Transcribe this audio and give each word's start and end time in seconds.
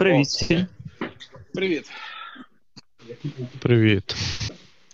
Привіт 0.00 0.26
всім. 0.26 0.66
Привіт. 1.54 1.90
Привіт. 3.60 4.14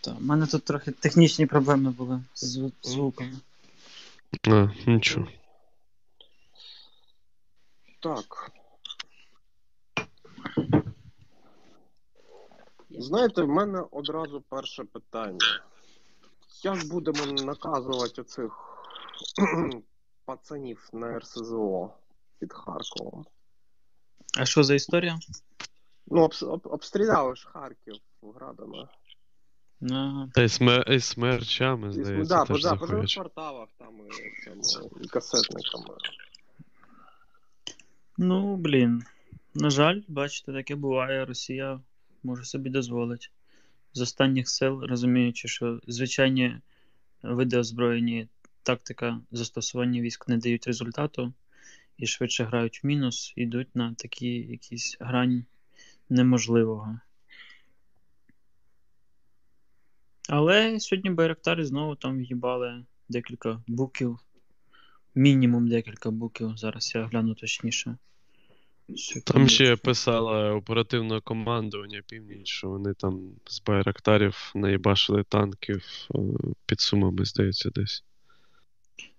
У 0.06 0.21
мене 0.21 0.46
тут 0.46 0.64
трохи 0.64 0.90
технічні 0.90 1.46
проблеми 1.46 1.90
були 1.90 2.22
з 2.34 2.58
зву- 2.58 2.72
звуком. 2.83 3.41
А, 4.49 4.69
нічого. 4.87 5.29
Так. 8.00 8.50
Знаєте, 12.91 13.43
в 13.43 13.48
мене 13.48 13.84
одразу 13.91 14.41
перше 14.48 14.84
питання. 14.84 15.62
Як 16.62 16.84
будемо 16.88 17.32
наказувати 17.32 18.20
оцих 18.20 18.52
пацанів 20.25 20.88
на 20.93 21.18
РСЗО 21.18 21.91
під 22.38 22.52
Харковом? 22.52 23.27
А 24.37 24.45
що 24.45 24.62
за 24.64 24.75
історія? 24.75 25.18
Ну, 26.07 26.30
об- 26.43 26.61
обстріляли 26.66 27.36
ж 27.36 27.49
Харків 27.49 27.94
градами. 28.22 28.89
Ага. 29.90 30.29
Та 30.35 30.43
й 30.43 30.49
смер... 30.49 30.93
і 30.93 31.00
смерчами, 31.00 31.93
здається, 31.93 32.35
да, 32.35 32.45
теж 32.45 32.63
да, 32.63 32.75
по 32.77 32.87
заходять. 32.87 33.15
кварталах 33.15 33.69
там 33.79 33.95
і, 34.07 34.45
цьому, 34.45 34.91
і 35.03 35.09
касетниками. 35.09 35.95
Ну, 38.19 38.57
блін. 38.57 39.03
На 39.55 39.71
жаль, 39.71 40.01
бачите, 40.09 40.53
таке 40.53 40.75
буває. 40.75 41.25
Росія 41.25 41.80
може 42.23 42.45
собі 42.45 42.71
дозволити. 42.71 43.27
З 43.93 44.01
останніх 44.01 44.49
сил, 44.49 44.83
розуміючи, 44.83 45.49
що 45.49 45.80
звичайні 45.87 46.57
види 47.23 47.59
озброєні 47.59 48.29
тактика 48.63 49.21
застосування 49.30 50.01
військ 50.01 50.29
не 50.29 50.37
дають 50.37 50.66
результату 50.66 51.33
і 51.99 52.07
швидше 52.07 52.45
грають 52.45 52.85
в 52.85 52.87
мінус, 52.87 53.33
йдуть 53.37 53.77
на 53.77 53.95
такі 53.95 54.29
якісь 54.29 54.97
грань 55.01 55.45
неможливого. 56.09 57.01
Але 60.29 60.80
сьогодні 60.80 61.11
Байрактари 61.11 61.65
знову 61.65 61.97
там 61.97 62.19
в'їбали 62.19 62.85
декілька 63.09 63.63
буків. 63.66 64.19
Мінімум 65.14 65.69
декілька 65.69 66.11
буків. 66.11 66.56
Зараз 66.56 66.92
я 66.94 67.05
гляну 67.05 67.34
точніше. 67.34 67.97
Там 69.25 69.48
ще 69.48 69.77
писала 69.77 70.55
оперативне 70.55 71.20
командування 71.20 72.03
Північ, 72.06 72.48
що 72.48 72.69
вони 72.69 72.94
там 72.94 73.31
з 73.47 73.62
байрактарів 73.62 74.53
наїбашили 74.55 75.25
танків 75.28 75.83
е, 76.14 76.19
під 76.66 76.81
сумами, 76.81 77.25
здається, 77.25 77.70
десь. 77.70 78.05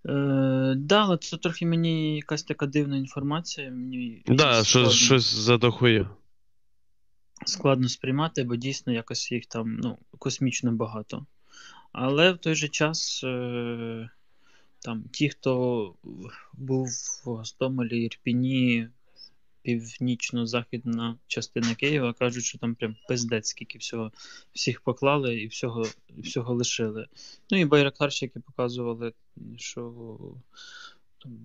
Е, 0.08 0.73
да, 0.77 1.03
але 1.03 1.17
це 1.17 1.38
трохи 1.38 1.66
мені 1.66 2.16
якась 2.16 2.44
така 2.44 2.66
дивна 2.66 2.97
інформація. 2.97 3.72
Мені 3.72 4.23
Да, 4.27 4.53
щось 4.53 4.67
що, 4.67 4.80
складно, 4.80 4.91
щось 4.91 5.36
задохує. 5.36 6.09
складно 7.45 7.89
сприймати, 7.89 8.44
бо 8.44 8.55
дійсно 8.55 8.94
якось 8.94 9.31
їх 9.31 9.45
там 9.45 9.80
ну, 9.83 9.97
космічно 10.19 10.72
багато. 10.72 11.25
Але 11.91 12.31
в 12.31 12.38
той 12.38 12.55
же 12.55 12.67
час 12.67 13.22
е, 13.23 14.09
там 14.80 15.03
ті, 15.11 15.30
хто 15.30 15.94
був 16.53 16.88
в 17.25 17.30
Гостомелі, 17.30 18.03
Ірпіні, 18.03 18.88
північно-західна 19.67 21.17
частина 21.27 21.75
Києва, 21.75 22.13
кажуть, 22.13 22.43
що 22.43 22.57
там 22.57 22.75
прям 22.75 22.95
пиздець, 23.07 23.47
скільки 23.47 23.77
всього 23.77 24.11
всіх 24.53 24.81
поклали 24.81 25.39
і 25.39 25.47
всього, 25.47 25.85
всього 26.17 26.53
лишили. 26.53 27.07
Ну 27.51 27.59
і 27.59 27.65
байрактарщики 27.65 28.39
показували, 28.39 29.13
що 29.57 29.93
там, 31.23 31.39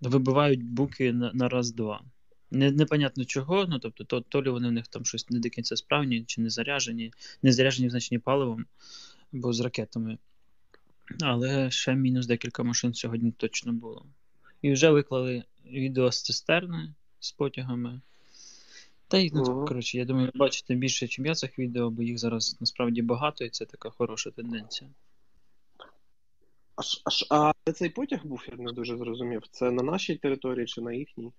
вибивають 0.00 0.64
буки 0.64 1.12
на, 1.12 1.32
на 1.32 1.48
раз-два. 1.48 2.02
Не, 2.50 2.70
непонятно 2.70 3.24
чого, 3.24 3.66
ну 3.66 3.78
тобто, 3.78 4.04
то, 4.04 4.20
то 4.20 4.42
лі 4.42 4.48
вони 4.48 4.68
в 4.68 4.72
них 4.72 4.88
там 4.88 5.04
щось 5.04 5.30
не 5.30 5.40
до 5.40 5.48
кінця 5.48 5.76
справні, 5.76 6.24
чи 6.24 6.40
не 6.40 6.50
заряжені, 6.50 7.12
не 7.42 7.52
заряжені, 7.52 7.90
значені 7.90 8.18
паливом 8.18 8.66
або 9.34 9.52
з 9.52 9.60
ракетами. 9.60 10.18
Але 11.20 11.70
ще 11.70 11.94
мінус 11.94 12.26
декілька 12.26 12.62
машин 12.62 12.94
сьогодні 12.94 13.32
точно 13.32 13.72
було. 13.72 14.06
І 14.62 14.72
вже 14.72 14.90
виклали 14.90 15.44
відео 15.66 16.12
з 16.12 16.22
цистерни 16.22 16.94
з 17.26 17.32
потягами. 17.32 18.00
Та 19.08 19.18
й, 19.18 19.30
ну, 19.34 19.64
коротше, 19.66 19.98
я 19.98 20.04
думаю, 20.04 20.30
бачите 20.34 20.74
більше, 20.74 21.04
ніж 21.06 21.18
я 21.18 21.34
цих 21.34 21.58
відео, 21.58 21.90
бо 21.90 22.02
їх 22.02 22.18
зараз 22.18 22.56
насправді 22.60 23.02
багато, 23.02 23.44
і 23.44 23.50
це 23.50 23.64
така 23.64 23.90
хороша 23.90 24.30
тенденція. 24.30 24.90
А, 26.76 26.82
ж- 26.82 27.26
а, 27.30 27.52
а 27.66 27.72
цей 27.72 27.88
потяг 27.90 28.26
був, 28.26 28.46
я 28.50 28.56
не 28.64 28.72
дуже 28.72 28.96
зрозумів. 28.96 29.42
Це 29.50 29.70
на 29.70 29.82
нашій 29.82 30.16
території 30.16 30.66
чи 30.66 30.80
на 30.80 30.92
їхній? 30.92 31.32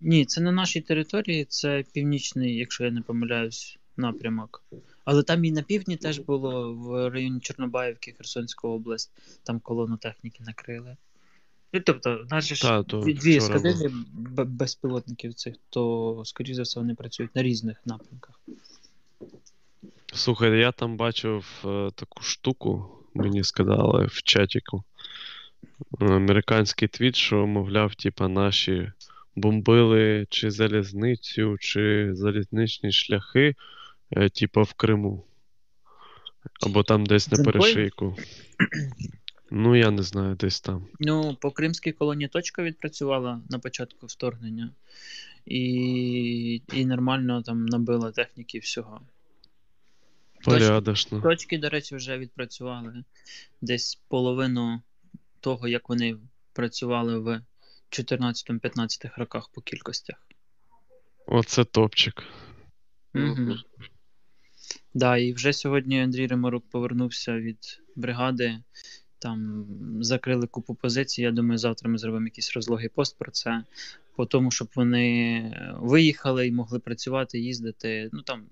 Ні, 0.00 0.24
це 0.24 0.40
на 0.40 0.52
нашій 0.52 0.80
території, 0.80 1.44
це 1.44 1.84
північний, 1.92 2.56
якщо 2.56 2.84
я 2.84 2.90
не 2.90 3.02
помиляюсь, 3.02 3.78
напрямок. 3.96 4.64
Але 5.04 5.22
там 5.22 5.44
і 5.44 5.52
на 5.52 5.62
півдні 5.62 5.96
теж 5.96 6.18
було 6.18 6.74
в 6.74 7.10
районі 7.10 7.40
Чорнобаївки, 7.40 8.12
Херсонська 8.12 8.68
область, 8.68 9.12
там 9.42 9.60
колону 9.60 9.96
техніки 9.96 10.44
накрили. 10.44 10.96
Ну, 11.72 11.80
тобто, 11.80 12.24
в 12.28 12.32
нас 12.32 12.46
же 12.46 12.54
ж 12.54 12.62
Та, 12.62 12.82
то 12.82 13.00
дві, 13.00 13.38
вчора 13.38 13.60
безпілотників 14.44 15.34
цих, 15.34 15.54
то, 15.70 16.22
скоріш 16.24 16.56
за 16.56 16.62
все, 16.62 16.80
вони 16.80 16.94
працюють 16.94 17.36
на 17.36 17.42
різних 17.42 17.76
напрямках. 17.86 18.40
Слухай, 20.14 20.58
я 20.58 20.72
там 20.72 20.96
бачив 20.96 21.62
е, 21.64 21.90
таку 21.94 22.22
штуку, 22.22 22.88
мені 23.14 23.44
сказали 23.44 24.06
в 24.06 24.22
чатіку. 24.22 24.84
Е, 26.00 26.04
Американський 26.04 26.88
твіт, 26.88 27.16
що, 27.16 27.46
мовляв, 27.46 27.94
типа, 27.94 28.28
наші 28.28 28.92
бомбили 29.36 30.26
чи 30.30 30.50
залізницю, 30.50 31.56
чи 31.60 32.10
залізничні 32.14 32.92
шляхи, 32.92 33.54
е, 34.10 34.28
типа 34.28 34.62
в 34.62 34.72
Криму. 34.72 35.24
Або 36.66 36.82
там 36.82 37.06
десь 37.06 37.30
на 37.30 37.44
перешийку. 37.44 38.16
Ну, 39.54 39.74
я 39.74 39.90
не 39.90 40.02
знаю, 40.02 40.34
десь 40.34 40.60
там. 40.60 40.86
Ну, 41.00 41.36
по 41.40 41.50
кримській 41.50 41.92
колонії 41.92 42.28
точка 42.28 42.62
відпрацювала 42.62 43.40
на 43.50 43.58
початку 43.58 44.06
вторгнення, 44.06 44.70
і, 45.46 46.62
і 46.72 46.84
нормально 46.86 47.42
там 47.42 47.66
набила 47.66 48.12
техніки 48.12 48.58
всього. 48.58 49.00
Порядочно. 50.44 51.20
Точки, 51.20 51.58
до 51.58 51.68
речі, 51.68 51.96
вже 51.96 52.18
відпрацювали 52.18 53.04
десь 53.60 54.00
половину 54.08 54.82
того, 55.40 55.68
як 55.68 55.88
вони 55.88 56.16
працювали 56.52 57.18
в 57.18 57.40
14-15 57.90 59.10
роках 59.16 59.48
по 59.48 59.60
кількостях. 59.60 60.16
Оце 61.26 61.64
топчик. 61.64 62.22
Угу. 63.14 63.54
Да, 64.94 65.16
і 65.16 65.32
вже 65.32 65.52
сьогодні 65.52 66.02
Андрій 66.02 66.26
Ремарук 66.26 66.70
повернувся 66.70 67.38
від 67.38 67.58
бригади. 67.96 68.58
Там 69.22 69.66
закрили 70.00 70.46
купу 70.46 70.74
позицій. 70.74 71.22
Я 71.22 71.30
думаю, 71.30 71.58
завтра 71.58 71.90
ми 71.90 71.98
зробимо 71.98 72.26
якийсь 72.26 72.52
розлогий 72.52 72.88
пост 72.88 73.18
про 73.18 73.30
це. 73.30 73.64
По 74.16 74.26
тому, 74.26 74.50
щоб 74.50 74.68
вони 74.74 75.76
виїхали 75.80 76.46
і 76.46 76.52
могли 76.52 76.78
працювати, 76.78 77.38
їздити. 77.38 78.10
Ну 78.12 78.22
там, 78.22 78.46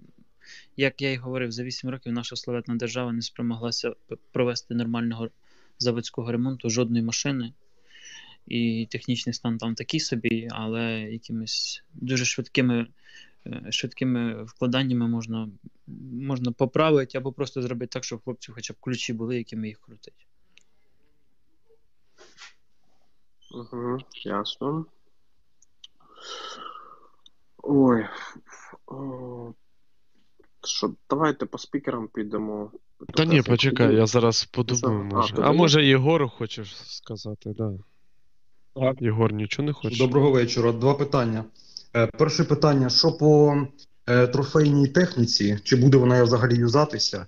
як 0.77 1.03
я 1.03 1.13
й 1.13 1.17
говорив, 1.17 1.53
за 1.53 1.63
8 1.65 1.91
років 1.91 2.13
наша 2.13 2.37
славетна 2.37 2.75
держава 2.75 3.13
не 3.13 3.23
спромоглася 3.23 3.95
провести 4.33 4.75
нормального 4.75 5.31
заводського 5.79 6.33
ремонту 6.33 6.71
жодної 6.71 7.05
машини. 7.05 7.53
І 8.47 8.89
технічний 8.91 9.33
стан 9.33 9.59
там 9.59 9.75
такий 9.75 10.01
собі, 10.01 10.49
але 10.51 11.03
якимись 11.03 11.85
дуже 11.95 12.25
швидкими, 12.25 12.87
е, 13.47 13.67
швидкими 13.71 14.45
вкладаннями 14.45 15.09
можна, 15.09 15.49
можна 16.13 16.53
поправити 16.53 17.19
або 17.19 17.33
просто 17.33 17.63
зробити 17.63 17.91
так, 17.93 18.05
щоб 18.05 18.19
у 18.19 18.23
хлопців 18.23 18.55
хоча 18.55 18.73
б 18.73 18.77
ключі 18.81 19.13
були, 19.13 19.37
якими 19.37 19.69
їх 19.69 19.81
крутить. 19.81 20.27
Угу, 23.51 23.99
ясно. 24.25 24.85
Ой. 27.63 28.07
О, 28.87 29.53
Що, 30.65 30.95
давайте 31.11 31.47
по 31.47 31.59
спікерам 31.59 32.09
підемо. 32.09 32.71
Та 33.15 33.25
ні, 33.25 33.43
почекай, 33.43 33.95
я 33.95 34.07
зараз 34.07 34.45
подумаю? 34.45 35.09
А, 35.11 35.15
може. 35.15 35.33
А 35.33 35.37
подумай. 35.37 35.57
може 35.57 35.85
Єгору 35.85 36.29
хочеш 36.29 36.77
сказати, 36.87 37.55
да. 37.57 37.73
Так. 38.75 39.03
Єгор 39.03 39.33
нічого 39.33 39.67
не 39.67 39.73
хоче? 39.73 39.99
Доброго 39.99 40.31
вечора. 40.31 40.73
Два 40.73 40.95
питання. 40.95 41.45
Е, 41.97 42.07
Перше 42.07 42.45
питання: 42.45 42.89
що 42.89 43.13
по 43.13 43.57
е, 44.07 44.27
трофейній 44.27 44.89
техніці? 44.89 45.59
Чи 45.65 45.77
буде 45.77 45.99
вона 45.99 46.23
взагалі 46.23 46.57
юзатися? 46.57 47.27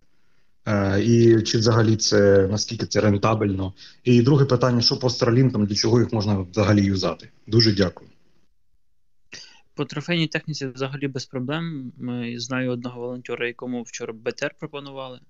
Е, 0.66 1.02
І 1.02 1.42
чи 1.42 1.58
взагалі 1.58 1.96
це 1.96 2.48
наскільки 2.50 2.86
це 2.86 3.00
рентабельно? 3.00 3.72
І 4.04 4.22
друге 4.22 4.44
питання: 4.44 4.80
що 4.80 4.98
по 4.98 5.08
Starlink, 5.08 5.66
для 5.66 5.74
чого 5.74 6.00
їх 6.00 6.12
можна 6.12 6.38
взагалі 6.38 6.84
юзати? 6.84 7.28
Дуже 7.46 7.72
дякую. 7.72 8.10
По 9.74 9.84
трофейній 9.84 10.26
техніці 10.26 10.66
взагалі 10.66 11.08
без 11.08 11.26
проблем. 11.26 11.92
Ми 11.98 12.38
знаю 12.38 12.70
одного 12.70 13.00
волонтера, 13.00 13.46
якому 13.46 13.82
вчора 13.82 14.12
БТР 14.12 14.54
пропонували. 14.58 15.20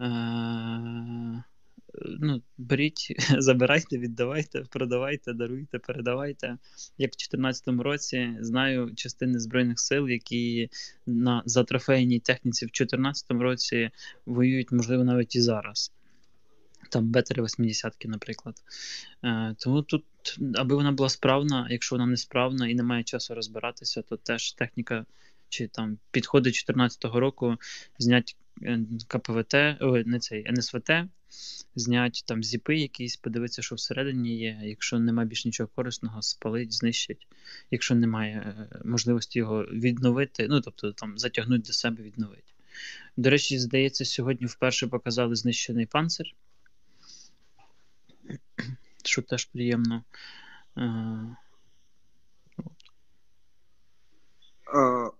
Е- 0.00 1.42
ну, 2.20 2.42
беріть, 2.58 3.14
забирайте, 3.38 3.98
віддавайте, 3.98 4.64
продавайте, 4.70 5.32
даруйте, 5.32 5.78
передавайте. 5.78 6.46
Як 6.98 7.10
в 7.10 7.16
2014 7.16 7.68
році 7.68 8.36
знаю 8.40 8.94
частини 8.94 9.38
Збройних 9.38 9.80
сил, 9.80 10.08
які 10.08 10.70
на 11.06 11.42
за 11.46 11.64
трофейній 11.64 12.20
техніці 12.20 12.64
в 12.64 12.68
2014 12.68 13.30
році 13.30 13.90
воюють, 14.26 14.72
можливо, 14.72 15.04
навіть 15.04 15.36
і 15.36 15.40
зараз. 15.40 15.92
Там 16.90 17.08
бетери 17.10 17.42
80 17.42 18.04
наприклад. 18.04 18.54
Е, 19.24 19.54
Тому 19.58 19.82
тут, 19.82 20.04
аби 20.54 20.74
вона 20.74 20.92
була 20.92 21.08
справна, 21.08 21.66
якщо 21.70 21.96
вона 21.96 22.06
не 22.06 22.16
справна 22.16 22.68
і 22.68 22.74
немає 22.74 23.04
часу 23.04 23.34
розбиратися, 23.34 24.02
то 24.02 24.16
теж 24.16 24.52
техніка 24.52 25.06
чи 25.48 25.68
там 25.68 25.98
підходи 26.10 26.50
2014 26.50 27.04
року 27.04 27.56
знять 27.98 28.36
е, 28.62 28.80
КПВТ, 29.08 29.54
о, 29.80 30.02
не 30.06 30.18
цей 30.18 30.52
НСВТ, 30.52 30.90
знять 31.74 32.24
там 32.26 32.42
зіпи 32.42 32.76
якісь, 32.76 33.16
подивитися, 33.16 33.62
що 33.62 33.74
всередині 33.74 34.38
є. 34.38 34.60
Якщо 34.62 34.98
немає 34.98 35.28
більш 35.28 35.44
нічого 35.44 35.70
корисного, 35.74 36.22
спалить, 36.22 36.72
знищить. 36.72 37.26
Якщо 37.70 37.94
немає 37.94 38.36
е, 38.36 38.80
можливості 38.84 39.38
його 39.38 39.62
відновити, 39.62 40.46
ну 40.48 40.60
тобто 40.60 40.92
там 40.92 41.18
затягнути 41.18 41.66
до 41.66 41.72
себе, 41.72 42.02
відновити. 42.02 42.52
До 43.16 43.30
речі, 43.30 43.58
здається, 43.58 44.04
сьогодні 44.04 44.46
вперше 44.46 44.86
показали 44.86 45.34
знищений 45.34 45.86
панцир, 45.86 46.26
що 49.04 49.22
теж 49.22 49.44
приємно. 49.44 50.04
Е, 50.78 51.36
Е, 54.74 55.10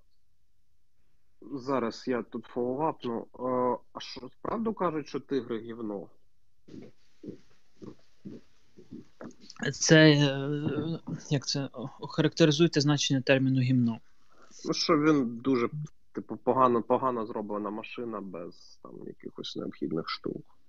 зараз 1.50 2.05
я 2.08 2.23
тут 2.23 2.44
фоллоуапну. 2.44 3.20
Е, 3.20 3.79
а 3.93 4.00
що 4.00 4.31
правду 4.43 4.73
кажуть, 4.73 5.08
що 5.08 5.20
тигри 5.20 5.61
гівно? 5.61 6.06
Це 9.73 10.11
е, 10.11 11.00
як 11.31 11.47
це 11.47 11.69
охарактеризуйте 12.00 12.81
значення 12.81 13.20
терміну 13.20 13.61
гімно. 13.61 13.99
Ну, 14.64 14.73
що 14.73 14.99
він 14.99 15.37
дуже, 15.37 15.69
типу, 16.12 16.37
погано, 16.37 16.82
погано 16.82 17.26
зроблена 17.26 17.70
машина 17.70 18.20
без 18.20 18.79
там 18.82 18.93
якихось 19.06 19.56
необхідних 19.56 20.08
штук. 20.08 20.59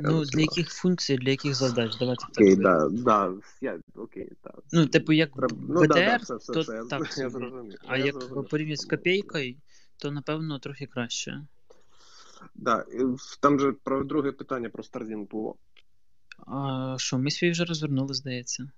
Ну, 0.00 0.24
для 0.24 0.40
яких 0.40 0.70
функцій, 0.70 1.16
для 1.16 1.30
яких 1.30 1.54
задач? 1.54 1.96
Давайте 1.98 2.24
так. 2.26 2.30
Окей, 2.30 2.56
да, 2.56 2.88
да, 2.90 3.32
я, 3.60 3.80
окей, 3.94 4.28
так. 4.42 4.58
Ну, 4.72 4.86
типу, 4.86 5.12
як 5.12 5.30
БТР, 5.52 5.88
да, 5.88 5.94
да, 5.94 6.16
все, 6.16 6.36
все, 6.36 6.52
то 6.52 6.60
все, 6.60 6.72
я, 6.74 6.84
так 6.84 7.00
я 7.18 7.30
собі. 7.30 7.30
зрозумів. 7.30 7.78
А 7.86 7.96
я 7.98 8.04
як 8.04 8.14
зрозумів, 8.14 8.48
порівняти 8.48 8.76
з 8.82 8.84
копійкою, 8.84 9.56
то 9.98 10.10
напевно 10.10 10.58
трохи 10.58 10.86
краще. 10.86 11.42
Да, 12.54 12.84
і 12.92 13.04
в- 13.04 13.38
там 13.40 13.60
же 13.60 13.72
про 13.72 14.04
друге 14.04 14.32
питання 14.32 14.68
про 14.68 14.82
Starlink 14.82 15.28
було. 15.28 15.56
А 16.46 16.94
що, 16.98 17.18
ми 17.18 17.30
свій 17.30 17.50
вже 17.50 17.64
розвернули, 17.64 18.14
здається. 18.14 18.70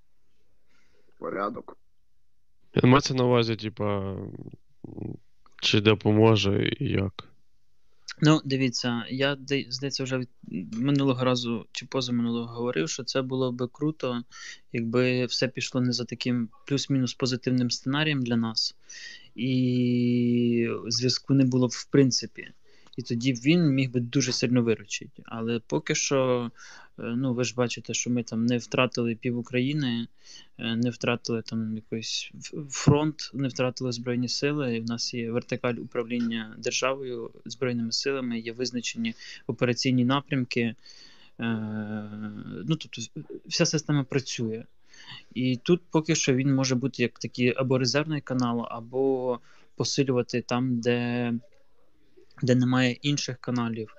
Порядок. 1.18 1.78
Мається 2.82 3.14
на 3.14 3.24
увазі, 3.24 3.56
типа, 3.56 4.12
м, 4.12 5.18
чи 5.62 5.80
допоможе 5.80 6.68
і 6.80 6.84
як. 6.84 7.27
Ну, 8.20 8.40
дивіться, 8.44 9.04
я 9.10 9.36
здається, 9.68 10.04
вже 10.04 10.26
минулого 10.72 11.24
разу 11.24 11.66
чи 11.72 11.86
позаминулого 11.86 12.46
говорив, 12.46 12.88
що 12.88 13.04
це 13.04 13.22
було 13.22 13.52
би 13.52 13.68
круто, 13.72 14.22
якби 14.72 15.26
все 15.26 15.48
пішло 15.48 15.80
не 15.80 15.92
за 15.92 16.04
таким 16.04 16.48
плюс-мінус 16.66 17.14
позитивним 17.14 17.70
сценарієм 17.70 18.22
для 18.22 18.36
нас, 18.36 18.74
і 19.34 20.68
зв'язку 20.88 21.34
не 21.34 21.44
було 21.44 21.68
б 21.68 21.70
в 21.70 21.84
принципі. 21.84 22.52
І 22.98 23.02
тоді 23.02 23.32
він 23.32 23.70
міг 23.74 23.90
би 23.90 24.00
дуже 24.00 24.32
сильно 24.32 24.62
виручити. 24.62 25.22
Але 25.26 25.60
поки 25.66 25.94
що, 25.94 26.50
е, 26.98 27.02
ну 27.02 27.34
ви 27.34 27.44
ж 27.44 27.54
бачите, 27.54 27.94
що 27.94 28.10
ми 28.10 28.22
там 28.22 28.46
не 28.46 28.58
втратили 28.58 29.14
пів 29.14 29.38
України, 29.38 30.06
е, 30.58 30.76
не 30.76 30.90
втратили 30.90 31.42
там 31.42 31.76
якийсь 31.76 32.30
фронт, 32.70 33.30
не 33.34 33.48
втратили 33.48 33.92
збройні 33.92 34.28
сили. 34.28 34.76
І 34.76 34.80
в 34.80 34.84
нас 34.84 35.14
є 35.14 35.30
вертикаль 35.30 35.74
управління 35.74 36.54
державою, 36.58 37.30
збройними 37.44 37.92
силами, 37.92 38.38
є 38.38 38.52
визначені 38.52 39.14
операційні 39.46 40.04
напрямки. 40.04 40.74
Е, 41.40 41.54
Ну, 42.66 42.76
тобто, 42.76 43.02
вся 43.46 43.66
система 43.66 44.04
працює. 44.04 44.64
І 45.34 45.56
тут 45.56 45.82
поки 45.90 46.14
що 46.14 46.34
він 46.34 46.54
може 46.54 46.74
бути 46.74 47.02
як 47.02 47.18
такий 47.18 47.54
або 47.56 47.78
резервний 47.78 48.20
канал, 48.20 48.66
або 48.70 49.40
посилювати 49.76 50.42
там, 50.42 50.80
де, 50.80 51.32
де 52.42 52.54
немає 52.54 52.92
інших 52.92 53.38
каналів. 53.38 53.94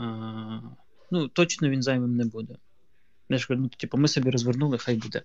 Е, 0.00 0.60
Ну, 1.10 1.28
точно 1.28 1.68
він 1.68 1.82
зайвим 1.82 2.16
не 2.16 2.24
буде. 2.24 2.54
Я 3.28 3.38
ж 3.38 3.48
кажу, 3.48 3.60
ну, 3.60 3.68
типу, 3.68 3.98
ми 3.98 4.08
собі 4.08 4.30
розвернули, 4.30 4.78
хай 4.78 4.96
буде. 4.96 5.22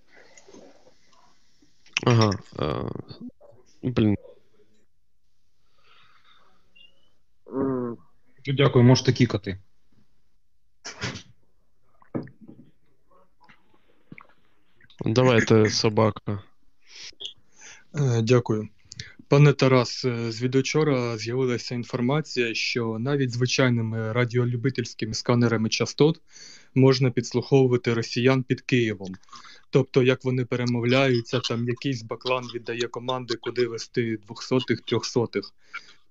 Ага. 2.06 2.30
А, 2.56 2.88
блін. 3.82 4.16
Дякую, 8.46 8.84
можете 8.84 9.12
кікати. 9.12 9.58
Давайте 15.04 15.70
собака. 15.70 16.42
Е, 17.94 18.22
Дякую. 18.22 18.68
Пане 19.32 19.52
Тарас, 19.52 20.04
е, 20.04 20.32
звідучора 20.32 21.18
з'явилася 21.18 21.74
інформація, 21.74 22.54
що 22.54 22.96
навіть 22.98 23.30
звичайними 23.30 24.12
радіолюбительськими 24.12 25.14
сканерами 25.14 25.68
частот 25.68 26.20
можна 26.74 27.10
підслуховувати 27.10 27.94
росіян 27.94 28.42
під 28.42 28.60
Києвом. 28.60 29.14
Тобто, 29.70 30.02
як 30.02 30.24
вони 30.24 30.44
перемовляються, 30.44 31.40
там 31.40 31.68
якийсь 31.68 32.02
баклан 32.02 32.44
віддає 32.54 32.88
команди, 32.88 33.34
куди 33.40 33.66
вести 33.66 34.16
двохсотих, 34.26 34.80
трьохсотих. 34.80 35.44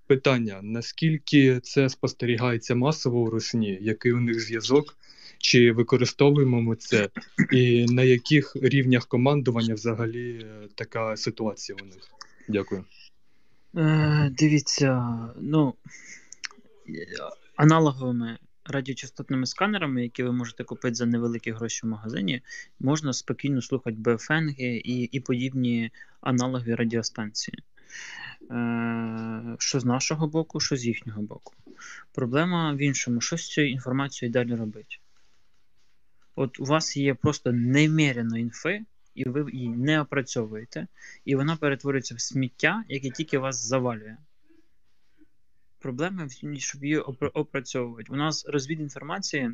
Питання: 0.07 0.59
наскільки 0.63 1.59
це 1.59 1.89
спостерігається 1.89 2.75
масово 2.75 3.19
у 3.19 3.29
Русні? 3.29 3.77
Який 3.81 4.13
у 4.13 4.19
них 4.19 4.39
зв'язок? 4.39 4.97
Чи 5.37 5.71
використовуємо 5.71 6.61
ми 6.61 6.75
це? 6.75 7.09
І 7.51 7.85
на 7.85 8.03
яких 8.03 8.55
рівнях 8.61 9.07
командування 9.07 9.73
взагалі 9.73 10.31
е, 10.31 10.67
така 10.75 11.17
ситуація 11.17 11.77
у 11.81 11.85
них? 11.85 12.11
Дякую. 12.47 12.85
Е, 13.77 14.29
дивіться, 14.37 15.17
ну, 15.41 15.73
аналоговими 17.55 18.37
радіочастотними 18.65 19.45
сканерами, 19.45 20.03
які 20.03 20.23
ви 20.23 20.31
можете 20.31 20.63
купити 20.63 20.95
за 20.95 21.05
невеликі 21.05 21.51
гроші 21.51 21.79
в 21.83 21.89
магазині, 21.89 22.41
можна 22.79 23.13
спокійно 23.13 23.61
слухати 23.61 23.97
БФНги 23.99 24.81
і, 24.85 25.03
і 25.03 25.19
подібні 25.19 25.91
аналогові 26.21 26.75
радіостанції. 26.75 27.63
Е, 28.51 29.55
що 29.59 29.79
з 29.79 29.85
нашого 29.85 30.27
боку, 30.27 30.59
що 30.59 30.75
з 30.75 30.85
їхнього 30.85 31.21
боку. 31.21 31.53
Проблема 32.11 32.73
в 32.73 32.77
іншому, 32.77 33.21
що 33.21 33.37
з 33.37 33.49
цією 33.49 33.73
інформацією 33.73 34.33
далі 34.33 34.55
робити? 34.55 34.95
От 36.35 36.59
у 36.59 36.65
вас 36.65 36.97
є 36.97 37.13
просто 37.13 37.51
немерено 37.51 38.37
інфи, 38.37 38.81
і 39.15 39.23
ви 39.29 39.51
її 39.51 39.69
не 39.69 40.01
опрацьовуєте, 40.01 40.87
і 41.25 41.35
вона 41.35 41.55
перетворюється 41.55 42.15
в 42.15 42.21
сміття, 42.21 42.83
яке 42.87 43.09
тільки 43.09 43.37
вас 43.37 43.65
завалює. 43.65 44.17
Проблема 45.79 46.25
в 46.25 46.29
тім, 46.29 46.59
щоб 46.59 46.83
її 46.83 46.97
опрацьовувати. 47.33 48.11
У 48.11 48.15
нас 48.15 48.45
розвід 48.47 48.79
інформації 48.79 49.51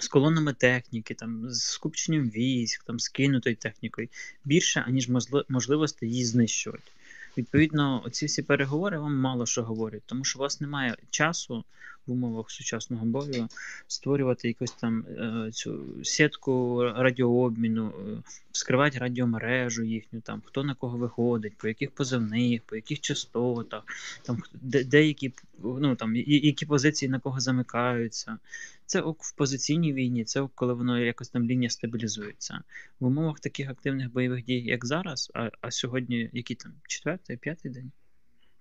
з 0.00 0.08
колонами 0.08 0.52
техніки, 0.52 1.14
там, 1.14 1.50
з 1.50 1.62
скупченням 1.62 2.30
військ, 2.30 2.84
там, 2.84 2.98
з 2.98 3.08
кинутою 3.08 3.56
технікою 3.56 4.08
більше, 4.44 4.80
аніж 4.80 5.08
можли- 5.08 5.44
можливості 5.48 6.06
її 6.06 6.24
знищувати. 6.24 6.90
Відповідно, 7.38 8.02
оці 8.06 8.26
всі 8.26 8.42
переговори 8.42 8.98
вам 8.98 9.16
мало 9.16 9.46
що 9.46 9.62
говорять, 9.62 10.02
тому 10.06 10.24
що 10.24 10.38
у 10.38 10.42
вас 10.42 10.60
немає 10.60 10.96
часу 11.10 11.64
в 12.06 12.12
умовах 12.12 12.50
сучасного 12.50 13.06
бою 13.06 13.48
створювати 13.88 14.48
якусь 14.48 14.72
там 14.72 15.04
е, 15.08 15.50
цю 15.52 15.84
сітку 16.02 16.82
радіообміну, 16.96 17.88
е, 17.88 18.22
вскривати 18.52 18.98
радіомережу 18.98 19.82
їхню, 19.82 20.20
там 20.20 20.42
хто 20.44 20.64
на 20.64 20.74
кого 20.74 20.98
виходить, 20.98 21.56
по 21.56 21.68
яких 21.68 21.90
позивних, 21.90 22.62
по 22.62 22.76
яких 22.76 23.00
частотах, 23.00 23.82
там 24.22 24.40
хто- 24.40 24.58
де, 24.62 24.84
деякі 24.84 25.32
ну 25.62 25.96
там 25.96 26.16
які 26.16 26.66
позиції 26.66 27.08
на 27.08 27.18
кого 27.18 27.40
замикаються. 27.40 28.38
Це 28.86 29.00
в 29.00 29.32
позиційній 29.36 29.92
війні, 29.92 30.24
це 30.24 30.48
коли 30.54 30.74
воно 30.74 30.98
якось 30.98 31.28
там 31.28 31.44
лінія 31.44 31.70
стабілізується. 31.70 32.60
В 33.00 33.06
умовах 33.06 33.40
таких 33.40 33.70
активних 33.70 34.12
бойових 34.12 34.44
дій, 34.44 34.60
як 34.60 34.86
зараз, 34.86 35.30
а, 35.34 35.50
а 35.60 35.70
сьогодні 35.70 36.30
який 36.32 36.56
там 36.56 36.72
четвертий, 36.88 37.36
п'ятий 37.36 37.70
день? 37.70 37.92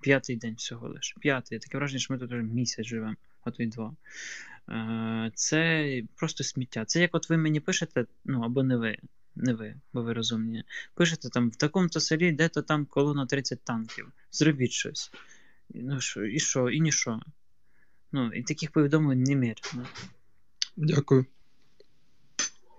П'ятий 0.01 0.35
день 0.35 0.55
всього 0.55 0.89
лиш. 0.89 1.15
П'ятий. 1.19 1.59
Таке 1.59 1.77
враження, 1.77 1.99
що 1.99 2.13
ми 2.13 2.19
тут 2.19 2.31
вже 2.31 2.41
місяць 2.41 2.85
живемо, 2.85 3.15
а 3.43 3.51
то 3.51 3.63
й 3.63 3.67
два. 3.67 3.95
Е, 4.69 5.31
Це 5.35 6.01
просто 6.15 6.43
сміття. 6.43 6.85
Це 6.85 7.01
як 7.01 7.15
от 7.15 7.29
ви 7.29 7.37
мені 7.37 7.59
пишете, 7.59 8.05
ну 8.25 8.41
або 8.41 8.63
не 8.63 8.77
ви, 8.77 8.97
не 9.35 9.53
ви, 9.53 9.75
бо 9.93 10.01
ви 10.03 10.13
розумні. 10.13 10.63
Пишете 10.93 11.29
там 11.29 11.49
в 11.49 11.55
такому-то 11.55 11.99
селі, 11.99 12.31
де-то 12.31 12.61
там 12.61 12.85
колона 12.85 13.25
30 13.25 13.61
танків. 13.63 14.11
Зробіть 14.31 14.71
щось. 14.71 15.11
Ну 15.69 16.01
що, 16.01 16.25
і 16.25 16.39
що, 16.39 16.69
і 16.69 16.81
ні 16.81 16.91
що. 16.91 17.19
Ну, 18.13 18.31
і 18.33 18.43
таких 18.43 18.71
повідомлень 18.71 19.23
немерено. 19.23 19.85
Дякую. 20.77 21.25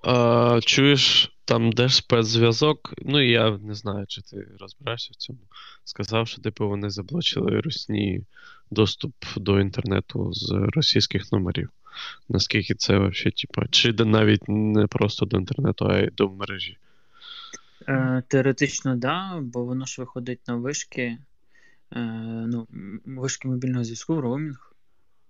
А, 0.03 0.61
чуєш, 0.65 1.33
там 1.45 1.73
держспецзв'язок, 1.73 2.95
ну 3.03 3.21
я 3.21 3.59
не 3.59 3.75
знаю, 3.75 4.07
чи 4.09 4.23
ти 4.23 4.49
розбираєшся 4.61 5.11
в 5.13 5.17
цьому. 5.17 5.39
Сказав, 5.85 6.29
що 6.29 6.43
типу 6.43 6.69
вони 6.69 6.91
заблочили 6.91 7.61
русні 7.61 8.23
доступ 8.71 9.15
до 9.37 9.61
інтернету 9.61 10.33
з 10.33 10.53
російських 10.53 11.33
номерів. 11.33 11.71
Наскільки 12.29 12.75
це 12.75 12.99
взагалі, 12.99 13.31
типу, 13.31 13.63
чи 13.71 13.93
де 13.93 14.05
навіть 14.05 14.49
не 14.49 14.87
просто 14.87 15.27
до 15.27 15.37
інтернету, 15.37 15.87
а 15.87 15.99
й 15.99 16.11
до 16.11 16.31
мережі. 16.31 16.79
Е, 17.89 18.23
теоретично, 18.29 18.97
да, 18.97 19.39
бо 19.43 19.65
воно 19.65 19.85
ж 19.85 20.01
виходить 20.01 20.49
на 20.49 20.57
вишки, 20.57 21.19
е, 21.93 21.99
ну, 22.47 22.67
вишки 23.05 23.49
мобільного 23.49 23.85
зв'язку, 23.85 24.21
роумінг. 24.21 24.74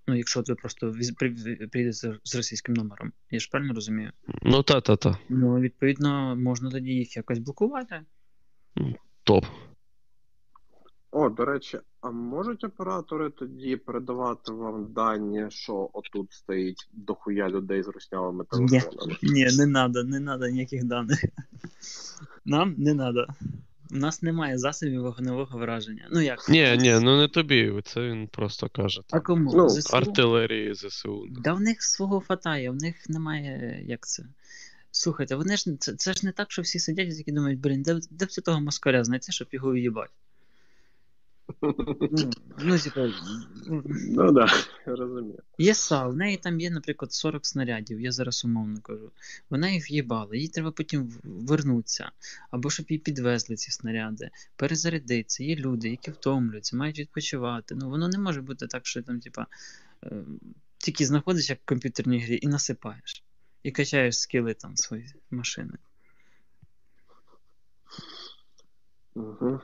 Ну, 0.06 0.16
якщо 0.16 0.42
ти 0.42 0.54
просто 0.54 0.92
прийдете 1.72 2.18
з 2.24 2.34
російським 2.34 2.74
номером. 2.74 3.12
Я 3.30 3.38
ж 3.38 3.48
правильно 3.50 3.74
розумію? 3.74 4.10
Ну 4.42 4.62
та-та-та. 4.62 5.18
Ну, 5.28 5.60
відповідно, 5.60 6.36
можна 6.36 6.70
тоді 6.70 6.90
їх 6.90 7.16
якось 7.16 7.38
блокувати. 7.38 8.00
Топ. 9.24 9.44
О, 11.10 11.28
до 11.28 11.44
речі, 11.44 11.80
а 12.00 12.10
можуть 12.10 12.64
оператори 12.64 13.30
тоді 13.30 13.76
передавати 13.76 14.52
вам 14.52 14.92
дані, 14.92 15.46
що 15.48 15.90
отут 15.92 16.32
стоїть 16.32 16.88
дохуя 16.92 17.48
людей 17.48 17.82
з 17.82 17.88
руснявими 17.88 18.44
телефонами? 18.44 19.16
Ні, 19.22 19.46
не 19.58 19.66
надо, 19.66 20.04
не 20.04 20.20
надо 20.20 20.48
ніяких 20.48 20.84
даних. 20.84 21.24
Нам 22.44 22.74
не 22.78 22.94
надо. 22.94 23.26
У 23.90 23.96
нас 23.96 24.22
немає 24.22 24.58
засобів 24.58 25.02
вогневого 25.02 25.58
враження. 25.58 26.08
Ну 26.12 26.20
як? 26.20 26.48
Ні, 26.48 26.76
ні, 26.76 26.98
ну 27.00 27.16
не 27.20 27.28
тобі, 27.28 27.80
це 27.84 28.00
він 28.00 28.28
просто 28.28 28.68
каже. 28.68 29.00
А 29.10 29.20
кому? 29.20 29.52
Ну, 29.54 29.68
ЗСУ? 29.68 29.96
артилерії 29.96 30.74
ЗСУ. 30.74 31.26
Да 31.30 31.52
в 31.54 31.60
них 31.60 31.82
свого 31.82 32.20
фатає, 32.20 32.70
в 32.70 32.74
них 32.76 33.08
немає 33.08 33.82
як 33.86 34.06
це. 34.06 34.24
Слухайте, 34.90 35.36
вони 35.36 35.56
ж 35.56 35.76
це, 35.78 35.94
це 35.94 36.12
ж 36.12 36.26
не 36.26 36.32
так, 36.32 36.52
що 36.52 36.62
всі 36.62 36.78
сидять 36.78 37.08
і 37.14 37.16
такі 37.16 37.32
думають, 37.32 37.60
блін, 37.60 37.82
де, 37.82 37.94
б- 37.94 38.00
де 38.10 38.24
б 38.26 38.30
це 38.30 38.40
того 38.40 38.60
москаля 38.60 39.04
знайти, 39.04 39.32
щоб 39.32 39.48
його 39.52 39.72
в'їбати. 39.72 40.10
Ну, 42.58 42.78
типу, 42.78 43.00
ну, 44.08 44.32
да, 44.32 44.46
розумію. 44.86 45.38
Є 45.58 45.74
СА, 45.74 46.06
в 46.06 46.16
неї 46.16 46.36
там 46.36 46.60
є, 46.60 46.70
наприклад, 46.70 47.12
40 47.12 47.46
снарядів, 47.46 48.00
я 48.00 48.12
зараз 48.12 48.44
умовно 48.44 48.80
кажу. 48.80 49.10
Вона 49.50 49.70
їх 49.70 49.90
в'їбала, 49.90 50.36
їй 50.36 50.48
треба 50.48 50.70
потім 50.70 51.12
вернутися, 51.24 52.10
або 52.50 52.70
щоб 52.70 52.86
їй 52.88 52.98
підвезли 52.98 53.56
ці 53.56 53.70
снаряди, 53.70 54.30
перезарядитися. 54.56 55.44
Є 55.44 55.56
люди, 55.56 55.90
які 55.90 56.10
втомлюються, 56.10 56.76
мають 56.76 56.98
відпочивати. 56.98 57.74
Ну 57.74 57.90
воно 57.90 58.08
не 58.08 58.18
може 58.18 58.42
бути 58.42 58.66
так, 58.66 58.86
що 58.86 59.02
там, 59.02 59.20
типа, 59.20 59.46
е, 60.04 60.24
тільки 60.78 61.06
знаходиш 61.06 61.50
як 61.50 61.58
в 61.58 61.64
комп'ютерній 61.64 62.20
грі 62.20 62.38
і 62.42 62.46
насипаєш. 62.46 63.24
І 63.62 63.70
качаєш 63.70 64.18
скіли 64.18 64.54
там 64.54 64.76
свої 64.76 65.14
машини. 65.30 65.78
Угу. 69.14 69.60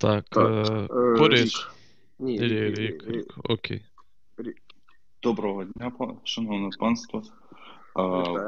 Так, 0.00 0.24
Так, 0.28 0.68
е, 0.70 0.82
Е, 0.82 1.18
коріш. 1.18 1.42
Рік. 1.42 1.74
Ні, 2.18 2.38
Рік, 2.40 2.50
рік, 2.50 2.78
рік, 2.78 3.04
рік. 3.04 3.16
рік. 3.16 3.34
Окей. 3.44 3.82
Доброго 5.22 5.64
дня, 5.64 5.92
шановне 6.24 6.70
панство. 6.78 7.22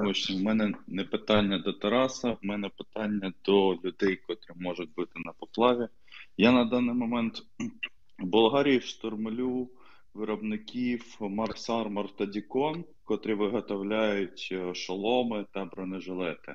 Ось 0.07 0.31
у 0.31 0.39
мене 0.39 0.75
не 0.87 1.05
питання 1.05 1.59
до 1.59 1.73
Тараса, 1.73 2.31
в 2.31 2.39
мене 2.43 2.69
питання 2.69 3.33
до 3.45 3.75
людей, 3.85 4.17
котрі 4.17 4.51
можуть 4.57 4.95
бути 4.95 5.13
на 5.25 5.33
поплаві. 5.33 5.89
Я 6.37 6.53
на 6.53 6.65
даний 6.65 6.95
момент 6.95 7.43
в 8.19 8.25
Болгарії 8.27 8.81
штурмлю 8.81 9.69
виробників 10.15 11.17
Mars 11.21 11.71
Armor 11.71 12.09
та 12.17 12.25
Dicon, 12.25 12.85
котрі 13.05 13.35
виготовляють 13.35 14.49
е, 14.53 14.75
шоломи 14.75 15.47
та 15.53 15.65
бронежилети. 15.65 16.55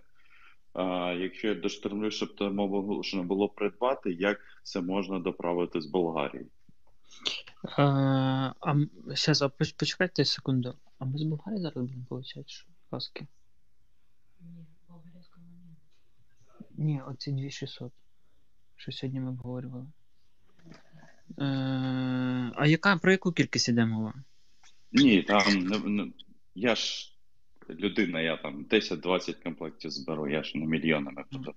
Якщо 1.20 1.48
я 1.48 1.56
доштурмлю, 1.56 2.12
щоб 2.12 2.38
це 2.38 2.50
можна 2.50 3.24
було 3.24 3.50
придбати, 3.50 4.12
як 4.14 4.40
це 4.64 4.82
можна 4.82 5.20
доправити 5.20 5.82
з 5.82 5.86
Болгарії? 5.86 6.46
А, 7.64 7.84
а 8.62 8.76
зараз, 9.06 9.42
а 9.42 9.50
почекайте 9.50 10.26
секунду. 10.26 10.74
А 11.00 11.06
ми 11.06 11.18
з 11.18 11.24
Болгарії 11.24 11.62
зараз 11.62 11.76
будемо 11.76 12.06
получати? 12.10 12.46
Каски? 12.90 13.28
Ні, 16.78 17.02
оці 17.08 17.32
2600. 17.32 17.92
Що 18.76 18.92
сьогодні 18.92 19.20
ми 19.20 19.30
обговорювали. 19.30 19.86
Е, 21.40 21.44
а 22.56 22.68
яка, 22.68 22.98
про 22.98 23.12
яку 23.12 23.32
кількість 23.32 23.70
іде 23.70 23.86
мова? 23.86 24.14
Ні, 24.92 25.24
там 25.24 25.54
не, 25.54 25.80
не, 25.80 26.12
я 26.56 26.76
ж 26.76 27.17
людина, 27.70 28.22
я 28.22 28.38
там 28.38 28.66
10-20 28.70 29.44
комплектів 29.44 29.92
зберу, 29.92 30.30
я 30.30 30.44
ж 30.44 30.58
не 30.58 30.66
мільйонами 30.66 31.24
буду. 31.32 31.54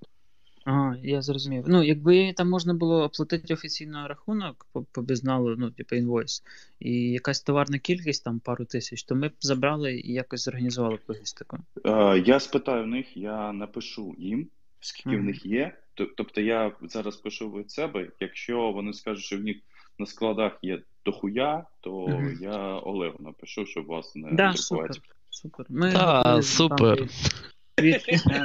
Ага, 0.64 0.96
я 1.02 1.22
зрозумів. 1.22 1.64
Ну, 1.68 1.82
якби 1.82 2.32
там 2.32 2.48
можна 2.48 2.74
було 2.74 3.04
оплатити 3.04 3.54
офіційно 3.54 4.08
рахунок 4.08 4.66
по, 4.72 4.82
по 4.82 5.02
безналу, 5.02 5.56
ну, 5.58 5.70
типу 5.70 5.96
інвойс, 5.96 6.42
і 6.80 6.92
якась 7.10 7.42
товарна 7.42 7.78
кількість, 7.78 8.24
там 8.24 8.40
пару 8.40 8.64
тисяч, 8.64 9.02
то 9.02 9.14
ми 9.14 9.28
б 9.28 9.32
забрали 9.40 9.94
і 9.94 10.12
якось 10.12 10.44
зорганізували 10.44 10.96
б 10.96 11.00
логістику. 11.08 11.58
Е, 11.84 12.18
я 12.26 12.40
спитаю 12.40 12.84
в 12.84 12.86
них, 12.86 13.16
я 13.16 13.52
напишу 13.52 14.14
їм, 14.18 14.48
скільки 14.80 15.16
в 15.16 15.22
них 15.22 15.46
є. 15.46 15.76
Тобто 16.16 16.40
я 16.40 16.72
зараз 16.82 17.16
пишу 17.16 17.50
від 17.52 17.70
себе. 17.70 18.10
Якщо 18.20 18.72
вони 18.72 18.92
скажуть, 18.92 19.24
що 19.24 19.38
в 19.38 19.40
них 19.40 19.56
на 19.98 20.06
складах 20.06 20.58
є 20.62 20.82
дохуя, 21.04 21.64
то 21.80 22.08
Мгм. 22.08 22.38
я 22.40 22.78
Олегу 22.78 23.16
напишу, 23.20 23.66
щоб 23.66 23.86
вас 23.86 24.16
не 24.16 24.28
Да, 24.32 24.52
друкувати. 24.52 24.92
супер. 24.94 25.16
Супер. 25.30 25.66
Ми 25.68 25.90
готові 25.90 26.42
супер. 26.42 27.08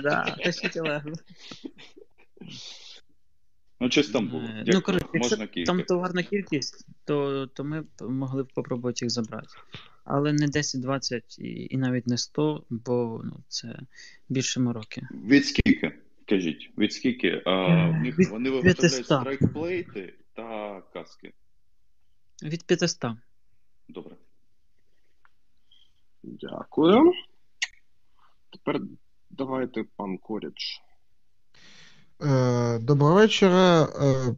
Да, 0.04 0.36
тащіть 0.44 0.78
Олегу. 0.78 1.12
Ну, 3.80 3.92
щось 3.92 4.10
там 4.10 4.28
було. 4.28 4.44
Е, 4.44 4.64
Як 4.66 4.76
Ну, 4.76 4.82
коротше, 4.82 5.08
якщо 5.14 5.48
кілька. 5.48 5.72
там 5.72 5.84
товарна 5.84 6.24
кількість, 6.24 6.88
то, 7.06 7.48
то 7.48 7.64
ми 7.64 7.82
б 7.82 7.88
могли 8.02 8.44
б 8.44 8.48
попробувати 8.54 9.06
їх 9.06 9.10
забрати. 9.10 9.48
Але 10.04 10.34
не 10.34 10.48
10-20 10.48 11.40
і, 11.40 11.68
і 11.70 11.78
навіть 11.78 12.08
не 12.08 12.18
100, 12.18 12.64
бо 12.70 13.22
ну, 13.24 13.40
це 13.48 13.80
більше 14.30 14.60
мороки. 14.60 15.08
Від 15.12 15.46
скільки? 15.46 15.92
Кажіть, 16.26 16.72
від 16.78 16.94
скільки? 16.94 17.42
А, 17.46 17.90
в 17.90 17.94
них, 17.94 18.20
Від 18.20 18.28
вони 18.28 18.50
виготовляють 18.50 19.06
страйкплейти 19.06 20.14
та 20.34 20.82
каски. 20.94 21.34
Від 22.44 22.64
500. 22.64 23.06
Добре. 23.90 24.16
Дякую. 26.26 27.12
Тепер 28.52 28.82
давайте 29.30 29.84
пан 29.96 30.18
Коріч. 30.18 30.82
Е, 32.22 32.80
Доброго 32.80 33.14
вечора. 33.14 33.84
Е, 33.84 34.36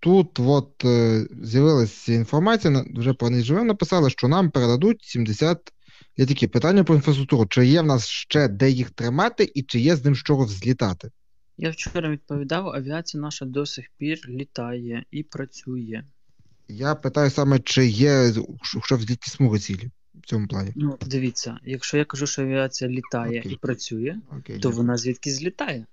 Тут 0.00 0.40
от 0.40 0.84
е, 0.84 1.26
з'явилася 1.42 2.12
інформація, 2.12 2.84
вже 2.94 3.14
пані 3.14 3.42
Живе 3.42 3.64
написали, 3.64 4.10
що 4.10 4.28
нам 4.28 4.50
передадуть 4.50 5.02
70. 5.02 5.72
Є 6.16 6.26
такі 6.26 6.46
питання 6.46 6.84
про 6.84 6.94
інфраструктуру. 6.94 7.46
Чи 7.46 7.66
є 7.66 7.82
в 7.82 7.86
нас 7.86 8.06
ще 8.06 8.48
де 8.48 8.70
їх 8.70 8.90
тримати, 8.90 9.52
і 9.54 9.62
чи 9.62 9.80
є 9.80 9.96
з 9.96 10.04
ним 10.04 10.14
з 10.14 10.18
чого 10.18 10.44
взлітати? 10.44 11.10
Я 11.56 11.70
вчора 11.70 12.10
відповідав, 12.10 12.68
авіація 12.68 13.20
наша 13.20 13.44
до 13.44 13.66
сих 13.66 13.86
пір 13.98 14.18
літає 14.28 15.04
і 15.10 15.22
працює. 15.22 16.04
Я 16.68 16.94
питаю 16.94 17.30
саме, 17.30 17.58
чи 17.58 17.86
є 17.86 18.32
що 18.82 18.96
взлітні 18.96 19.30
смуги 19.30 19.58
цілі 19.58 19.90
в 20.24 20.26
цьому 20.26 20.46
плані. 20.46 20.72
Ну, 20.76 20.98
дивіться, 21.06 21.58
якщо 21.64 21.96
я 21.98 22.04
кажу, 22.04 22.26
що 22.26 22.42
авіація 22.42 22.90
літає 22.90 23.40
Окей. 23.40 23.52
і 23.52 23.56
працює, 23.56 24.16
Окей, 24.30 24.56
то 24.56 24.68
дякую. 24.68 24.74
вона 24.76 24.96
звідки 24.96 25.30
злітає. 25.30 25.86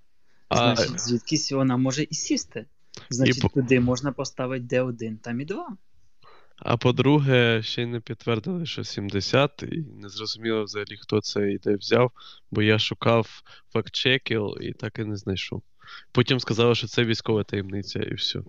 А- 0.49 0.75
Значить, 0.75 0.99
звідкись 0.99 1.51
вона 1.51 1.77
може 1.77 2.03
і 2.03 2.13
сісти. 2.15 2.65
Значить, 3.09 3.41
по- 3.41 3.49
туди 3.49 3.79
можна 3.79 4.11
поставити 4.11 4.75
Д1, 4.75 5.17
там 5.17 5.41
і 5.41 5.45
2. 5.45 5.77
А 6.57 6.77
по-друге, 6.77 7.61
ще 7.63 7.81
й 7.81 7.85
не 7.85 7.99
підтвердили, 7.99 8.65
що 8.65 8.83
70, 8.83 9.63
і 9.63 9.85
не 10.01 10.09
зрозуміло 10.09 10.63
взагалі, 10.63 10.97
хто 11.01 11.21
це 11.21 11.51
і 11.51 11.57
де 11.57 11.75
взяв, 11.75 12.11
бо 12.51 12.61
я 12.61 12.79
шукав 12.79 13.27
фактчеків 13.73 14.57
і 14.61 14.73
так 14.73 14.99
і 14.99 15.03
не 15.03 15.15
знайшов. 15.15 15.61
Потім 16.11 16.39
сказали, 16.39 16.75
що 16.75 16.87
це 16.87 17.03
військова 17.05 17.43
таємниця, 17.43 17.99
і 17.99 18.13
все. 18.13 18.39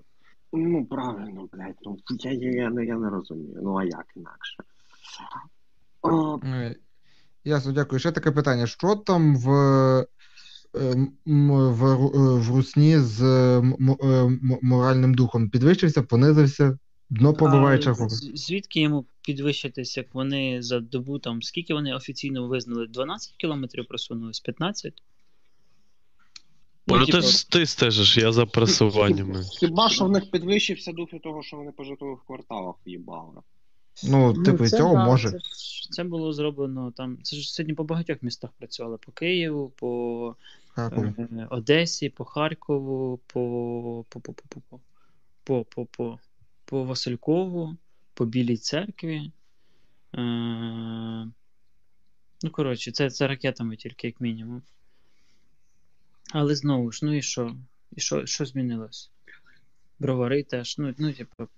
Ну, 0.53 0.85
правильно, 0.85 1.49
блядь, 1.53 1.77
ну 1.83 1.99
я, 2.21 2.33
я, 2.33 2.51
я, 2.51 2.71
не, 2.71 2.85
я 2.85 2.97
не 2.97 3.11
розумію. 3.11 3.61
Ну, 3.63 3.75
а 3.77 3.85
як 3.85 4.07
інакше? 4.17 4.57
Е, 6.45 6.77
Ясно, 7.45 7.73
дякую. 7.73 8.01
Ще 8.01 8.13
таке 8.13 8.31
питання: 8.31 8.67
що 8.67 8.97
там 8.97 9.37
в, 9.37 9.51
е, 9.51 10.07
в, 11.25 11.85
е, 11.85 11.95
в 12.39 12.49
Русні 12.49 12.99
з 12.99 13.23
е, 13.23 13.63
моральним 14.63 15.15
духом? 15.15 15.51
Підвищився, 15.51 16.03
понизився, 16.03 16.79
дно 17.11 17.35
пробиває 17.35 17.79
А 17.79 17.83
чергу. 17.83 18.09
Звідки 18.09 18.81
йому 18.81 19.07
підвищитись, 19.23 19.97
як 19.97 20.15
вони 20.15 20.63
за 20.63 20.81
добу 20.81 21.19
там, 21.19 21.43
скільки 21.43 21.75
вони 21.75 21.95
офіційно 21.95 22.49
визнали? 22.49 22.87
12 22.87 23.35
кілометрів 23.37 23.87
просунулись? 23.87 24.41
15? 24.41 25.03
Ну, 26.87 27.07
ти, 27.07 27.13
типу, 27.13 27.27
ж- 27.27 27.51
ти 27.51 27.67
стежиш, 27.67 28.19
я 28.19 28.33
за 28.33 28.47
просуваннями. 28.47 29.43
Хіба 29.61 29.89
що 29.89 30.05
в 30.05 30.11
них 30.11 30.31
підвищився 30.31 30.93
дух 30.93 31.13
від 31.13 31.23
того, 31.23 31.43
що 31.43 31.57
вони 31.57 31.73
по 31.73 31.85
житлових 31.85 32.19
кварталах 32.27 32.75
в'їбали. 32.87 33.41
Ну, 34.05 34.33
ну 34.33 34.43
типу, 34.43 34.69
цього 34.69 34.95
да, 34.95 35.05
може. 35.05 35.31
Це, 35.31 35.39
це 35.91 36.05
було 36.05 36.33
зроблено 36.33 36.93
там. 36.97 37.19
Це 37.23 37.37
ж 37.37 37.53
сьогодні 37.53 37.75
по 37.75 37.85
багатьох 37.85 38.23
містах 38.23 38.51
працювали: 38.59 38.99
по 38.99 39.13
Києву, 39.13 39.69
по 39.69 40.37
е, 40.79 41.47
Одесі, 41.51 42.09
по 42.09 42.25
Харкову, 42.25 43.21
по 43.27 44.05
по, 44.09 44.21
по, 44.21 44.33
по, 44.33 44.61
по, 44.61 44.81
по, 45.45 45.65
по, 45.65 45.85
по, 45.87 46.19
по 46.65 46.85
Василькову, 46.85 47.77
по 48.15 48.27
Білій 48.27 48.57
церкві. 48.57 49.33
Е, 50.15 50.21
ну, 52.43 52.51
коротше, 52.53 52.93
це 52.93 53.11
це 53.11 53.27
ракетами 53.27 53.77
тільки, 53.77 54.07
як 54.07 54.21
мінімум. 54.21 54.63
Але 56.33 56.55
знову 56.55 56.93
ж, 56.93 57.07
ну 57.07 57.17
і 57.17 57.23
що? 57.23 57.57
І 57.97 58.01
що 58.01 58.27
що 58.27 58.47
змінилось? 58.47 59.11
Бровари 59.99 60.43
теж, 60.43 60.79
ну, 60.79 60.95
ну, 60.99 61.13
типу, 61.13 61.49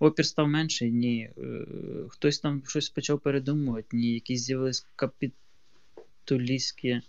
опір 0.00 0.26
став 0.26 0.48
менший, 0.48 0.92
ні. 0.92 1.30
Е, 1.38 1.66
хтось 2.08 2.38
там 2.38 2.62
щось 2.66 2.88
почав 2.88 3.20
передумувати, 3.20 3.96
ні. 3.96 4.14
Якісь 4.14 4.42
з'явились 4.42 4.86
капітулістські 4.96 7.00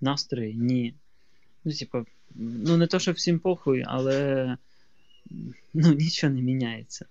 настрої, 0.00 0.54
ні. 0.54 0.94
Ну, 1.64 1.72
типа, 1.72 2.04
ну 2.34 2.76
не 2.76 2.86
то, 2.86 2.98
що 2.98 3.12
всім 3.12 3.38
похуй, 3.38 3.82
але 3.86 4.56
ну, 5.74 5.92
нічого 5.92 6.32
не 6.32 6.42
міняється. 6.42 7.06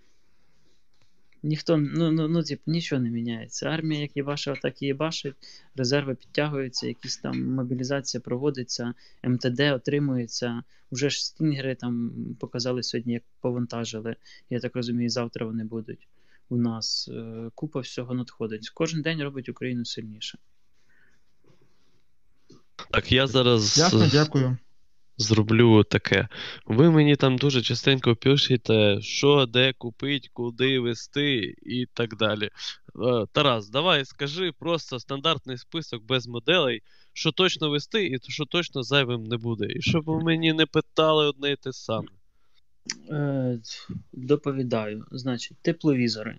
Ніхто, 1.45 1.77
ну, 1.77 2.11
ну, 2.11 2.27
ну, 2.27 2.43
типу, 2.43 2.71
нічого 2.71 3.01
не 3.01 3.09
міняється. 3.09 3.69
Армія, 3.69 4.01
як 4.01 4.17
їбашила, 4.17 4.57
так 4.61 4.81
і 4.81 4.85
їбашить, 4.85 5.35
резерви 5.75 6.15
підтягуються, 6.15 6.87
якісь 6.87 7.17
там 7.17 7.53
мобілізація 7.53 8.21
проводиться, 8.21 8.93
МТД 9.23 9.59
отримується. 9.59 10.63
Уже 10.91 11.09
ж 11.09 11.25
стінгери 11.25 11.75
там 11.75 12.11
показали 12.39 12.83
сьогодні, 12.83 13.13
як 13.13 13.23
повантажили. 13.41 14.15
Я 14.49 14.59
так 14.59 14.75
розумію, 14.75 15.09
завтра 15.09 15.45
вони 15.45 15.63
будуть 15.63 16.07
у 16.49 16.57
нас. 16.57 17.09
Е, 17.13 17.49
Купа 17.55 17.79
всього 17.79 18.13
надходить. 18.13 18.69
Кожен 18.69 19.01
день 19.01 19.23
робить 19.23 19.49
Україну 19.49 19.85
сильніше. 19.85 20.37
Так, 22.91 23.11
я 23.11 23.27
зараз 23.27 23.77
Ясно, 23.77 24.07
дякую. 24.11 24.57
Зроблю 25.17 25.83
таке. 25.83 26.27
Ви 26.65 26.91
мені 26.91 27.15
там 27.15 27.37
дуже 27.37 27.61
частенько 27.61 28.15
пишете, 28.15 29.01
що 29.01 29.45
де 29.45 29.73
купить, 29.73 30.29
куди 30.33 30.79
вести 30.79 31.55
і 31.65 31.85
так 31.93 32.15
далі. 32.15 32.45
Е, 32.45 33.25
Тарас, 33.31 33.69
давай 33.69 34.05
скажи 34.05 34.51
просто 34.59 34.99
стандартний 34.99 35.57
список 35.57 36.03
без 36.03 36.27
моделей, 36.27 36.81
що 37.13 37.31
точно 37.31 37.69
вести 37.69 38.07
і 38.07 38.31
що 38.31 38.45
точно 38.45 38.83
зайвим 38.83 39.23
не 39.23 39.37
буде. 39.37 39.65
І 39.69 39.81
щоб 39.81 40.05
ви 40.05 40.23
мені 40.23 40.53
не 40.53 40.65
питали 40.65 41.25
одне 41.27 41.51
і 41.51 41.55
те 41.55 41.73
саме. 41.73 42.07
Е, 43.09 43.59
доповідаю. 44.13 45.05
Значить, 45.11 45.57
тепловізори. 45.61 46.37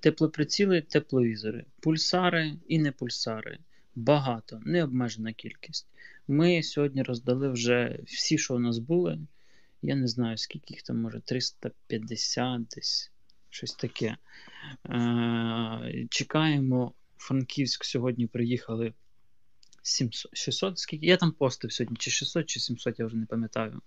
Теплоприціли, 0.00 0.80
тепловізори, 0.80 1.64
пульсари 1.80 2.52
і 2.68 2.78
не 2.78 2.92
пульсари. 2.92 3.58
Багато, 3.94 4.60
необмежена 4.64 5.32
кількість. 5.32 5.86
Ми 6.28 6.62
сьогодні 6.62 7.02
роздали 7.02 7.48
вже 7.48 7.98
всі, 8.06 8.38
що 8.38 8.54
у 8.54 8.58
нас 8.58 8.78
були. 8.78 9.18
Я 9.82 9.96
не 9.96 10.08
знаю, 10.08 10.38
скільки 10.38 10.74
їх 10.74 10.82
там 10.82 11.00
може, 11.00 11.20
350 11.20 12.66
десь, 12.66 13.10
щось 13.50 13.74
таке. 13.74 14.16
Е, 14.86 16.06
чекаємо. 16.10 16.94
Франківськ 17.16 17.84
сьогодні 17.84 18.26
приїхали 18.26 18.92
700, 19.82 20.36
600, 20.36 20.78
скільки? 20.78 21.06
Я 21.06 21.16
там 21.16 21.32
постив 21.32 21.72
сьогодні, 21.72 21.96
чи 21.96 22.10
600, 22.10 22.46
чи 22.46 22.60
700, 22.60 22.98
я 22.98 23.06
вже 23.06 23.16
не 23.16 23.26
пам'ятаю. 23.26 23.80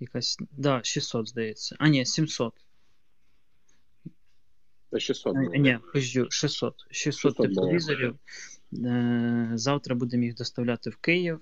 Якась, 0.00 0.38
да, 0.50 0.80
600, 0.82 1.28
здається. 1.28 1.76
А, 1.78 1.88
ні, 1.88 2.06
700. 2.06 2.54
Та 4.90 4.98
600. 4.98 5.36
Е, 5.36 5.40
було. 5.40 5.54
Ні, 5.54 5.78
пизджу, 5.92 6.26
600. 6.30 6.74
600 6.90 7.14
600 7.14 7.36
тепловізорів. 7.48 8.16
Завтра 9.54 9.94
будемо 9.94 10.24
їх 10.24 10.34
доставляти 10.34 10.90
в 10.90 10.96
Київ, 10.96 11.40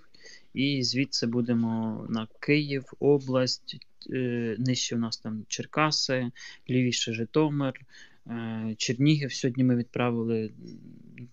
і 0.55 0.83
звідси 0.83 1.27
будемо 1.27 2.07
на 2.11 2.29
Київ, 2.41 2.85
область. 3.01 3.77
е, 4.11 4.57
Нижче 4.59 4.97
у 4.97 4.99
нас 4.99 5.17
там 5.19 5.45
Черкаси, 5.49 6.31
лівіше 6.71 7.13
Житомир, 7.13 7.81
е, 8.27 8.75
Чернігів. 8.79 9.33
Сьогодні 9.33 9.65
ми 9.65 9.77
відправили 9.77 10.53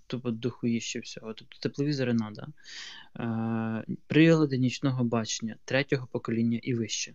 тупо 0.07 0.31
дохуїще 0.31 0.99
всього. 0.99 1.33
Тобто 1.33 1.57
тепловізори 1.59 2.15
треба. 2.15 2.47
Прилади 4.07 4.57
нічного 4.57 5.03
бачення 5.03 5.55
третього 5.65 6.07
покоління 6.11 6.59
і 6.63 6.73
вище. 6.73 7.13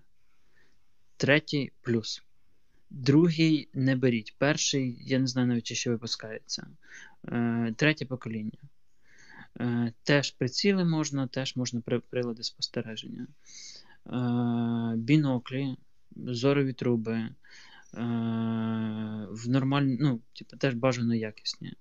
Третій 1.17 1.73
плюс. 1.83 2.23
Другий 2.91 3.69
не 3.75 3.97
беріть. 3.97 4.35
Перший, 4.39 4.99
я 5.01 5.19
не 5.19 5.27
знаю 5.27 5.49
навіть, 5.49 5.67
ще 5.67 5.91
випускається. 5.91 6.67
Е, 7.29 7.75
третє 7.77 8.07
покоління. 8.07 8.59
Е, 9.61 9.93
теж 10.03 10.31
приціли 10.31 10.85
можна, 10.85 11.27
теж 11.27 11.57
можна 11.57 11.81
прилади 12.11 12.43
спостереження. 12.43 13.27
Е, 13.27 14.97
біноклі, 14.97 15.77
зорові 16.17 16.73
труби. 16.73 17.29
В 17.93 19.49
нормаль... 19.49 19.83
ну, 19.83 20.21
типу, 20.33 20.57
теж 20.57 20.75
бажано 20.75 21.15
якісні. 21.15 21.73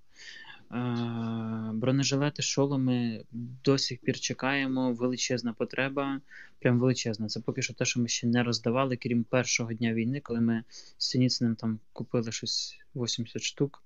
Бронежилети, 1.73 2.41
шоломи 2.41 3.25
до 3.63 3.77
сих 3.77 3.99
пір 3.99 4.19
чекаємо. 4.19 4.93
Величезна 4.93 5.53
потреба. 5.53 6.21
Прям 6.59 6.79
величезна. 6.79 7.27
Це 7.27 7.39
поки 7.39 7.61
що 7.61 7.73
те, 7.73 7.85
що 7.85 7.99
ми 7.99 8.07
ще 8.07 8.27
не 8.27 8.43
роздавали, 8.43 8.97
крім 8.97 9.23
першого 9.23 9.73
дня 9.73 9.93
війни, 9.93 10.19
коли 10.19 10.41
ми 10.41 10.63
з 10.97 11.09
Синіциним 11.09 11.55
там 11.55 11.79
купили 11.93 12.31
щось 12.31 12.79
80 12.95 13.41
штук, 13.41 13.83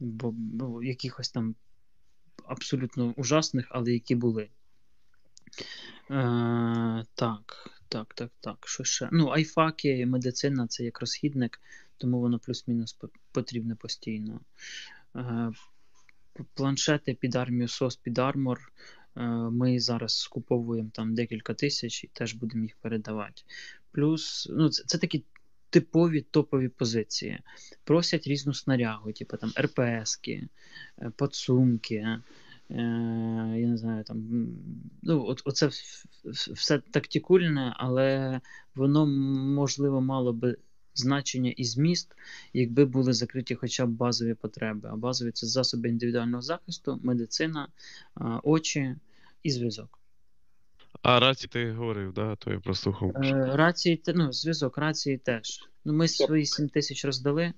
бо, 0.00 0.30
бо 0.30 0.82
якихось 0.82 1.30
там 1.30 1.54
абсолютно 2.44 3.14
ужасних, 3.16 3.66
але 3.70 3.92
які 3.92 4.14
були. 4.14 4.48
Е, 6.10 7.04
так, 7.14 7.70
так, 7.88 8.14
так, 8.14 8.30
так. 8.40 8.68
Що 8.68 8.84
ще? 8.84 9.08
Ну, 9.12 9.28
айфаки, 9.28 10.06
медицина 10.06 10.66
це 10.66 10.84
як 10.84 11.00
розхідник, 11.00 11.60
тому 11.96 12.20
воно 12.20 12.38
плюс-мінус 12.38 12.98
потрібне 13.32 13.74
постійно. 13.74 14.40
Планшети 16.54 17.14
під 17.14 17.34
армію 17.36 17.66
SOS, 17.66 17.98
під 18.02 18.18
армор. 18.18 18.72
Е, 19.16 19.20
Ми 19.30 19.80
зараз 19.80 20.18
скуповуємо 20.18 20.90
там 20.92 21.14
декілька 21.14 21.54
тисяч 21.54 22.04
і 22.04 22.10
теж 22.12 22.34
будемо 22.34 22.62
їх 22.62 22.76
передавати. 22.76 23.42
Плюс, 23.92 24.48
ну, 24.50 24.68
це, 24.68 24.84
це 24.86 24.98
такі 24.98 25.24
типові 25.70 26.20
топові 26.20 26.68
позиції. 26.68 27.38
Просять 27.84 28.26
різну 28.26 28.54
снарягу, 28.54 29.12
типу 29.12 29.36
там 29.36 29.52
РПСки, 29.60 30.48
е, 30.98 31.12
подсумки. 31.16 31.94
е, 31.96 32.22
Я 33.58 33.66
не 33.68 33.76
знаю, 33.76 34.04
там, 34.04 34.48
ну, 35.02 35.24
от, 35.26 35.42
оце 35.44 35.70
все 36.54 36.78
тактикульне, 36.78 37.74
але 37.76 38.40
воно, 38.74 39.06
можливо, 39.06 40.00
мало 40.00 40.32
би 40.32 40.56
значення 40.94 41.50
і 41.56 41.64
зміст, 41.64 42.14
якби 42.52 42.84
були 42.84 43.12
закриті 43.12 43.54
хоча 43.54 43.86
б 43.86 43.90
базові 43.90 44.34
потреби. 44.34 44.88
А 44.92 44.96
базові 44.96 45.30
це 45.30 45.46
засоби 45.46 45.88
індивідуального 45.88 46.42
захисту, 46.42 47.00
медицина, 47.02 47.68
очі 48.42 48.94
і 49.42 49.50
зв'язок. 49.50 50.00
А 51.02 51.20
раці 51.20 51.48
ти 51.48 51.72
говорив, 51.72 52.12
да? 52.12 52.36
то 52.36 52.50
я 52.50 52.60
прослухав. 52.60 53.12
Е, 53.16 53.56
Рації, 53.56 54.02
ну, 54.14 54.32
зв'язок, 54.32 54.78
рації 54.78 55.18
теж. 55.18 55.60
Ну, 55.84 55.92
ми 55.92 56.08
свої 56.08 56.46
7 56.46 56.68
тисяч 56.68 57.04
роздали 57.04 57.52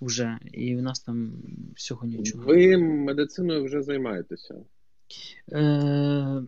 вже, 0.00 0.38
і 0.52 0.76
в 0.76 0.82
нас 0.82 1.00
там 1.00 1.32
всього 1.76 2.06
нічого. 2.06 2.44
Ви 2.44 2.76
медициною 2.78 3.64
вже 3.64 3.82
займаєтеся. 3.82 4.54
Е, 5.52 6.42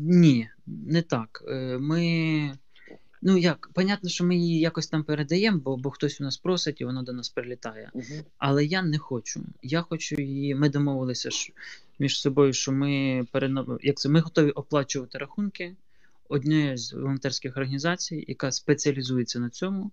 ні, 0.00 0.48
не 0.66 1.02
так. 1.02 1.44
Е, 1.48 1.78
ми. 1.78 2.58
Ну 3.24 3.38
як, 3.38 3.70
понятно, 3.72 4.08
що 4.08 4.24
ми 4.24 4.36
її 4.36 4.58
якось 4.60 4.86
там 4.86 5.04
передаємо, 5.04 5.58
бо, 5.58 5.76
бо 5.76 5.90
хтось 5.90 6.20
у 6.20 6.24
нас 6.24 6.36
просить 6.36 6.80
і 6.80 6.84
вона 6.84 7.02
до 7.02 7.12
нас 7.12 7.28
прилітає. 7.28 7.90
Але 8.38 8.64
я 8.64 8.82
не 8.82 8.98
хочу. 8.98 9.44
Я 9.62 9.82
хочу 9.82 10.20
її. 10.22 10.54
Ми 10.54 10.68
домовилися 10.68 11.30
ж 11.30 11.52
між 11.98 12.20
собою, 12.20 12.52
що 12.52 12.72
ми 12.72 13.24
перена... 13.32 13.66
як 13.82 13.96
це, 13.96 14.08
ми 14.08 14.20
готові 14.20 14.50
оплачувати 14.50 15.18
рахунки 15.18 15.76
однієї 16.28 16.76
з 16.76 16.92
волонтерських 16.92 17.56
організацій, 17.56 18.24
яка 18.28 18.52
спеціалізується 18.52 19.40
на 19.40 19.50
цьому. 19.50 19.90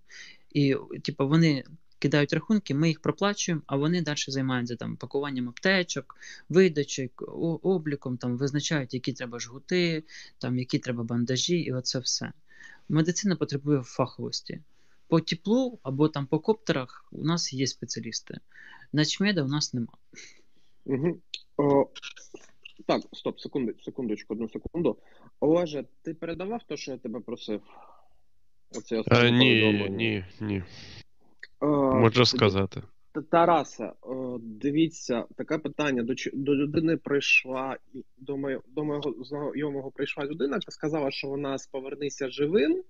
І, 0.53 0.75
типу, 1.03 1.27
вони 1.27 1.63
кидають 1.99 2.33
рахунки, 2.33 2.73
ми 2.73 2.87
їх 2.87 2.99
проплачуємо, 2.99 3.61
а 3.67 3.75
вони 3.75 4.01
далі 4.01 4.17
займаються 4.27 4.75
там 4.75 4.95
пакуванням 4.95 5.49
аптечок, 5.49 6.15
видачею, 6.49 7.09
о- 7.17 7.59
обліком, 7.63 8.17
там 8.17 8.37
визначають, 8.37 8.93
які 8.93 9.13
треба 9.13 9.39
жгути, 9.39 10.03
там 10.37 10.59
які 10.59 10.79
треба 10.79 11.03
бандажі, 11.03 11.57
і 11.57 11.71
оце 11.73 11.99
все. 11.99 12.31
Медицина 12.89 13.35
потребує 13.35 13.81
фаховості. 13.81 14.61
По 15.07 15.19
теплу 15.19 15.79
або 15.83 16.09
там 16.09 16.25
по 16.25 16.39
коптерах 16.39 17.05
у 17.11 17.23
нас 17.23 17.53
є 17.53 17.67
спеціалісти. 17.67 18.39
Начмеда 18.93 19.43
у 19.43 19.47
нас 19.47 19.73
нема. 19.73 19.93
Угу. 20.85 21.19
О, 21.57 21.85
так, 22.85 23.01
стоп, 23.13 23.39
секунду, 23.39 23.73
секундочку, 23.85 24.33
одну 24.33 24.49
секунду. 24.49 24.97
Олеже, 25.39 25.85
ти 26.01 26.13
передавав 26.13 26.63
те, 26.63 26.77
що 26.77 26.91
я 26.91 26.97
тебе 26.97 27.19
просив? 27.19 27.61
Оце 28.71 28.95
Е, 28.95 28.99
останнє 28.99 29.31
ні, 29.31 29.89
ні, 29.89 30.25
ні. 30.39 30.63
Е, 31.61 31.65
Можу 31.95 32.25
сказати. 32.25 32.81
Та- 33.11 33.21
Тарасе, 33.21 33.93
о, 34.01 34.37
дивіться, 34.41 35.25
таке 35.35 35.57
питання. 35.57 36.03
До, 36.03 36.13
до 36.33 36.55
людини 36.55 36.97
прийшла, 36.97 37.77
до, 38.17 38.37
моє- 38.37 38.61
до 38.67 38.83
моєго 38.83 39.23
знайомого 39.23 39.91
прийшла 39.91 40.25
людина, 40.25 40.55
яка 40.55 40.71
сказала, 40.71 41.11
що 41.11 41.27
вона 41.27 41.57
з 41.57 41.67
повернися 41.67 42.29
живим 42.29 42.83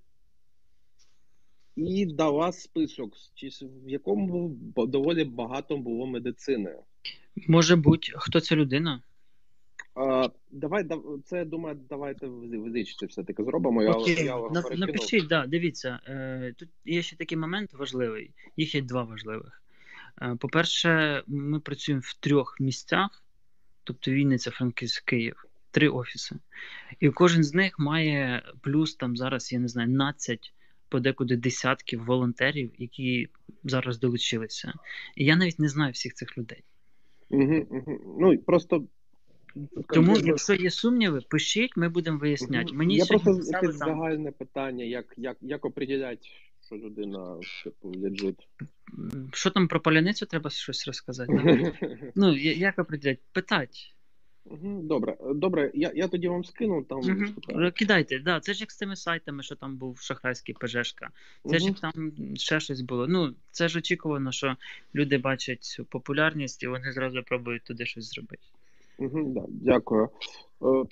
і 1.76 2.06
дала 2.06 2.52
список, 2.52 3.14
в 3.62 3.90
якому 3.90 4.50
доволі 4.76 5.24
багато 5.24 5.78
було 5.78 6.08
медицини. 6.08 6.76
Може 7.48 7.76
бути, 7.76 8.12
хто 8.16 8.40
ця 8.40 8.56
людина? 8.56 9.02
А, 9.96 10.30
давай, 10.52 10.86
це, 11.26 11.38
я 11.38 11.46
думаю, 11.46 11.80
давайте 11.90 12.28
визичці 12.28 13.06
все-таки 13.06 13.44
зробимо. 13.44 13.84
Я, 13.84 13.92
Окей, 13.92 14.26
я 14.26 14.50
напишіть, 14.78 15.28
да, 15.28 15.48
дивіться, 15.48 16.00
е, 16.08 16.54
тут 16.58 16.70
є 16.86 17.02
ще 17.02 17.16
такий 17.16 17.38
момент 17.38 17.74
важливий, 17.74 18.32
їх 18.58 18.76
є 18.76 18.82
два 18.82 19.04
важливих. 19.04 19.64
Е, 20.22 20.36
по-перше, 20.40 21.24
ми 21.28 21.60
працюємо 21.60 22.02
в 22.06 22.14
трьох 22.14 22.58
місцях, 22.60 23.24
тобто 23.84 24.12
Вінниця, 24.12 24.52
Франківськ, 24.52 25.06
Київ, 25.06 25.46
три 25.72 25.90
офіси. 25.90 26.36
І 27.00 27.10
кожен 27.10 27.44
з 27.44 27.54
них 27.54 27.80
має 27.80 28.44
плюс 28.62 28.96
там 28.96 29.18
зараз, 29.18 29.52
я 29.52 29.60
не 29.60 29.68
знаю, 29.68 29.88
12, 29.88 30.54
подекуди 30.90 31.36
десятків 31.36 32.06
волонтерів, 32.06 32.72
які 32.78 33.30
зараз 33.64 34.00
долучилися. 34.00 34.74
І 35.16 35.26
я 35.26 35.36
навіть 35.36 35.60
не 35.60 35.70
знаю 35.70 35.92
всіх 35.92 36.14
цих 36.14 36.38
людей. 36.38 36.64
Угу, 37.30 37.68
угу. 37.70 38.18
Ну, 38.20 38.38
просто... 38.38 38.84
Тому, 39.94 40.18
якщо 40.18 40.54
є 40.54 40.72
сумніви, 40.72 41.22
пишіть, 41.30 41.78
ми 41.78 41.90
будемо 41.90 42.18
виясняти. 42.18 42.74
Мені 42.74 42.96
я 42.96 43.06
просто 43.06 43.40
там, 43.52 43.72
загальне 43.72 44.32
питання, 44.32 44.84
як, 44.86 45.14
як, 45.18 45.38
як 45.42 45.66
определять, 45.66 46.30
що 46.70 46.78
людина 46.78 47.38
типу 47.64 47.92
лежить. 47.96 48.48
що 49.34 49.50
там 49.50 49.68
про 49.68 49.80
паляницю 49.80 50.26
треба 50.26 50.50
щось 50.50 50.88
розказати. 50.88 51.74
Ну, 52.16 52.36
як 52.38 52.80
определять? 52.80 53.20
Питать. 53.32 53.96
Добре, 54.84 55.18
добре, 55.36 55.72
я, 55.74 55.92
я 55.96 56.08
тоді 56.08 56.28
вам 56.28 56.44
скину 56.44 56.84
там. 56.84 57.00
Угу. 57.00 57.72
Кидайте, 57.76 58.20
да, 58.20 58.40
це 58.40 58.54
ж 58.54 58.60
як 58.60 58.72
з 58.72 58.78
тими 58.78 58.96
сайтами, 58.96 59.44
що 59.44 59.56
там 59.56 59.78
був 59.78 60.00
шахрайський 60.00 60.56
ПЖшка. 60.60 61.10
Це 61.50 61.60
ж 61.60 61.66
як 61.66 61.80
там 61.80 62.12
ще 62.36 62.60
щось 62.60 62.82
було. 62.82 63.08
Ну, 63.08 63.34
це 63.52 63.68
ж 63.68 63.80
очікувано, 63.80 64.32
що 64.32 64.56
люди 64.96 65.18
бачать 65.18 65.64
цю 65.64 65.86
популярність 65.86 66.64
і 66.64 66.68
вони 66.68 66.92
зразу 66.92 67.24
пробують 67.24 67.64
туди 67.64 67.86
щось 67.86 68.10
зробити. 68.14 68.44
Мгм, 69.00 69.34
да, 69.34 69.46
дякую. 69.48 70.10
Е, 70.62 70.84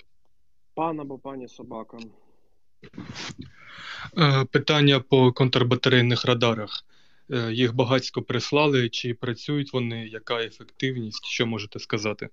Пан 0.74 1.00
або 1.00 1.18
пані 1.18 1.48
собака. 1.48 1.98
Е, 4.18 4.44
Питання 4.44 5.00
по 5.00 5.32
контрбатарейних 5.32 6.24
радарах. 6.24 6.84
Е, 7.30 7.52
Їх 7.52 7.74
багатько 7.74 8.22
прислали, 8.22 8.88
чи 8.88 9.14
працюють 9.14 9.72
вони, 9.72 10.06
яка 10.06 10.42
ефективність, 10.42 11.26
що 11.26 11.46
можете 11.46 11.78
сказати? 11.78 12.28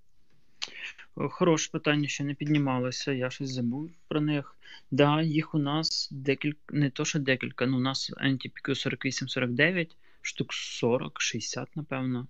Хороше 1.16 1.72
питання, 1.72 2.08
ще 2.08 2.24
не 2.24 2.34
піднімалося, 2.34 3.12
я 3.12 3.30
щось 3.30 3.50
забув 3.50 3.92
про 4.08 4.22
них. 4.22 4.56
Да, 4.92 5.22
їх 5.22 5.56
у 5.56 5.58
нас 5.58 6.10
декілька, 6.12 6.60
не 6.70 6.90
то, 6.90 7.06
що 7.06 7.20
декілька, 7.20 7.66
ну 7.66 7.78
у 7.78 7.80
нас 7.80 8.12
NTPQ 8.12 8.76
4849, 8.76 9.96
штук 10.22 10.54
40, 10.54 11.22
60, 11.22 11.76
напевно. 11.76 12.28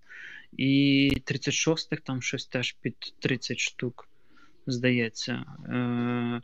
І 0.57 1.11
36-х 1.25 2.01
там 2.03 2.21
щось 2.21 2.45
теж 2.45 2.75
під 2.81 3.13
30 3.19 3.59
штук, 3.59 4.07
здається. 4.67 5.45
Е, 5.69 6.41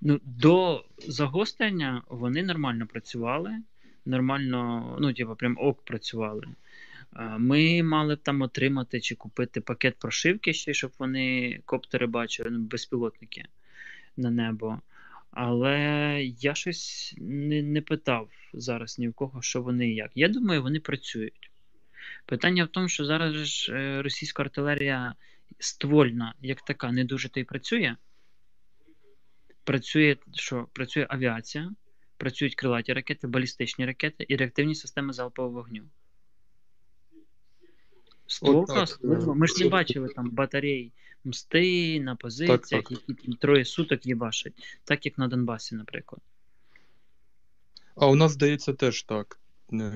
ну, 0.00 0.20
до 0.24 0.84
загострення 1.08 2.02
вони 2.08 2.42
нормально 2.42 2.86
працювали. 2.86 3.50
Нормально, 4.06 4.96
ну, 5.00 5.12
типу, 5.12 5.36
прям 5.36 5.56
ок 5.60 5.84
працювали. 5.84 6.46
Е, 7.16 7.38
Ми 7.38 7.82
мали 7.82 8.14
б 8.14 8.18
там 8.22 8.42
отримати 8.42 9.00
чи 9.00 9.14
купити 9.14 9.60
пакет 9.60 9.96
прошивки 9.98 10.52
ще, 10.52 10.74
щоб 10.74 10.92
вони 10.98 11.60
коптери 11.64 12.06
бачили, 12.06 12.50
ну, 12.50 12.58
безпілотники 12.58 13.44
на 14.16 14.30
небо. 14.30 14.80
Але 15.30 15.76
я 16.40 16.54
щось 16.54 17.14
не, 17.18 17.62
не 17.62 17.80
питав 17.80 18.28
зараз 18.52 18.98
ні 18.98 19.08
в 19.08 19.14
кого, 19.14 19.42
що 19.42 19.62
вони 19.62 19.88
і 19.90 19.94
як. 19.94 20.10
Я 20.14 20.28
думаю, 20.28 20.62
вони 20.62 20.80
працюють. 20.80 21.50
Питання 22.26 22.64
в 22.64 22.68
тому, 22.68 22.88
що 22.88 23.04
зараз 23.04 23.34
ж 23.34 23.72
е, 23.72 24.02
російська 24.02 24.42
артилерія 24.42 25.14
ствольна, 25.58 26.34
як 26.40 26.62
така, 26.62 26.92
не 26.92 27.04
дуже 27.04 27.28
то 27.28 27.40
й 27.40 27.44
працює. 27.44 27.96
Працює 29.64 30.16
що? 30.34 30.68
Працює 30.72 31.06
авіація, 31.10 31.70
працюють 32.16 32.54
крилаті 32.54 32.92
ракети, 32.92 33.26
балістичні 33.26 33.86
ракети 33.86 34.26
і 34.28 34.36
реактивні 34.36 34.74
системи 34.74 35.12
залпового 35.12 35.54
вогню. 35.54 35.82
Стволка, 38.26 38.86
так. 38.86 38.98
Ми 39.36 39.46
ж 39.46 39.64
не 39.64 39.68
бачили 39.68 40.08
там 40.08 40.30
батарей 40.30 40.92
мсти 41.24 42.00
на 42.00 42.16
позиціях, 42.16 42.62
так. 42.62 42.90
які 42.90 43.14
там 43.14 43.34
троє 43.34 43.64
суток 43.64 44.06
їбашать, 44.06 44.80
так 44.84 45.06
як 45.06 45.18
на 45.18 45.28
Донбасі, 45.28 45.74
наприклад. 45.74 46.20
А 47.94 48.06
у 48.06 48.14
нас, 48.14 48.32
здається, 48.32 48.72
теж 48.72 49.02
так. 49.02 49.40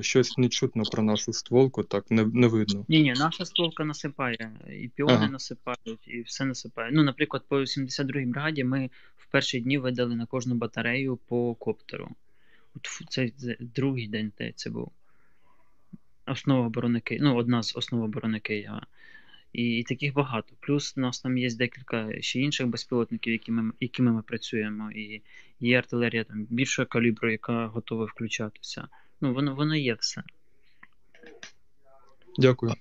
Щось 0.01 0.39
не 0.39 0.49
чутно 0.49 0.83
про 0.83 1.03
нашу 1.03 1.33
стволку, 1.33 1.83
так 1.83 2.11
не, 2.11 2.25
не 2.25 2.47
видно. 2.47 2.85
Ні, 2.89 3.03
ні, 3.03 3.13
наша 3.13 3.45
стволка 3.45 3.85
насипає, 3.85 4.53
і 4.83 4.89
піони 4.89 5.15
Ага. 5.15 5.29
насипають, 5.29 6.07
і 6.07 6.23
все 6.23 6.45
насипає. 6.45 6.91
Ну, 6.93 7.03
наприклад, 7.03 7.45
по 7.49 7.57
72-й 7.57 8.25
бригаді 8.25 8.65
ми 8.65 8.91
в 9.17 9.27
перші 9.27 9.61
дні 9.61 9.79
видали 9.79 10.17
на 10.17 10.27
кожну 10.27 10.55
батарею 10.55 11.17
по 11.17 11.55
коптеру. 11.55 12.09
От 12.77 12.89
це 13.11 13.31
другий 13.61 14.09
день 14.09 14.33
де 14.39 14.53
це 14.57 14.71
був. 14.71 14.93
Основа 16.27 16.67
оборони 16.67 17.01
Києва. 17.01 17.25
Ну, 17.25 17.37
одна 17.37 17.63
з 17.63 17.77
основ 17.77 18.03
оборони 18.03 18.41
Києва. 18.41 18.87
І, 19.53 19.79
і 19.79 19.83
таких 19.83 20.15
багато. 20.15 20.55
Плюс 20.61 20.95
у 20.97 21.01
нас 21.01 21.21
там 21.21 21.39
є 21.39 21.55
декілька 21.55 22.21
ще 22.21 22.41
інших 22.41 22.67
безпілотників, 22.67 23.33
якими, 23.33 23.73
якими 23.81 24.13
ми 24.13 24.23
працюємо. 24.23 24.93
І 24.93 25.23
є 25.61 25.79
артилерія 25.79 26.25
там 26.25 26.47
більшого 26.51 26.87
калібру, 26.87 27.31
яка 27.31 27.67
готова 27.67 28.05
включатися. 28.05 28.89
Ну, 29.23 29.35
воно, 29.35 29.55
воно 29.55 29.77
є 29.77 29.95
все. 29.95 30.23
Дякую. 32.39 32.73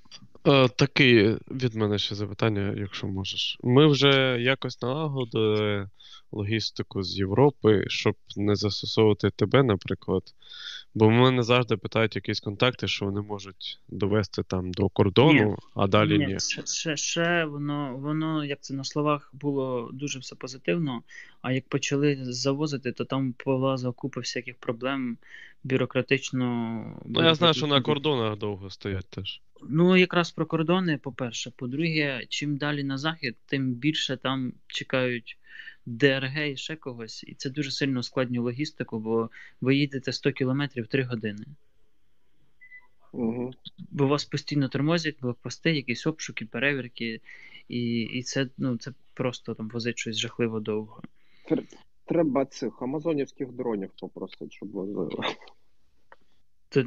Е, 0.48 0.70
Таке 0.70 1.38
від 1.52 1.76
мене 1.76 1.98
ще 1.98 2.16
запитання, 2.16 2.74
якщо 2.78 3.08
можеш. 3.08 3.58
Ми 3.64 3.88
вже 3.88 4.38
якось 4.42 4.82
налагодили 4.82 5.90
логістику 6.32 7.04
з 7.04 7.18
Європи, 7.18 7.84
щоб 7.88 8.16
не 8.38 8.56
застосовувати 8.56 9.30
тебе, 9.30 9.64
наприклад. 9.64 10.24
Бо 10.94 11.10
мене 11.10 11.44
завжди 11.44 11.78
питають 11.78 12.16
якісь 12.16 12.40
контакти, 12.40 12.88
що 12.88 13.06
вони 13.06 13.22
можуть 13.22 13.80
довести 13.90 14.44
там 14.44 14.72
до 14.72 14.90
кордону, 14.90 15.50
Ні. 15.50 15.56
а 15.76 15.88
далі 15.88 16.18
ні. 16.18 16.40
Ще, 16.40 16.66
ще, 16.66 16.98
ще 16.98 17.46
воно, 17.46 17.98
воно, 17.98 18.46
як 18.46 18.62
це 18.62 18.74
на 18.74 18.84
словах, 18.84 19.30
було 19.34 19.90
дуже 19.94 20.20
все 20.20 20.36
позитивно. 20.36 21.02
А 21.42 21.52
як 21.52 21.68
почали 21.70 22.18
завозити, 22.22 22.92
то 22.92 23.06
там 23.06 23.34
полазила 23.34 23.94
купа 23.94 24.20
всяких 24.20 24.56
проблем 24.58 25.18
бюрократично. 25.64 26.46
Ну, 27.06 27.24
я 27.24 27.36
знаю, 27.36 27.54
що 27.54 27.68
на 27.68 27.82
кордонах 27.82 28.38
довго 28.38 28.70
стоять 28.70 29.08
теж. 29.10 29.42
Ну, 29.70 29.98
якраз 29.98 30.32
про 30.32 30.46
кордони, 30.46 30.98
по-перше. 30.98 31.52
По-друге, 31.56 32.26
чим 32.30 32.58
далі 32.58 32.84
на 32.84 32.98
захід, 32.98 33.36
тим 33.46 33.74
більше 33.74 34.18
там 34.18 34.54
чекають 34.68 35.38
ДРГ 35.86 36.38
і 36.38 36.58
ще 36.58 36.76
когось. 36.76 37.24
І 37.24 37.34
це 37.34 37.50
дуже 37.50 37.72
сильно 37.72 38.00
ускладнює 38.00 38.44
логістику, 38.44 39.00
бо 39.00 39.30
ви 39.62 39.76
їдете 39.76 40.14
100 40.14 40.32
кілометрів 40.32 40.88
3 40.88 41.04
години. 41.04 41.46
Угу. 43.12 43.52
Бо 43.92 44.08
вас 44.08 44.26
постійно 44.26 44.70
тормозять, 44.70 45.20
блокпости, 45.22 45.72
якісь 45.72 46.08
обшуки, 46.08 46.46
перевірки, 46.46 47.22
і, 47.70 48.02
і 48.02 48.24
це, 48.24 48.48
ну, 48.58 48.78
це 48.78 48.92
просто 49.14 49.54
там 49.54 49.70
возить 49.70 49.98
щось 49.98 50.18
жахливо 50.18 50.60
довго. 50.60 51.02
Треба 52.06 52.46
цих 52.46 52.82
амазонівських 52.82 53.52
дронів 53.52 53.92
попросити, 54.00 54.48
щоб 54.50 54.72
возили. 54.72 55.10
Та. 56.70 56.86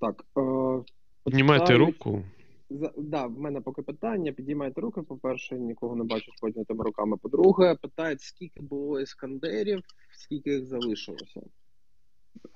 Так. 0.00 0.24
Е, 0.38 0.82
Піднімайте 1.24 1.76
руку. 1.76 2.24
За, 2.70 2.92
да, 2.96 3.26
в 3.26 3.38
мене 3.38 3.60
поки 3.60 3.82
питання. 3.82 4.32
Підіймайте 4.32 4.80
руки, 4.80 5.02
по-перше, 5.02 5.58
нікого 5.58 5.96
не 5.96 6.04
бачу 6.04 6.32
з 6.36 6.40
піднятими 6.40 6.84
руками. 6.84 7.16
По-друге, 7.16 7.74
питають, 7.74 8.20
скільки 8.20 8.60
було 8.60 9.00
іскандерів, 9.00 9.82
скільки 10.12 10.50
їх 10.54 10.66
залишилося. 10.66 11.40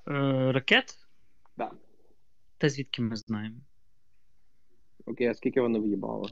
Е, 0.07 0.51
ракет? 0.51 1.07
Да. 1.57 1.71
Та 2.57 2.69
звідки 2.69 3.01
ми 3.01 3.15
знаємо? 3.15 3.55
Окей, 5.05 5.27
а 5.27 5.33
скільки 5.33 5.61
вони 5.61 5.79
в'їбали? 5.79 6.29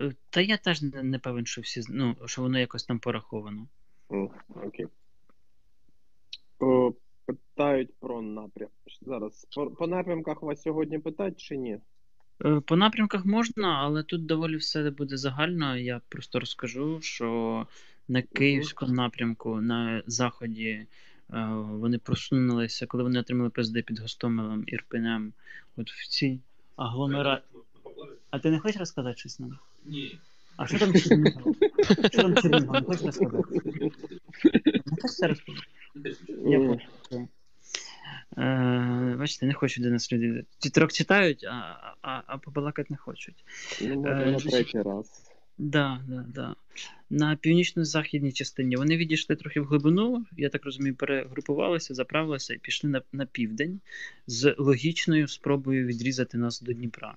Е, 0.00 0.12
Та 0.30 0.40
я 0.40 0.56
теж 0.56 0.82
не, 0.82 1.02
не 1.02 1.18
певен, 1.18 1.46
що 1.46 1.60
всі 1.60 1.82
ну, 1.88 2.16
що 2.26 2.42
воно 2.42 2.58
якось 2.58 2.84
там 2.84 2.98
пораховано. 2.98 3.68
М, 4.12 4.30
Окей. 4.66 4.86
О, 6.58 6.92
питають 7.26 7.94
про 7.94 8.22
напрям. 8.22 8.70
Зараз. 9.00 9.46
По, 9.54 9.70
по 9.70 9.86
напрямках 9.86 10.42
вас 10.42 10.62
сьогодні 10.62 10.98
питають 10.98 11.40
чи 11.40 11.56
ні? 11.56 11.80
Е, 12.44 12.60
По 12.60 12.76
напрямках 12.76 13.24
можна, 13.24 13.68
але 13.68 14.02
тут 14.02 14.26
доволі 14.26 14.56
все 14.56 14.90
буде 14.90 15.16
загально. 15.16 15.76
Я 15.76 16.00
просто 16.08 16.40
розкажу, 16.40 16.98
що 17.02 17.66
на 18.08 18.22
київському 18.22 18.92
напрямку, 18.92 19.60
на 19.60 20.02
заході, 20.06 20.86
Е, 21.32 21.46
Вони 21.54 21.98
просунулися, 21.98 22.86
коли 22.86 23.02
вони 23.02 23.20
отримали 23.20 23.50
ПСД 23.50 23.82
під 23.84 23.98
Гостомелем, 23.98 24.64
Ірпенем, 24.66 25.32
от 25.76 25.90
в 25.90 26.08
ці 26.08 26.40
агломера... 26.76 27.40
А 28.30 28.38
ти 28.38 28.50
не 28.50 28.58
хочеш 28.58 28.76
розказати 28.80 29.18
щось 29.18 29.40
нам? 29.40 29.58
Ні. 29.84 30.18
А 30.56 30.66
що 30.66 30.78
там 30.78 30.94
Чернігов? 30.94 31.56
Що 32.12 32.22
там 32.22 32.34
Чернігов? 32.36 32.72
Не 32.74 32.82
хочеш 32.82 33.02
розказати? 33.02 33.60
Не 33.64 34.90
хочеш 34.90 35.02
розказати? 35.02 35.42
Я 36.46 36.58
М. 37.12 37.28
Е, 38.38 39.16
бачите, 39.18 39.46
не 39.46 39.54
хочуть 39.54 39.84
до 39.84 39.90
нас 39.90 40.12
люди. 40.12 40.44
Тітрок 40.58 40.92
читають, 40.92 41.44
а, 41.44 41.76
а, 42.02 42.22
а 42.26 42.38
побалакати 42.38 42.86
не 42.90 42.96
хочуть. 42.96 43.44
Ну, 43.82 44.02
може, 44.02 44.22
Е, 44.22 44.30
на 44.30 44.38
третій 44.38 44.82
раз. 44.82 45.32
Да, 45.58 46.00
да, 46.08 46.24
да. 46.28 46.54
На 47.10 47.36
північно-західній 47.36 48.32
частині 48.32 48.76
вони 48.76 48.96
відійшли 48.96 49.36
трохи 49.36 49.60
в 49.60 49.64
глибину, 49.64 50.26
я 50.36 50.48
так 50.48 50.64
розумію, 50.64 50.94
перегрупувалися, 50.94 51.94
заправилися 51.94 52.54
і 52.54 52.58
пішли 52.58 52.90
на, 52.90 53.02
на 53.12 53.26
південь 53.26 53.80
з 54.26 54.54
логічною 54.58 55.28
спробою 55.28 55.86
відрізати 55.86 56.38
нас 56.38 56.60
до 56.60 56.72
Дніпра. 56.72 57.14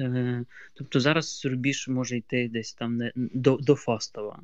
Е, 0.00 0.44
тобто 0.74 1.00
зараз 1.00 1.46
рубіж 1.46 1.88
може 1.88 2.16
йти 2.16 2.48
десь 2.52 2.72
там 2.72 2.96
не, 2.96 3.12
до, 3.14 3.56
до 3.56 3.74
Фастова. 3.74 4.42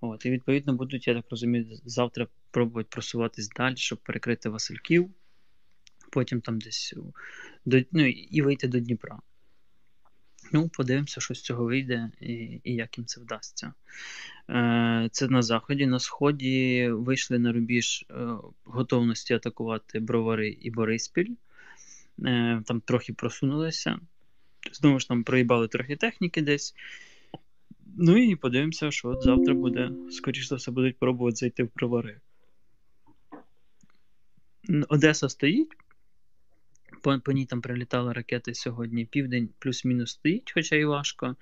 От, 0.00 0.26
і 0.26 0.30
відповідно 0.30 0.72
будуть, 0.74 1.08
я 1.08 1.14
так 1.14 1.24
розумію, 1.30 1.66
завтра 1.84 2.26
пробувати 2.50 2.88
просуватись 2.90 3.48
далі, 3.48 3.76
щоб 3.76 3.98
перекрити 3.98 4.48
Васильків, 4.48 5.10
потім 6.10 6.40
там 6.40 6.58
десь 6.58 6.94
до, 7.64 7.82
ну, 7.92 8.06
і 8.06 8.42
вийти 8.42 8.68
до 8.68 8.80
Дніпра. 8.80 9.18
Ну, 10.52 10.68
подивимося, 10.68 11.20
що 11.20 11.34
з 11.34 11.42
цього 11.42 11.64
вийде 11.64 12.10
і, 12.20 12.60
і 12.64 12.74
як 12.74 12.98
їм 12.98 13.06
це 13.06 13.20
вдасться. 13.20 13.72
Е, 14.50 15.08
це 15.12 15.28
на 15.28 15.42
заході. 15.42 15.86
На 15.86 15.98
сході 16.00 16.88
вийшли 16.90 17.38
на 17.38 17.52
рубіж 17.52 18.06
е, 18.10 18.28
готовності 18.64 19.34
атакувати 19.34 20.00
Бровари 20.00 20.48
і 20.48 20.70
Бориспіль. 20.70 21.30
Е, 22.24 22.62
там 22.66 22.80
трохи 22.80 23.12
просунулися. 23.12 24.00
Знову 24.72 25.00
ж 25.00 25.08
там 25.08 25.24
проїбали 25.24 25.68
трохи 25.68 25.96
техніки 25.96 26.42
десь. 26.42 26.74
Ну 27.96 28.16
і 28.16 28.36
подивимося, 28.36 28.90
що 28.90 29.08
от 29.08 29.22
завтра 29.22 29.54
буде. 29.54 29.90
Скоріше 30.10 30.46
за 30.46 30.56
все, 30.56 30.70
будуть 30.70 30.98
пробувати 30.98 31.36
зайти 31.36 31.62
в 31.62 31.70
Бровари. 31.76 32.20
Одеса 34.88 35.28
стоїть. 35.28 35.68
По, 37.02 37.18
по 37.18 37.32
ній 37.32 37.46
там 37.46 37.60
прилітали 37.60 38.12
ракети 38.12 38.54
сьогодні. 38.54 39.04
Південь 39.04 39.48
плюс-мінус 39.58 40.10
стоїть, 40.10 40.52
хоча 40.54 40.76
і 40.76 40.84
важко. 40.84 41.36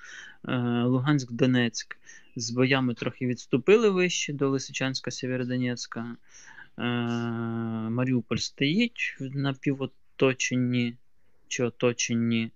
Е, 0.48 0.82
Луганськ, 0.82 1.32
Донецьк 1.32 1.98
з 2.36 2.50
боями 2.50 2.94
трохи 2.94 3.26
відступили 3.26 3.90
вище 3.90 4.32
до 4.32 4.48
Лисичанська, 4.48 5.10
Сєвєродонецька. 5.10 6.16
Е, 6.78 6.82
Маріуполь 7.90 8.36
стоїть 8.36 9.16
в 9.20 9.36
напівоточенні 9.36 10.96
чи 11.48 11.64
оточенні. 11.64 12.50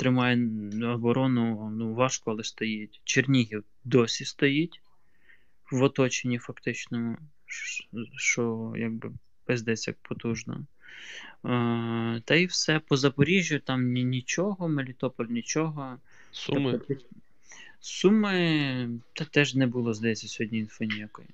Тримає 0.00 0.48
оборону, 0.94 1.70
ну 1.78 1.94
важко, 1.94 2.30
але 2.30 2.44
стоїть. 2.44 3.00
Чернігів 3.04 3.64
досі 3.84 4.24
стоїть 4.24 4.80
в 5.70 5.82
оточенні 5.82 6.38
фактичному, 6.38 7.16
ш- 7.46 7.84
що 8.16 8.72
якби 8.76 9.10
пиздець 9.44 9.88
як 9.88 9.96
потужно. 10.02 10.66
Е, 11.44 12.22
Та 12.24 12.34
і 12.34 12.46
все. 12.46 12.78
По 12.88 12.96
Запоріжжю 12.96 13.58
там 13.58 13.92
ні, 13.92 14.04
нічого, 14.04 14.68
Мелітополь 14.68 15.26
нічого. 15.26 15.96
Суми. 16.32 16.80
Тобто, 16.88 17.04
Суми 17.80 18.88
та 19.12 19.24
теж 19.24 19.54
не 19.54 19.66
було, 19.66 19.94
здається, 19.94 20.28
сьогодні 20.28 20.58
інфи 20.58 20.86
ніякої. 20.86 21.28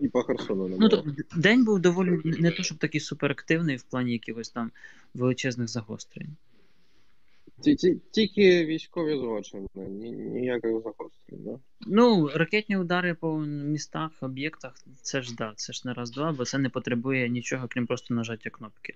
І 0.00 0.08
по 0.08 0.22
Херсону 0.22 0.68
не 0.68 0.76
Ну, 0.78 0.88
було. 0.88 1.02
то, 1.02 1.40
день 1.40 1.64
був 1.64 1.80
доволі 1.80 2.20
не 2.24 2.50
то, 2.50 2.62
щоб 2.62 2.78
такий 2.78 3.00
суперактивний 3.00 3.76
в 3.76 3.82
плані 3.82 4.12
якихось 4.12 4.50
там 4.50 4.70
величезних 5.14 5.68
загострень. 5.68 6.36
Ті- 7.62 7.74
ті- 7.76 8.00
Тільки 8.10 8.66
військові 8.66 9.16
злочини, 9.18 9.68
ні- 9.74 10.12
ніяких 10.12 10.70
загострень, 10.70 11.44
да? 11.44 11.58
Ну, 11.86 12.30
ракетні 12.34 12.76
удари 12.76 13.14
по 13.14 13.38
містах, 13.38 14.10
об'єктах, 14.20 14.74
це 15.02 15.22
ж 15.22 15.34
да, 15.34 15.52
це 15.56 15.72
ж 15.72 15.82
не 15.84 15.92
раз-два, 15.94 16.32
бо 16.32 16.44
це 16.44 16.58
не 16.58 16.68
потребує 16.68 17.28
нічого, 17.28 17.66
крім 17.70 17.86
просто 17.86 18.14
нажаття 18.14 18.50
кнопки. 18.50 18.94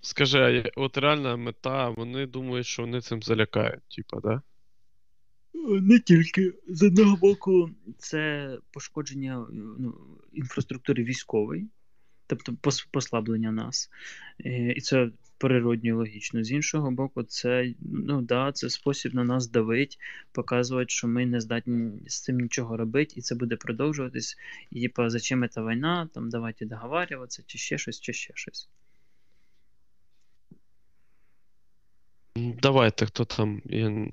Скажи, 0.00 0.38
а 0.76 0.80
от 0.80 0.98
реальна 0.98 1.36
мета, 1.36 1.88
вони 1.88 2.26
думають, 2.26 2.66
що 2.66 2.82
вони 2.82 3.00
цим 3.00 3.22
залякають, 3.22 3.82
типа, 3.96 4.20
да? 4.20 4.42
Не 5.80 5.98
тільки 5.98 6.52
з 6.68 6.82
одного 6.82 7.16
боку, 7.16 7.70
це 7.98 8.50
пошкодження 8.70 9.46
ну, 9.52 9.94
інфраструктури 10.32 11.04
військової, 11.04 11.68
тобто 12.26 12.52
пос- 12.52 12.86
послаблення 12.90 13.52
нас. 13.52 13.90
Е, 14.44 14.72
І 14.72 14.80
це 14.80 15.10
природньо 15.38 15.90
і 15.90 15.92
логічно. 15.92 16.44
З 16.44 16.52
іншого 16.52 16.90
боку, 16.90 17.22
це, 17.22 17.74
ну, 17.80 18.22
да, 18.22 18.52
це 18.52 18.70
спосіб 18.70 19.14
на 19.14 19.24
нас 19.24 19.50
давить, 19.50 19.98
показувати, 20.32 20.88
що 20.88 21.08
ми 21.08 21.26
не 21.26 21.40
здатні 21.40 21.92
з 22.06 22.22
цим 22.22 22.38
нічого 22.38 22.76
робити, 22.76 23.14
і 23.16 23.20
це 23.20 23.34
буде 23.34 23.56
продовжуватись. 23.56 24.36
І 24.70 24.82
типа, 24.82 25.10
зачем 25.10 25.48
ця 25.48 25.62
війна, 25.62 26.08
там 26.14 26.30
давайте 26.30 26.66
договарюватися, 26.66 27.42
чи 27.46 27.58
ще 27.58 27.78
щось, 27.78 28.00
чи 28.00 28.12
ще 28.12 28.32
щось. 28.36 28.68
Давайте, 32.36 33.06
хто 33.06 33.24
там. 33.24 33.62
Я... 33.64 34.08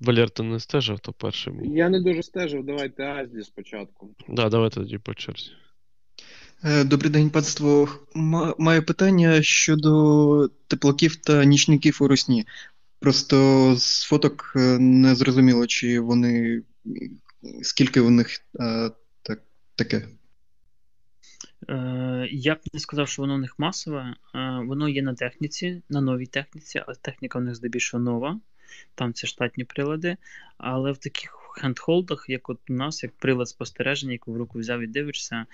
Валер, 0.00 0.30
ти 0.30 0.42
не 0.42 0.60
стежив, 0.60 1.00
то 1.00 1.12
перший. 1.12 1.54
Я 1.62 1.88
не 1.88 2.00
дуже 2.00 2.22
стежив, 2.22 2.64
давайте 2.64 3.02
Азді 3.02 3.42
спочатку. 3.42 4.14
Да, 4.28 4.48
давайте 4.48 4.80
тоді 4.80 4.98
по 4.98 5.14
черзі. 5.14 5.50
Е, 6.66 6.84
Добрий 6.84 7.10
день, 7.10 7.30
панство. 7.30 7.88
Маю 8.58 8.86
питання 8.86 9.42
щодо 9.42 10.48
теплаків 10.66 11.16
та 11.16 11.44
нічників 11.44 11.98
у 12.00 12.08
Русні. 12.08 12.46
Просто 13.00 13.36
з 13.76 14.04
фоток 14.04 14.52
е, 14.56 14.78
не 14.78 15.14
зрозуміло, 15.14 15.66
чи 15.66 16.00
вони 16.00 16.62
скільки 17.62 18.00
у 18.00 18.10
них 18.10 18.28
е, 18.60 18.90
так, 19.22 19.42
таке. 19.76 20.08
Я 22.30 22.54
б 22.54 22.58
не 22.72 22.80
сказав, 22.80 23.08
що 23.08 23.22
воно 23.22 23.34
у 23.34 23.38
них 23.38 23.54
масове. 23.58 24.14
Воно 24.66 24.88
є 24.88 25.02
на 25.02 25.14
техніці, 25.14 25.82
на 25.88 26.00
новій 26.00 26.26
техніці, 26.26 26.82
але 26.86 26.96
техніка 27.02 27.38
у 27.38 27.42
них 27.42 27.54
здебільшого 27.54 28.02
нова. 28.02 28.40
Там 28.94 29.12
це 29.12 29.26
штатні 29.26 29.64
прилади. 29.64 30.16
Але 30.58 30.92
в 30.92 30.98
таких 30.98 31.44
хендхолдах, 31.60 32.26
як 32.28 32.50
от 32.50 32.58
у 32.68 32.72
нас, 32.72 33.02
як 33.02 33.12
прилад 33.12 33.48
спостереження, 33.48 34.12
яку 34.12 34.32
в 34.32 34.36
руку 34.36 34.58
взяв 34.58 34.80
і 34.80 34.86
дивишся, 34.86 35.46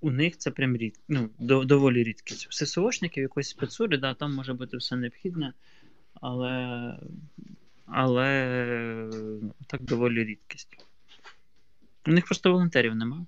у, 0.00 0.10
них 0.10 0.36
це 0.36 0.50
прям 0.50 0.76
рід, 0.76 1.00
ну, 1.08 1.28
до, 1.38 1.64
доволі 1.64 2.02
рідкість. 2.02 2.46
У 2.46 2.52
ССОшників 2.52 3.22
якоїсь 3.22 3.48
спецури, 3.48 3.98
да, 3.98 4.14
там 4.14 4.34
може 4.34 4.54
бути 4.54 4.76
все 4.76 4.96
необхідне, 4.96 5.52
але, 6.14 6.96
але 7.86 8.58
ну, 9.42 9.54
так 9.66 9.82
доволі 9.82 10.24
рідкість. 10.24 10.86
У 12.06 12.10
них 12.10 12.24
просто 12.24 12.52
волонтерів 12.52 12.94
немає. 12.94 13.26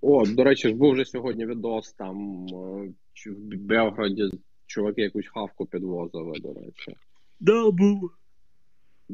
О, 0.00 0.26
до 0.26 0.44
речі, 0.44 0.68
ж 0.68 0.74
був 0.74 0.92
вже 0.92 1.04
сьогодні 1.04 1.46
відос 1.46 1.92
там 1.92 2.46
е, 2.46 2.92
в 3.26 3.56
Белграді 3.56 4.30
чуваки 4.66 5.02
якусь 5.02 5.28
хавку 5.28 5.66
підвозили, 5.66 6.38
до 6.38 6.52
речі. 6.52 6.96
Да, 7.40 7.70
був. 7.70 8.10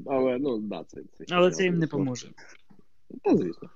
Але 0.06 0.38
ну 0.38 0.58
да, 0.58 0.84
це, 0.84 1.02
це 1.18 1.24
Але 1.30 1.50
це 1.50 1.64
їм 1.64 1.72
не 1.72 1.78
один 1.78 1.88
поможе. 1.88 2.28
Та 3.24 3.36
звісно. 3.36 3.70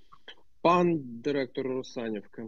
Пан 0.63 1.01
директор 1.05 1.67
Русанівки. 1.67 2.43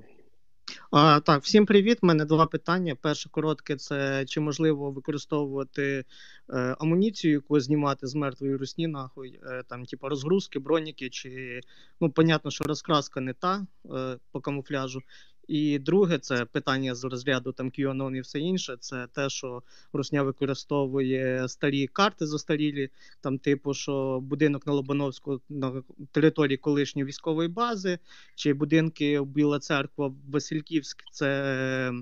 А, 0.91 1.21
так, 1.21 1.43
всім 1.43 1.67
привіт. 1.67 1.99
У 2.03 2.07
мене 2.07 2.25
два 2.25 2.47
питання. 2.47 2.95
Перше 2.95 3.29
коротке 3.29 3.77
це 3.77 4.25
чи 4.25 4.41
можливо 4.41 4.91
використовувати 4.91 6.05
е, 6.51 6.77
амуніцію, 6.79 7.33
яку 7.33 7.61
знімати 7.61 8.07
з 8.07 8.15
мертвої 8.15 8.57
русні, 8.57 8.87
нахуй, 8.87 9.41
е, 9.43 9.63
там, 9.69 9.85
типу, 9.85 10.09
розгрузки, 10.09 10.59
броніки, 10.59 11.11
чи 11.11 11.61
ну, 12.01 12.11
понятно, 12.11 12.51
що 12.51 12.65
розкраска 12.65 13.21
не 13.21 13.33
та 13.33 13.67
е, 13.95 14.19
по 14.33 14.41
камуфляжу. 14.41 15.01
І 15.49 15.79
друге, 15.79 16.19
це 16.19 16.45
питання 16.45 16.95
з 16.95 17.05
розряду 17.05 17.53
там 17.53 17.71
QAnon 17.71 18.17
і 18.17 18.21
все 18.21 18.39
інше. 18.39 18.77
Це 18.81 19.07
те, 19.13 19.31
що 19.31 19.63
Русня 19.93 20.23
використовує 20.23 21.49
старі 21.49 21.87
карти 21.87 22.27
застарілі, 22.27 22.91
там, 23.21 23.39
типу, 23.39 23.75
що 23.75 24.21
будинок 24.23 24.67
на 24.67 24.73
Лобановську 24.73 25.41
на 25.49 25.83
території 26.13 26.57
колишньої 26.57 27.07
військової 27.07 27.49
бази, 27.49 27.99
чи 28.35 28.55
будинки 28.55 29.21
Біла 29.23 29.59
Церква, 29.59 30.15
Васильківськ, 30.29 31.03
це 31.13 31.27
е, 31.29 31.93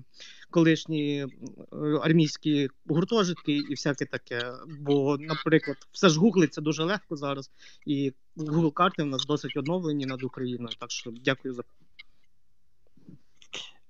колишні 0.50 1.26
армійські 2.02 2.68
гуртожитки 2.86 3.52
і 3.52 3.70
всяке 3.70 4.04
таке. 4.04 4.52
Бо, 4.80 5.18
наприклад, 5.18 5.76
все 5.92 6.08
ж 6.08 6.20
гуглиться 6.20 6.60
дуже 6.60 6.84
легко 6.84 7.16
зараз, 7.16 7.50
і 7.86 8.12
Google 8.36 8.72
карти 8.72 9.02
в 9.02 9.06
нас 9.06 9.26
досить 9.26 9.56
оновлені 9.56 10.06
над 10.06 10.22
Україною. 10.22 10.74
Так 10.78 10.90
що 10.90 11.10
дякую 11.10 11.54
за 11.54 11.62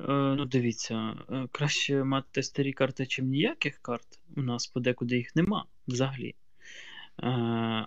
ну, 0.08 0.44
дивіться, 0.44 1.14
е, 1.30 1.46
краще 1.52 2.04
мати 2.04 2.42
старі 2.42 2.72
карти, 2.72 3.06
чим 3.06 3.26
ніяких 3.26 3.78
карт. 3.78 4.20
У 4.36 4.42
нас 4.42 4.66
подекуди 4.66 5.16
їх 5.16 5.36
нема 5.36 5.64
взагалі. 5.88 6.28
Е, 6.28 6.34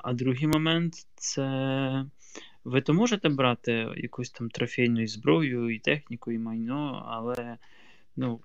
а 0.03 0.13
другий 0.13 0.47
момент 0.47 0.93
це 1.15 2.05
ви 2.63 2.81
то 2.81 2.93
можете 2.93 3.29
брати 3.29 3.87
якусь 3.97 4.29
там 4.29 4.49
трофейну 4.49 5.07
зброю, 5.07 5.69
і 5.69 5.79
техніку, 5.79 6.31
і 6.31 6.37
майно, 6.37 7.05
але 7.07 7.57
ну, 8.15 8.39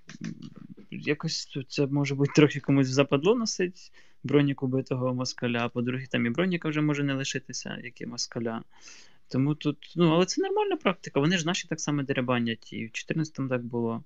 якось 0.91 1.59
це 1.69 1.87
може 1.87 2.15
бути 2.15 2.33
трохи 2.35 2.61
комусь 2.61 2.89
западло 2.89 3.35
носить 3.35 3.93
бронік 4.23 4.63
убитого 4.63 5.15
москаля, 5.15 5.69
по-друге, 5.69 6.07
там 6.11 6.27
і 6.27 6.31
броніка 6.31 6.69
вже 6.69 6.81
може 6.81 7.05
не 7.05 7.15
лишитися, 7.15 7.79
як 7.85 8.01
і 8.01 8.07
москаля. 8.07 8.63
Тому 9.31 9.55
тут, 9.55 9.93
ну, 9.97 10.15
але 10.15 10.27
це 10.27 10.43
нормальна 10.43 10.77
практика. 10.77 11.21
Вони 11.21 11.39
ж 11.39 11.47
наші 11.47 11.69
так 11.69 11.81
само 11.81 12.03
деребанять, 12.03 12.73
і 12.73 12.87
в 12.87 12.91
14-му 12.91 13.49
так 13.49 13.65
було. 13.65 14.05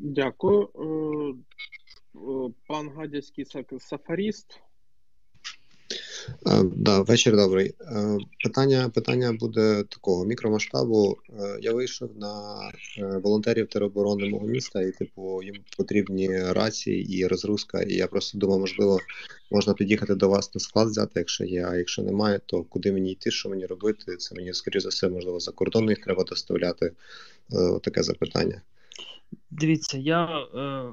Дякую. 0.00 0.70
Е, 0.74 2.18
е, 2.18 2.52
Пан 2.66 2.88
Гадяцький 2.88 3.46
сафаріст. 3.78 4.60
Е, 6.46 6.62
Да, 6.76 7.00
вечір 7.00 7.36
добрий. 7.36 7.74
Е, 7.80 8.18
Питання, 8.44 8.88
питання 8.88 9.32
буде 9.32 9.84
такого 9.88 10.24
мікромасштабу. 10.24 11.16
Е, 11.40 11.58
Я 11.62 11.72
вийшов 11.72 12.10
на 12.16 12.58
волонтерів 13.22 13.68
тероборони 13.68 14.28
мого 14.28 14.46
міста, 14.46 14.82
і 14.82 14.92
типу 14.92 15.42
їм 15.42 15.54
потрібні 15.76 16.42
рації 16.42 17.18
і 17.18 17.26
розгрузка. 17.26 17.82
І 17.82 17.94
я 17.94 18.06
просто 18.06 18.38
думав, 18.38 18.60
можливо, 18.60 18.98
можна 19.50 19.74
під'їхати 19.74 20.14
до 20.14 20.28
вас 20.28 20.54
на 20.54 20.60
склад 20.60 20.88
взяти, 20.88 21.12
якщо 21.14 21.44
є. 21.44 21.66
А 21.70 21.76
якщо 21.76 22.02
немає, 22.02 22.40
то 22.46 22.62
куди 22.62 22.92
мені 22.92 23.12
йти, 23.12 23.30
що 23.30 23.48
мені 23.48 23.66
робити? 23.66 24.16
Це 24.16 24.34
мені, 24.34 24.54
скоріше 24.54 24.80
за 24.80 24.88
все, 24.88 25.08
можливо, 25.08 25.40
за 25.40 25.52
кордон 25.52 25.88
їх 25.88 25.98
треба 25.98 26.24
доставляти. 26.24 26.92
Таке 27.82 28.02
запитання. 28.02 28.62
Дивіться, 29.50 29.98
я 29.98 30.46
е, 30.54 30.92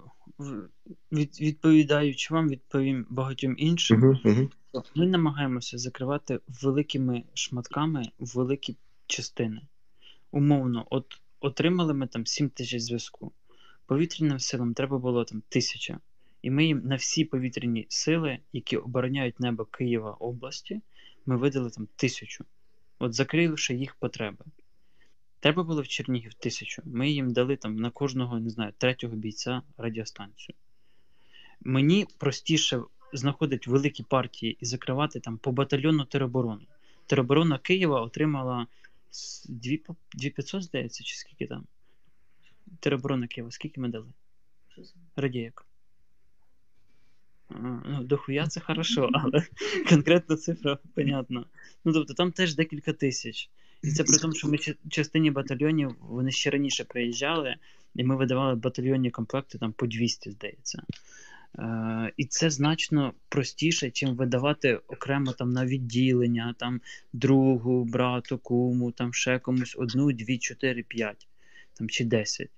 від, 1.11 1.41
відповідаючи 1.41 2.33
вам, 2.33 2.49
відповім 2.49 3.05
багатьом 3.09 3.55
іншим. 3.57 4.19
Угу, 4.25 4.49
угу. 4.77 4.87
Ми 4.95 5.07
намагаємося 5.07 5.77
закривати 5.77 6.39
великими 6.47 7.23
шматками 7.33 8.11
великі 8.19 8.75
частини. 9.07 9.61
Умовно, 10.31 10.87
от 10.89 11.21
отримали 11.39 11.93
ми 11.93 12.07
там 12.07 12.25
7 12.25 12.49
тисяч 12.49 12.81
зв'язку. 12.81 13.31
Повітряним 13.85 14.39
силам 14.39 14.73
треба 14.73 14.97
було 14.97 15.25
там 15.25 15.43
тисяча. 15.49 15.99
І 16.41 16.51
ми 16.51 16.65
їм 16.65 16.81
на 16.85 16.95
всі 16.95 17.25
повітряні 17.25 17.85
сили, 17.89 18.39
які 18.53 18.77
обороняють 18.77 19.39
небо 19.39 19.65
Києва 19.65 20.11
області, 20.11 20.81
ми 21.25 21.37
видали 21.37 21.69
там 21.69 21.87
тисячу. 21.95 22.45
От 22.99 23.13
закривши 23.13 23.75
їх 23.75 23.95
потреби. 23.95 24.45
Треба 25.39 25.63
було 25.63 25.81
в 25.81 25.87
Чернігів 25.87 26.33
тисячу. 26.33 26.81
Ми 26.85 27.09
їм 27.09 27.33
дали 27.33 27.55
там 27.55 27.75
на 27.75 27.89
кожного, 27.89 28.39
не 28.39 28.49
знаю, 28.49 28.73
третього 28.77 29.15
бійця 29.15 29.61
радіостанцію. 29.77 30.55
Мені 31.61 32.07
простіше 32.17 32.81
знаходити 33.13 33.71
великі 33.71 34.03
партії 34.03 34.57
і 34.59 34.65
закривати 34.65 35.19
там 35.19 35.37
по 35.37 35.51
батальйону 35.51 36.05
тероборони. 36.05 36.61
Тероборона 37.05 37.59
Києва 37.59 38.01
отримала 38.01 38.67
дві 39.49 39.77
по- 39.77 39.95
2500, 40.13 40.63
здається, 40.63 41.03
чи 41.03 41.17
скільки 41.17 41.47
там? 41.47 41.65
Тероборона 42.79 43.27
Києва, 43.27 43.51
скільки 43.51 43.81
ми 43.81 43.87
дали? 43.89 44.07
Радієк. 45.15 45.65
А, 47.49 47.53
Ну, 47.85 48.03
дохуя 48.03 48.47
це 48.47 48.59
хорошо, 48.59 49.09
але 49.13 49.43
конкретна 49.89 50.35
цифра 50.35 50.77
понятна. 50.95 51.45
Ну, 51.85 51.93
тобто 51.93 52.13
там 52.13 52.31
теж 52.31 52.55
декілька 52.55 52.93
тисяч. 52.93 53.49
І 53.83 53.91
це 53.91 54.03
при 54.03 54.17
тому, 54.17 54.33
що 54.35 54.47
ми 54.47 54.57
частині 54.89 55.31
батальйонів 55.31 55.95
вони 55.99 56.31
ще 56.31 56.49
раніше 56.49 56.83
приїжджали, 56.83 57.55
і 57.95 58.03
ми 58.03 58.15
видавали 58.15 58.55
батальйонні 58.55 59.11
комплекти 59.11 59.57
там 59.57 59.71
по 59.71 59.87
200, 59.87 60.31
здається. 60.31 60.83
Е, 61.59 62.13
і 62.17 62.25
це 62.25 62.49
значно 62.49 63.13
простіше, 63.29 63.91
чим 63.91 64.15
видавати 64.15 64.75
окремо 64.87 65.31
там 65.33 65.49
на 65.49 65.65
відділення, 65.65 66.55
там 66.57 66.81
другу, 67.13 67.85
брату, 67.85 68.37
куму, 68.37 68.91
там 68.91 69.13
ще 69.13 69.39
комусь 69.39 69.75
одну, 69.77 70.11
дві, 70.11 70.37
чотири, 70.37 70.83
п'ять 70.83 71.27
там, 71.73 71.89
чи 71.89 72.05
десять. 72.05 72.49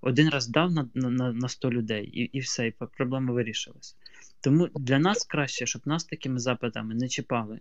Один 0.00 0.28
раз 0.28 0.48
дав 0.48 0.72
на, 0.72 0.88
на, 0.94 1.10
на- 1.10 1.32
на 1.32 1.48
100 1.48 1.70
людей, 1.72 2.04
і, 2.06 2.20
і 2.22 2.40
все, 2.40 2.66
і 2.66 2.74
проблема 2.96 3.32
вирішилась. 3.32 3.96
Тому 4.40 4.68
для 4.74 4.98
нас 4.98 5.24
краще, 5.24 5.66
щоб 5.66 5.82
нас 5.84 6.04
такими 6.04 6.38
запитами 6.38 6.94
не 6.94 7.08
чіпали, 7.08 7.60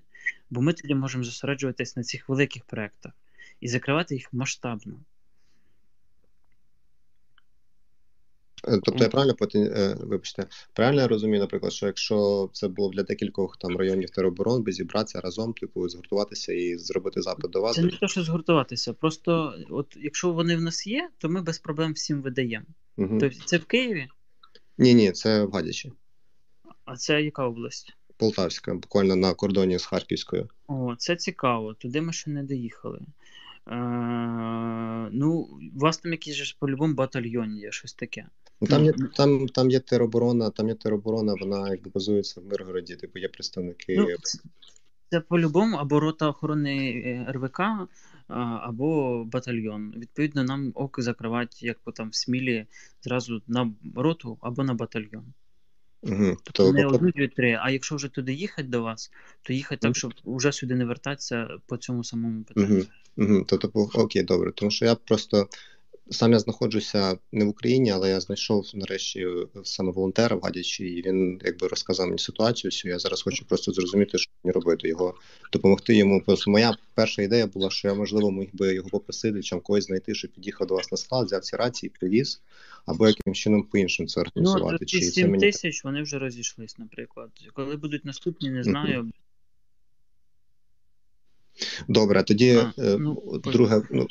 бо 0.49 0.62
ми 0.62 0.73
тоді 0.73 0.95
можемо 0.95 1.23
зосереджуватись 1.23 1.97
на 1.97 2.04
цих 2.04 2.30
великих 2.30 2.63
проєктах 2.65 3.12
і 3.62 3.67
закривати 3.67 4.15
їх 4.15 4.34
масштабно. 4.34 4.99
Тобто 8.63 9.04
я 9.04 9.10
правильно 9.10 9.36
потен... 9.36 9.63
е, 9.63 9.98
вибачте, 10.00 10.45
правильно 10.74 11.02
я 11.02 11.08
розумію, 11.08 11.39
наприклад, 11.39 11.74
що 11.74 11.86
якщо 11.86 12.50
це 12.54 12.67
було 12.67 12.89
для 12.89 13.04
декількох 13.04 13.58
там 13.58 13.78
районів 13.78 14.10
тероборон, 14.10 14.63
би 14.63 14.72
зібратися 14.72 15.22
разом, 15.22 15.54
типу, 15.54 15.89
згуртуватися 15.89 16.54
і 16.54 16.78
зробити 16.78 17.22
запит 17.22 17.52
до 17.52 17.62
вас. 17.62 17.76
Це 17.76 17.82
не 17.82 17.91
те, 17.91 18.08
що 18.08 18.24
згуртуватися. 18.24 18.93
Просто, 18.93 19.54
от 19.69 19.98
якщо 20.00 20.32
вони 20.32 20.56
в 20.58 20.62
нас 20.62 20.88
є, 20.88 21.10
то 21.17 21.30
ми 21.30 21.41
без 21.41 21.60
проблем 21.60 21.93
всім 21.93 22.22
видаємо. 22.22 22.65
Угу. 22.98 23.17
Тобто 23.19 23.39
це 23.45 23.58
в 23.58 23.65
Києві, 23.65 24.08
Ні, 24.78 24.93
ні, 24.93 25.12
це 25.12 25.43
в 25.43 25.52
Гадячі, 25.52 25.91
а 26.86 26.95
це 26.95 27.22
яка 27.22 27.45
область? 27.45 27.93
Полтавська, 28.17 28.74
буквально 28.74 29.15
на 29.15 29.34
кордоні 29.34 29.80
з 29.80 29.86
Харківською. 29.86 30.50
О, 30.67 30.95
це 30.98 31.15
цікаво. 31.15 31.74
Туди 31.74 32.02
ми 32.02 32.13
ще 32.13 32.30
не 32.30 32.43
доїхали. 32.43 33.00
Е, 33.67 35.10
ну, 35.12 35.32
у 35.76 35.80
вас 35.80 35.98
там 35.98 36.12
якийсь 36.12 36.36
же 36.36 36.56
по-любому 36.60 36.93
батальйон 36.93 37.56
є, 37.56 37.72
щось 37.72 37.93
таке. 37.93 38.28
Ну, 38.62 38.67
там 38.67 38.86
є 38.86 38.93
там, 39.15 39.48
там 39.48 39.72
є 39.72 39.80
тероборона, 39.80 40.50
там 40.50 40.67
є 40.67 40.76
тероборона, 40.76 41.36
вона 41.39 41.69
якби 41.69 41.91
базується 41.93 42.41
в 42.41 42.45
Миргороді, 42.45 42.95
типу 42.95 43.19
є 43.19 43.28
представники. 43.28 43.95
Ну, 43.98 44.08
це, 45.10 45.19
по-любому 45.19 45.78
або 45.78 46.00
рота 46.00 46.30
охорони 46.30 47.04
е, 47.06 47.32
РВК, 47.32 47.60
або 48.62 49.24
батальйон. 49.26 49.93
Відповідно, 49.98 50.43
нам 50.43 50.72
оки 50.76 51.02
закривати, 51.02 51.56
як 51.60 51.80
по 51.80 51.91
там 51.91 52.10
в 52.10 52.15
Смілі, 52.15 52.65
зразу 53.02 53.41
на 53.48 53.72
роту 53.95 54.38
або 54.41 54.63
на 54.63 54.74
батальйон. 54.74 55.24
Угу. 56.02 56.38
Тобто 56.43 56.74
не 56.74 56.86
одну, 56.86 57.12
дві, 57.12 57.28
три. 57.28 57.60
А 57.62 57.69
якщо 57.69 57.95
вже 57.95 58.08
туди 58.08 58.34
їхати 58.34 58.67
до 58.67 58.82
вас, 58.82 59.12
то 59.41 59.54
їхати 59.54 59.88
так, 59.88 59.95
щоб 59.95 60.13
вже 60.26 60.52
сюди 60.52 60.76
не 60.76 60.86
вертатися 60.86 61.50
по 61.65 61.78
цьому 61.78 62.04
самому 62.04 62.43
питанню. 62.43 62.86
Угу. 63.17 63.34
Угу. 63.34 63.45
Тобто, 63.48 63.89
окей, 63.93 64.24
добре. 64.24 64.52
Тому 64.52 64.72
що 64.72 64.86
я 64.86 64.95
просто 64.95 65.48
сам 66.12 66.32
я 66.32 66.39
знаходжуся 66.39 67.17
не 67.32 67.45
в 67.45 67.48
Україні, 67.48 67.91
але 67.91 68.10
я 68.10 68.19
знайшов 68.19 68.72
нарешті 68.74 69.28
саме 69.63 69.91
волонтера 69.91 70.36
в 70.36 70.39
Гадячі, 70.39 70.86
і 70.86 71.02
він 71.02 71.41
якби 71.43 71.67
розказав 71.67 72.08
мені 72.08 72.19
ситуацію. 72.19 72.69
всю. 72.69 72.91
Я 72.91 73.00
зараз 73.00 73.22
хочу 73.22 73.45
просто 73.45 73.72
зрозуміти, 73.72 74.17
що 74.17 74.32
мені 74.43 74.54
робити 74.54 74.88
його, 74.88 75.15
допомогти 75.54 75.95
йому. 75.95 76.22
Просто 76.22 76.52
моя 76.52 76.78
перша 76.93 77.22
ідея 77.22 77.48
була, 77.48 77.69
що 77.69 77.88
я 77.88 77.93
можливо 77.93 78.32
міг 78.32 78.50
би 78.54 78.74
його 78.74 78.89
попросити, 78.89 79.41
чим 79.41 79.60
когось 79.60 79.86
знайти, 79.86 80.15
щоб 80.15 80.32
під'їхав 80.32 80.67
до 80.67 80.76
вас 80.76 80.91
на 80.91 80.98
склад, 80.98 81.26
взяв 81.26 81.41
ці 81.41 81.56
рації, 81.56 81.91
привіз, 82.00 82.41
або 82.86 83.08
яким 83.08 83.34
чином 83.34 83.63
по-іншому 83.63 84.10
це 84.10 84.22
організувати. 84.22 84.78
Ну, 84.82 84.88
Чи 84.88 85.00
ці 85.00 85.12
7 85.12 85.32
мені 85.32 85.41
тисяч 85.41 85.84
вони 85.84 86.02
вже 86.02 86.19
розійшлись, 86.19 86.78
наприклад. 86.78 87.30
Коли 87.54 87.76
будуть 87.76 88.06
наступні, 88.06 88.50
не 88.50 88.63
знаю. 88.63 89.12
Добре, 91.88 92.24
тоді 92.24 92.56
А, 92.56 92.74
е, 92.78 92.98
ну, 93.00 93.41
друге, 93.43 93.82
ну 93.91 94.08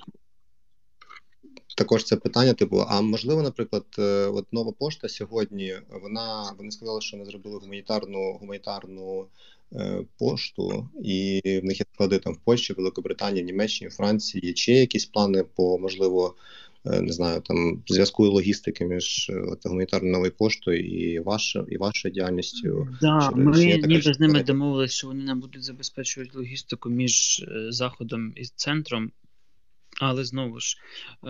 також 1.79 2.05
це 2.05 2.17
питання, 2.17 2.55
типу, 2.55 2.85
а 2.89 3.01
можливо, 3.01 3.43
наприклад, 3.43 3.85
е, 3.99 4.27
от 4.27 4.53
нова 4.53 4.73
пошта 4.79 5.09
сьогодні, 5.09 5.75
вона 6.03 6.53
вони 6.59 6.71
сказали, 6.71 7.01
що 7.01 7.17
вони 7.17 7.31
зробили 7.31 7.59
гуманітарну 7.59 8.33
гуманітарну 8.41 9.27
е, 9.73 10.05
пошту, 10.19 10.89
і 11.05 11.41
в 11.63 11.65
них 11.65 11.81
є 11.81 11.87
склади 11.95 12.19
там 12.19 12.35
в 12.35 12.39
Польщі, 12.45 12.73
Великобританії, 12.73 13.45
Німеччині, 13.45 13.91
Франції. 13.91 14.53
Чи 14.53 14.73
є 14.73 14.81
якісь 14.81 15.07
плани 15.07 15.45
по 15.57 15.79
можливо, 15.79 16.35
е, 16.87 17.01
не 17.01 17.13
знаю, 17.13 17.41
там 17.41 17.83
зв'язку 17.87 18.27
і 18.27 18.29
логістики 18.29 18.85
між 18.85 19.31
е, 19.31 19.45
от, 19.49 19.67
гуманітарною 19.67 20.13
новою 20.13 20.33
поштою 20.33 20.87
і 20.87 21.19
вашою 21.19 21.67
і 21.69 21.77
вашою 21.77 22.15
діяльністю? 22.15 22.89
Да, 23.01 23.31
Чи- 23.31 23.41
ми 23.41 23.55
чи 23.57 23.87
ніби 23.87 24.15
з 24.15 24.21
ними 24.21 24.43
домовилися, 24.43 24.95
що 24.95 25.07
вони 25.07 25.25
нам 25.25 25.41
будуть 25.41 25.65
забезпечувати 25.65 26.31
логістику 26.35 26.91
між 26.91 27.45
заходом 27.71 28.33
і 28.37 28.45
центром. 28.45 29.11
Але 30.01 30.25
знову 30.25 30.61
ж, 30.61 30.77
е, 31.27 31.29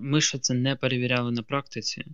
ми 0.00 0.20
ще 0.20 0.38
це 0.38 0.54
не 0.54 0.76
перевіряли 0.76 1.32
на 1.32 1.42
практиці, 1.42 2.04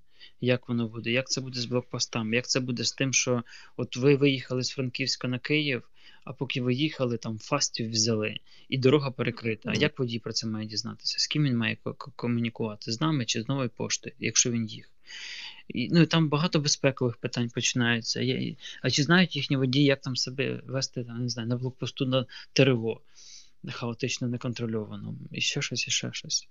як 0.40 0.68
воно 0.68 0.88
буде, 0.88 1.11
як 1.11 1.28
це 1.28 1.40
буде 1.40 1.61
з 1.61 1.64
блокпостами, 1.64 2.36
як 2.36 2.49
це 2.49 2.61
буде 2.61 2.84
з 2.84 2.92
тим, 2.92 3.12
що 3.12 3.42
от 3.76 3.96
ви 3.96 4.16
виїхали 4.16 4.62
з 4.62 4.70
Франківська 4.70 5.28
на 5.28 5.38
Київ, 5.38 5.82
а 6.24 6.32
поки 6.32 6.61
ви 6.62 6.74
їхали, 6.74 7.16
там 7.16 7.38
фастів 7.38 7.90
взяли, 7.90 8.36
і 8.68 8.78
дорога 8.78 9.11
перекрита. 9.11 9.70
А 9.70 9.72
як 9.74 9.99
водій 9.99 10.18
про 10.18 10.32
це 10.32 10.46
має 10.46 10.66
дізнатися? 10.66 11.18
З 11.18 11.26
ким 11.26 11.44
він 11.44 11.57
має 11.57 11.76
ко- 11.76 11.94
ко- 11.94 12.12
комунікувати? 12.16 12.92
З 12.92 13.01
нами 13.01 13.24
чи 13.24 13.42
з 13.42 13.49
новою 13.49 13.70
поштою, 13.70 14.14
якщо 14.18 14.51
він 14.51 14.66
їх? 14.66 14.88
І, 15.68 15.88
ну, 15.92 16.01
і 16.01 16.07
там 16.07 16.28
багато 16.28 16.61
безпекових 16.61 17.16
питань 17.16 17.51
починається. 17.55 18.20
А 18.82 18.90
чи 18.90 19.03
знають 19.03 19.36
їхні 19.36 19.57
водії, 19.57 19.84
як 19.84 20.01
там 20.01 20.16
себе 20.16 20.62
вести 20.66 21.05
там, 21.05 21.22
не 21.22 21.28
знаю, 21.28 21.49
на 21.49 21.57
блокпосту 21.57 22.07
на 22.07 22.26
ТРО? 22.53 23.01
Хаотично 23.70 24.28
неконтрольовано, 24.28 25.14
і 25.30 25.40
ще 25.40 25.62
щось, 25.62 25.88
і 25.88 25.90
ще 25.90 26.10
щось. 26.12 26.48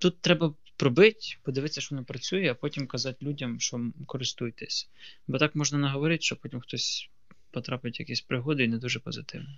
Тут 0.00 0.20
треба 0.20 0.54
пробити, 0.76 1.18
подивитися, 1.42 1.80
що 1.80 1.94
воно 1.94 2.04
працює, 2.04 2.50
а 2.50 2.54
потім 2.54 2.86
казати 2.86 3.26
людям, 3.26 3.60
що 3.60 3.90
користуйтесь. 4.06 4.88
Бо 5.28 5.38
так 5.38 5.54
можна 5.54 5.78
наговорити, 5.78 6.22
що 6.22 6.36
потім 6.36 6.60
хтось 6.60 7.10
потрапить 7.50 7.98
в 7.98 8.00
якісь 8.00 8.20
пригоди 8.20 8.64
і 8.64 8.68
не 8.68 8.78
дуже 8.78 9.00
позитивно. 9.00 9.48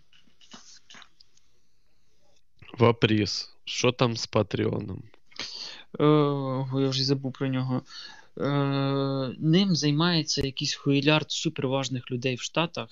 Вапріс. 2.79 3.55
Що 3.65 3.93
там 3.93 4.17
з 4.17 4.27
Патреоном? 4.27 5.03
О, 5.99 6.81
я 6.81 6.89
вже 6.89 7.05
забув 7.05 7.33
про 7.33 7.49
нього. 7.49 7.83
Е, 8.39 9.35
Ним 9.39 9.77
займається 9.77 10.47
якийсь 10.47 10.75
хуїлярд 10.75 11.31
суперважних 11.31 12.11
людей 12.11 12.35
в 12.35 12.41
Штатах, 12.41 12.89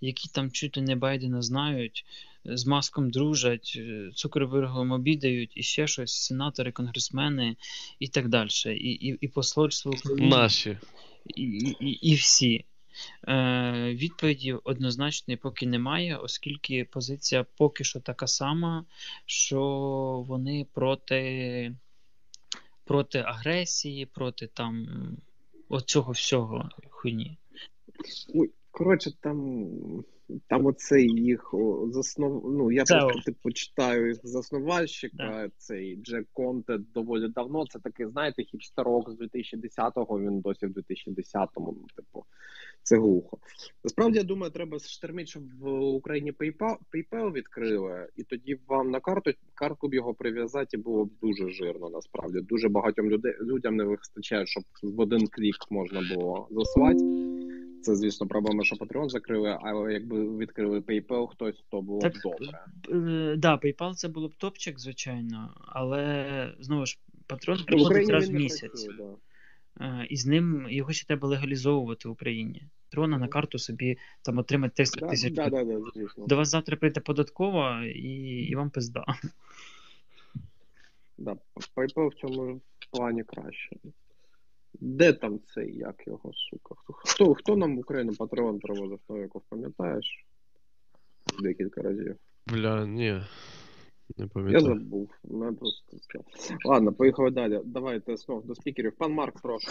які 0.00 0.28
там 0.28 0.50
чути 0.50 0.80
не 0.80 0.96
Байдена 0.96 1.42
знають, 1.42 2.04
з 2.44 2.66
маском 2.66 3.10
дружать, 3.10 3.72
е, 3.76 4.10
цукровирогом 4.14 4.92
обідають, 4.92 5.52
і 5.54 5.62
ще 5.62 5.86
щось, 5.86 6.12
сенатори, 6.12 6.72
конгресмени 6.72 7.56
і 7.98 8.08
так 8.08 8.28
далі. 8.28 8.48
І, 8.66 8.90
і, 9.08 9.18
і 9.20 9.28
посольство 9.28 9.92
України. 9.92 10.36
Наші. 10.36 10.78
І, 11.26 11.42
і, 11.80 11.90
і 11.90 12.14
всі. 12.14 12.64
Е, 13.28 13.94
Відповіді 13.94 14.52
однозначної 14.52 15.36
поки 15.36 15.66
немає, 15.66 16.16
оскільки 16.16 16.84
позиція 16.84 17.46
поки 17.56 17.84
що 17.84 18.00
така 18.00 18.26
сама, 18.26 18.84
що 19.26 19.60
вони 20.28 20.66
проти, 20.72 21.74
проти 22.84 23.18
агресії, 23.18 24.06
проти 24.06 24.46
там 24.46 24.86
оцього 25.68 26.12
всього 26.12 26.68
хуйні. 26.90 27.36
Ой, 28.34 28.50
коротше, 28.70 29.10
там, 29.20 29.68
там 30.48 30.66
оцей 30.66 31.08
їх 31.08 31.54
заснов... 31.90 32.52
Ну, 32.52 32.72
я 32.72 32.84
Це 32.84 32.98
просто 32.98 33.20
типу 33.22 33.52
читаю 33.52 34.08
їх 34.08 34.18
заснувальщика, 34.22 35.48
цей 35.56 35.96
Джек 35.96 36.26
Конте 36.32 36.78
доволі 36.94 37.28
давно. 37.28 37.66
Це 37.66 37.78
такий, 37.78 38.06
знаєте, 38.06 38.42
хіпстерок 38.42 39.10
з 39.10 39.14
2010-го, 39.14 40.20
він 40.20 40.40
досі 40.40 40.66
в 40.66 40.70
2010-му, 40.70 41.76
ну, 41.80 41.86
типу, 41.96 42.24
це 42.82 42.96
глухо. 42.96 43.38
Насправді, 43.84 44.18
я 44.18 44.24
думаю, 44.24 44.52
треба 44.52 44.78
штормити, 44.78 45.26
щоб 45.26 45.42
в 45.60 45.80
Україні 45.80 46.32
PayPal, 46.32 46.76
PayPal 46.94 47.32
відкрили, 47.32 48.08
і 48.16 48.22
тоді 48.22 48.58
вам 48.68 48.90
на 48.90 49.00
карту 49.00 49.30
картку 49.54 49.88
б 49.88 49.94
його 49.94 50.14
прив'язати 50.14 50.76
і 50.76 50.80
було 50.80 51.04
б 51.04 51.10
дуже 51.22 51.48
жирно, 51.48 51.90
насправді. 51.90 52.40
Дуже 52.40 52.68
багатьом 52.68 53.10
людей, 53.10 53.34
людям 53.40 53.76
не 53.76 53.84
вистачає, 53.84 54.46
щоб 54.46 54.64
в 54.82 55.00
один 55.00 55.26
клік 55.26 55.56
можна 55.70 56.00
було 56.14 56.48
заслати. 56.50 57.04
Це, 57.82 57.96
звісно, 57.96 58.26
проблема, 58.26 58.64
що 58.64 58.76
Patreon 58.76 59.08
закрили, 59.08 59.58
але 59.62 59.92
якби 59.92 60.36
відкрили 60.38 60.80
PayPal 60.80 61.26
хтось, 61.28 61.64
то 61.70 61.82
було 61.82 62.00
б 62.00 62.12
добре. 62.22 62.64
Е, 62.90 63.36
Да, 63.36 63.54
PayPal 63.56 63.94
це 63.94 64.08
було 64.08 64.28
б 64.28 64.34
топчик, 64.34 64.78
звичайно, 64.80 65.54
але 65.68 66.54
знову 66.60 66.86
ж 66.86 66.98
патрон 67.26 67.58
В 67.58 67.64
приходить 67.64 68.08
раз 68.10 68.28
в 68.30 68.32
місяць. 68.32 68.70
працює, 68.86 68.96
да. 69.78 69.84
Е, 69.86 70.06
І 70.10 70.16
з 70.16 70.26
ним 70.26 70.66
його 70.70 70.92
ще 70.92 71.06
треба 71.06 71.28
легалізовувати 71.28 72.08
в 72.08 72.12
Україні. 72.12 72.62
Трона 72.88 73.18
на 73.18 73.28
карту 73.28 73.58
собі 73.58 73.98
там 74.22 74.38
отримати 74.38 74.74
300 74.74 75.00
Да, 75.00 75.08
тисяч. 75.08 75.32
да, 75.34 75.48
да, 75.50 75.64
да, 75.64 75.80
звісно. 75.94 76.26
До 76.26 76.36
вас 76.36 76.48
завтра 76.48 76.76
прийде 76.76 77.00
податкова 77.00 77.84
і, 77.86 78.08
і 78.50 78.54
вам 78.54 78.70
пизда. 78.70 79.04
Да, 81.18 81.36
PayPal 81.76 82.08
в 82.08 82.14
цьому 82.14 82.60
плані 82.90 83.24
краще. 83.24 83.76
Де 84.74 85.12
там 85.12 85.40
цей, 85.54 85.76
як 85.76 86.06
його, 86.06 86.32
сука? 86.34 86.74
Хто, 86.86 87.34
хто 87.34 87.56
нам 87.56 87.76
в 87.76 87.80
Україну 87.80 88.12
Patreon 88.12 88.58
привозив 88.58 89.00
новиков, 89.08 89.42
пам'ятаєш? 89.48 90.24
Декілька 91.42 91.82
разів. 91.82 92.16
Бля, 92.46 92.86
ні. 92.86 93.22
Не 94.16 94.26
пам'ятаю. 94.26 94.64
Я 94.64 94.74
забув. 94.74 95.10
Мене 95.24 95.52
просто... 95.52 95.96
Ладно, 96.64 96.92
поїхали 96.92 97.30
далі. 97.30 97.60
Давайте 97.64 98.16
знов 98.16 98.46
до 98.46 98.54
спікерів. 98.54 98.96
Пан 98.96 99.12
Марк, 99.12 99.40
прошу. 99.40 99.70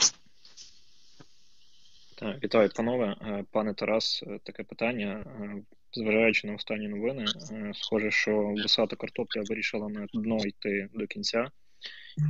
Так, 2.19 2.43
вітаю, 2.43 2.69
панове. 2.75 3.15
Е, 3.21 3.45
Пане 3.51 3.73
Тарас, 3.73 4.23
е, 4.27 4.39
таке 4.43 4.63
питання. 4.63 5.25
Е, 5.41 5.63
Зважаючи 5.93 6.47
на 6.47 6.53
останні 6.53 6.87
новини, 6.87 7.25
схоже, 7.73 8.11
що 8.11 8.47
висота 8.47 8.95
картопля 8.95 9.41
вирішила 9.49 9.89
на 9.89 10.07
дно 10.13 10.37
йти 10.37 10.89
до 10.93 11.07
кінця. 11.07 11.51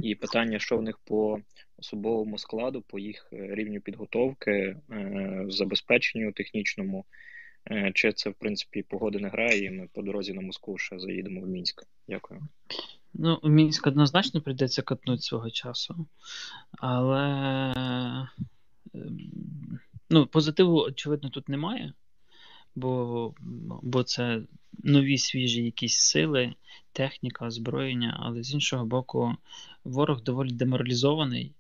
І 0.04 0.16
питання, 0.16 0.60
що 0.60 0.78
в 0.78 0.82
них 0.82 1.00
по 1.06 1.40
особовому 1.78 2.38
складу, 2.38 2.82
по 2.82 3.00
їх 3.00 3.30
е, 3.34 3.56
рівню 3.56 3.82
підготовки, 3.82 4.52
е, 4.92 5.46
забезпеченню 5.50 6.32
технічному, 6.32 7.06
е, 7.72 7.92
чи 7.96 8.14
це, 8.14 8.30
в 8.30 8.34
принципі, 8.34 8.84
погода 8.84 9.20
не 9.20 9.30
грає, 9.30 9.66
і 9.66 9.70
ми 9.70 9.88
по 9.94 10.02
дорозі 10.02 10.34
на 10.34 10.42
Москву 10.42 10.78
ще 10.78 11.00
заїдемо 11.00 11.42
в 11.42 11.48
Мінськ. 11.48 11.84
Дякую. 12.08 12.48
Ну, 13.14 13.40
Мінськ 13.44 13.88
однозначно 13.88 14.42
прийдеться 14.42 14.82
катнути 14.82 15.22
свого 15.22 15.50
часу. 15.50 16.08
Але 16.72 17.74
ем, 18.94 19.80
ну, 20.10 20.28
позитиву, 20.28 20.82
очевидно, 20.82 21.30
тут 21.30 21.50
немає, 21.50 21.94
бо, 22.76 23.34
бо 23.82 24.04
це 24.04 24.42
нові 24.84 25.18
свіжі 25.18 25.64
якісь 25.64 25.98
сили, 25.98 26.54
техніка, 26.94 27.46
озброєння, 27.46 28.18
але 28.20 28.44
з 28.44 28.54
іншого 28.54 28.86
боку, 28.86 29.36
ворог 29.84 30.24
доволі 30.24 30.52
деморалізований, 30.52 31.52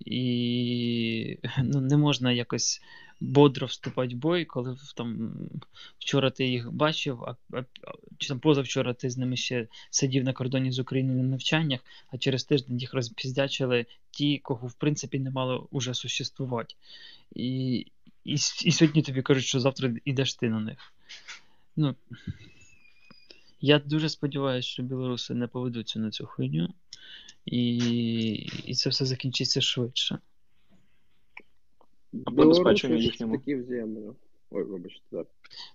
і 0.00 1.38
ну, 1.62 1.80
не 1.80 1.96
можна 1.96 2.32
якось 2.32 2.82
бодро 3.20 3.66
вступати 3.66 4.14
в 4.14 4.18
бой, 4.18 4.44
коли 4.44 4.76
там 4.96 5.36
вчора 5.98 6.30
ти 6.30 6.46
їх 6.46 6.72
бачив, 6.72 7.24
а, 7.24 7.36
а, 7.52 7.64
чи 8.18 8.28
там 8.28 8.40
позавчора 8.40 8.94
ти 8.94 9.10
з 9.10 9.18
ними 9.18 9.36
ще 9.36 9.68
сидів 9.90 10.24
на 10.24 10.32
кордоні 10.32 10.72
з 10.72 10.78
Україною 10.78 11.22
на 11.22 11.28
навчаннях, 11.28 11.80
а 12.12 12.18
через 12.18 12.44
тиждень 12.44 12.78
їх 12.78 12.94
розпіздячили 12.94 13.86
ті, 14.10 14.38
кого 14.38 14.66
в 14.66 14.74
принципі 14.74 15.18
не 15.18 15.30
мало 15.30 15.68
уже 15.70 15.94
существувати. 15.94 16.74
І, 17.34 17.86
і, 18.24 18.34
с- 18.34 18.66
і 18.66 18.72
сьогодні 18.72 19.02
тобі 19.02 19.22
кажуть, 19.22 19.44
що 19.44 19.60
завтра 19.60 19.94
йдеш 20.04 20.34
ти 20.34 20.48
на 20.48 20.60
них. 20.60 20.78
Ну, 21.76 21.94
я 23.60 23.78
дуже 23.78 24.08
сподіваюся, 24.08 24.68
що 24.68 24.82
білоруси 24.82 25.34
не 25.34 25.46
поведуться 25.46 25.98
на 25.98 26.10
цю 26.10 26.26
хуйню, 26.26 26.74
і, 27.46 27.76
і 28.66 28.74
це 28.74 28.90
все 28.90 29.04
закінчиться 29.04 29.60
швидше. 29.60 30.18
А 32.24 32.30
по 32.30 32.42
забезпеченню 32.42 32.94
Білоруси 32.94 33.04
їхньому? 33.12 33.38
такі 33.38 33.54
в 33.54 33.64
землю. 33.64 34.16
Ой, 34.50 34.64
вибачте, 34.64 35.00
так. 35.10 35.26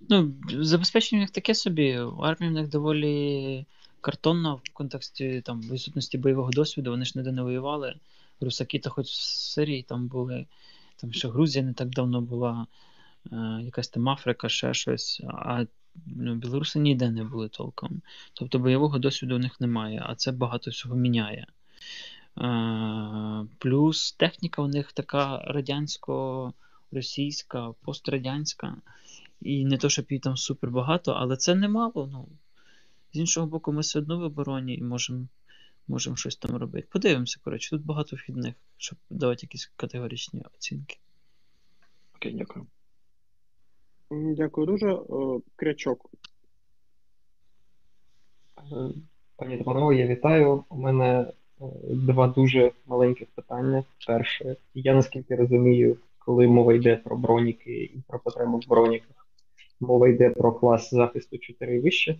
Ну, 0.10 0.34
забезпечення 0.50 1.20
в 1.20 1.22
них 1.24 1.32
таке 1.32 1.56
собі. 1.56 2.00
Армія 2.22 2.52
в 2.52 2.56
них 2.56 2.70
доволі 2.70 3.66
картонна 4.02 4.54
в 4.54 4.62
контексті 4.74 5.41
там, 5.45 5.62
відсутності 5.62 6.18
бойового 6.18 6.52
досвіду, 6.52 6.91
вони 6.91 7.06
ж 7.06 7.14
ніде 7.16 7.32
не 7.32 7.41
воювали. 7.43 7.95
Русаки 8.41 8.80
то 8.80 8.89
хоч 8.89 9.06
в 9.08 9.22
Сирії 9.24 9.84
там 9.84 10.08
були, 10.08 10.45
там 10.98 11.14
ще 11.14 11.28
Грузія 11.28 11.66
не 11.66 11.74
так 11.74 11.89
давно 11.89 12.22
була, 12.22 12.68
е, 13.32 13.60
якась 13.62 13.88
там 13.88 14.10
Африка, 14.10 14.50
ще 14.50 14.74
щось. 14.74 15.22
А 15.28 15.66
ну, 16.06 16.36
білоруси 16.36 16.80
ніде 16.80 17.12
не 17.12 17.24
були 17.24 17.50
толком. 17.50 18.02
Тобто 18.34 18.60
бойового 18.60 19.00
досвіду 19.00 19.36
у 19.36 19.39
них 19.39 19.62
немає, 19.62 20.04
а 20.06 20.16
це 20.16 20.32
багато 20.32 20.72
всього 20.72 20.95
міняє. 20.95 21.48
Е, 22.38 23.45
плюс 23.58 24.12
техніка 24.12 24.62
у 24.62 24.68
них 24.68 24.91
така 24.91 25.43
радянсько-російська, 25.48 27.74
пострадянська. 27.82 28.76
І 29.41 29.66
не 29.66 29.78
то, 29.78 29.89
щоб 29.89 30.06
її 30.10 30.20
там 30.20 30.38
супер 30.38 30.70
багато, 30.70 31.12
але 31.12 31.38
це 31.38 31.56
немало. 31.56 32.10
Ну. 32.12 32.28
З 33.14 33.20
іншого 33.20 33.48
боку, 33.48 33.74
ми 33.74 33.82
все 33.82 34.00
одно 34.00 34.20
в 34.20 34.22
обороні 34.22 34.76
і 34.76 34.84
можемо 34.84 35.28
можем 35.88 36.17
щось 36.17 36.35
там 36.35 36.55
робити. 36.55 36.88
Подивимося, 36.91 37.39
коротше, 37.43 37.69
тут 37.69 37.85
багато 37.85 38.15
вхідних, 38.15 38.55
щоб 38.77 38.99
давати 39.09 39.39
якісь 39.41 39.71
категоричні 39.75 40.43
оцінки. 40.55 40.97
Окей, 42.15 42.33
дякую. 42.33 42.65
Дякую 44.11 44.67
дуже. 44.67 44.93
Е, 44.93 45.41
Крячок. 45.55 46.11
Е, 48.57 48.89
Пані 49.35 49.63
та 49.63 49.93
я 49.93 50.07
вітаю. 50.07 50.63
У 50.69 50.77
мене 50.77 51.19
е, 51.61 51.65
два 51.83 52.27
дуже 52.27 52.71
маленьких 52.85 53.27
питання. 53.27 53.83
Перше, 54.07 54.55
я 54.73 54.93
наскільки 54.93 55.35
розумію, 55.35 55.97
коли 56.19 56.47
мова 56.47 56.73
йде 56.73 56.95
про 56.95 57.17
броніки 57.17 57.83
і 57.83 58.01
про 58.07 58.19
потребу 58.19 58.57
в 58.57 58.67
броніках, 58.69 59.27
мова 59.79 60.09
йде 60.09 60.29
про 60.29 60.53
клас 60.53 60.89
захисту 60.93 61.38
4 61.38 61.77
і 61.77 61.79
вище. 61.79 62.19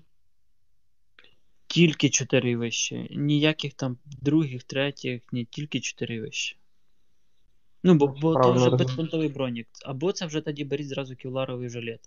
Тільки 1.78 2.10
4 2.10 2.58
вище. 2.58 3.08
Ніяких 3.12 3.74
там 3.74 3.98
других, 4.22 4.64
третіх, 4.64 5.22
ні, 5.32 5.46
тільки 5.46 5.80
4 5.80 6.22
вище. 6.22 6.56
Ну, 7.84 7.94
бо, 7.96 8.08
бо 8.08 8.14
то 8.14 8.34
Правильно 8.34 8.56
вже 8.56 8.66
розумію. 8.66 8.88
безпонтовий 8.88 9.30
бронік. 9.30 9.68
Або 9.86 10.12
це 10.12 10.26
вже 10.26 10.42
тоді 10.42 10.64
беріть 10.64 10.88
зразу 10.88 11.16
кевларовий 11.16 11.70
жилет. 11.70 12.00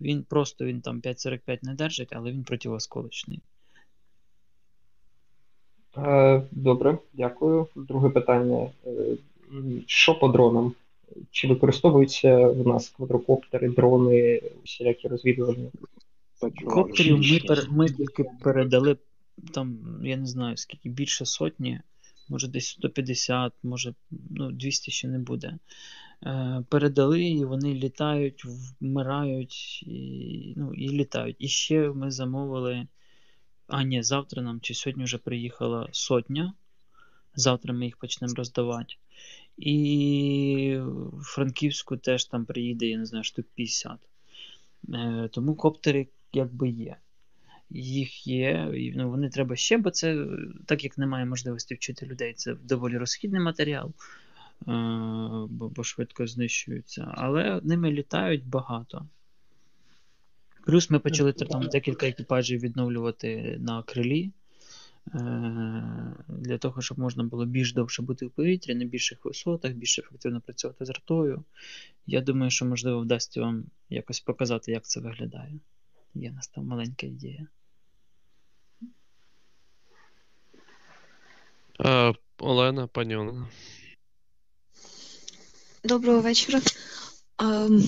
Він 0.00 0.22
просто 0.22 0.64
він 0.64 0.80
там 0.80 1.00
5,45 1.00 1.58
не 1.62 1.74
держить, 1.74 2.08
але 2.12 2.32
він 2.32 2.44
противосколочний. 2.44 3.40
Е, 5.96 6.42
Добре, 6.50 6.98
дякую. 7.12 7.66
Друге 7.76 8.08
питання. 8.10 8.70
Е, 8.86 8.92
Що 9.86 10.14
по 10.14 10.28
дронам? 10.28 10.74
Чи 11.30 11.48
використовуються 11.48 12.48
в 12.48 12.66
нас 12.66 12.88
квадрокоптери, 12.88 13.68
дрони, 13.68 14.42
усілякі 14.64 15.08
розвідувальні? 15.08 15.70
Та 16.40 16.50
Коптерів 16.50 17.18
ми, 17.18 17.40
пер, 17.48 17.68
ми 17.70 17.88
тільки 17.88 18.24
передали 18.42 18.96
там, 19.52 20.00
я 20.04 20.16
не 20.16 20.26
знаю, 20.26 20.56
скільки 20.56 20.88
більше 20.88 21.26
сотні, 21.26 21.80
може 22.28 22.48
десь 22.48 22.68
150, 22.68 23.52
може 23.62 23.94
ну, 24.10 24.52
200 24.52 24.90
ще 24.90 25.08
не 25.08 25.18
буде. 25.18 25.58
Е, 26.22 26.64
передали, 26.68 27.24
і 27.24 27.44
вони 27.44 27.74
літають, 27.74 28.44
вмирають 28.80 29.82
і, 29.82 30.54
ну, 30.56 30.74
і 30.74 30.88
літають. 30.88 31.36
І 31.38 31.48
ще 31.48 31.90
ми 31.90 32.10
замовили. 32.10 32.86
А, 33.66 33.82
ні, 33.82 34.02
завтра 34.02 34.42
нам 34.42 34.60
чи 34.60 34.74
сьогодні 34.74 35.04
вже 35.04 35.18
приїхала 35.18 35.88
сотня. 35.92 36.54
Завтра 37.34 37.74
ми 37.74 37.84
їх 37.84 37.96
почнемо 37.96 38.34
роздавати. 38.34 38.94
І 39.56 40.78
в 41.12 41.22
Франківську 41.22 41.96
теж 41.96 42.24
там 42.24 42.44
приїде, 42.44 42.86
я 42.86 42.98
не 42.98 43.06
знаю, 43.06 43.24
штук 43.24 43.46
50. 43.54 43.98
Е, 44.88 45.28
тому 45.32 45.54
коптери 45.54 46.08
якби 46.32 46.68
є. 46.68 46.96
Їх 47.76 48.26
є, 48.26 48.70
і 48.74 48.92
ну, 48.96 49.10
вони 49.10 49.28
треба 49.28 49.56
ще, 49.56 49.78
бо 49.78 49.90
це, 49.90 50.26
так 50.66 50.84
як 50.84 50.98
немає 50.98 51.26
можливості 51.26 51.74
вчити 51.74 52.06
людей, 52.06 52.34
це 52.34 52.54
доволі 52.54 52.98
розхідний 52.98 53.40
матеріал, 53.40 53.86
е, 53.88 53.92
бо, 55.50 55.68
бо 55.68 55.84
швидко 55.84 56.26
знищуються. 56.26 57.12
Але 57.14 57.60
ними 57.64 57.90
літають 57.90 58.46
багато. 58.46 59.06
Плюс 60.66 60.90
ми 60.90 60.98
почали 60.98 61.32
там 61.32 61.62
декілька 61.62 62.08
екіпажів 62.08 62.60
відновлювати 62.60 63.56
на 63.60 63.82
крилі. 63.82 64.30
е, 65.14 66.14
Для 66.28 66.58
того, 66.58 66.82
щоб 66.82 66.98
можна 66.98 67.24
було 67.24 67.46
більш 67.46 67.72
довше 67.72 68.02
бути 68.02 68.26
в 68.26 68.30
повітрі, 68.30 68.74
на 68.74 68.84
більших 68.84 69.24
висотах, 69.24 69.72
більш 69.72 69.98
ефективно 69.98 70.40
працювати 70.40 70.84
з 70.84 70.90
ртою. 70.90 71.44
Я 72.06 72.20
думаю, 72.20 72.50
що 72.50 72.64
можливо 72.64 73.00
вдасться 73.00 73.40
вам 73.40 73.64
якось 73.90 74.20
показати, 74.20 74.72
як 74.72 74.84
це 74.84 75.00
виглядає. 75.00 75.54
Є 76.14 76.30
у 76.30 76.34
нас 76.34 76.48
там 76.48 76.66
маленька 76.66 77.06
ідея. 77.06 77.46
Е, 81.84 82.14
Олена, 82.38 82.86
пані 82.86 83.16
Олена. 83.16 83.48
Доброго 85.84 86.20
вечора. 86.20 86.60
Ем, 87.38 87.84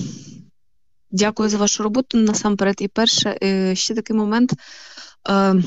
Дякую 1.11 1.49
за 1.49 1.57
вашу 1.57 1.83
роботу 1.83 2.19
насамперед. 2.19 2.77
І 2.79 2.89
перше, 2.89 3.39
е, 3.43 3.75
ще 3.75 3.95
такий 3.95 4.17
момент. 4.17 4.53
Ем, 5.25 5.65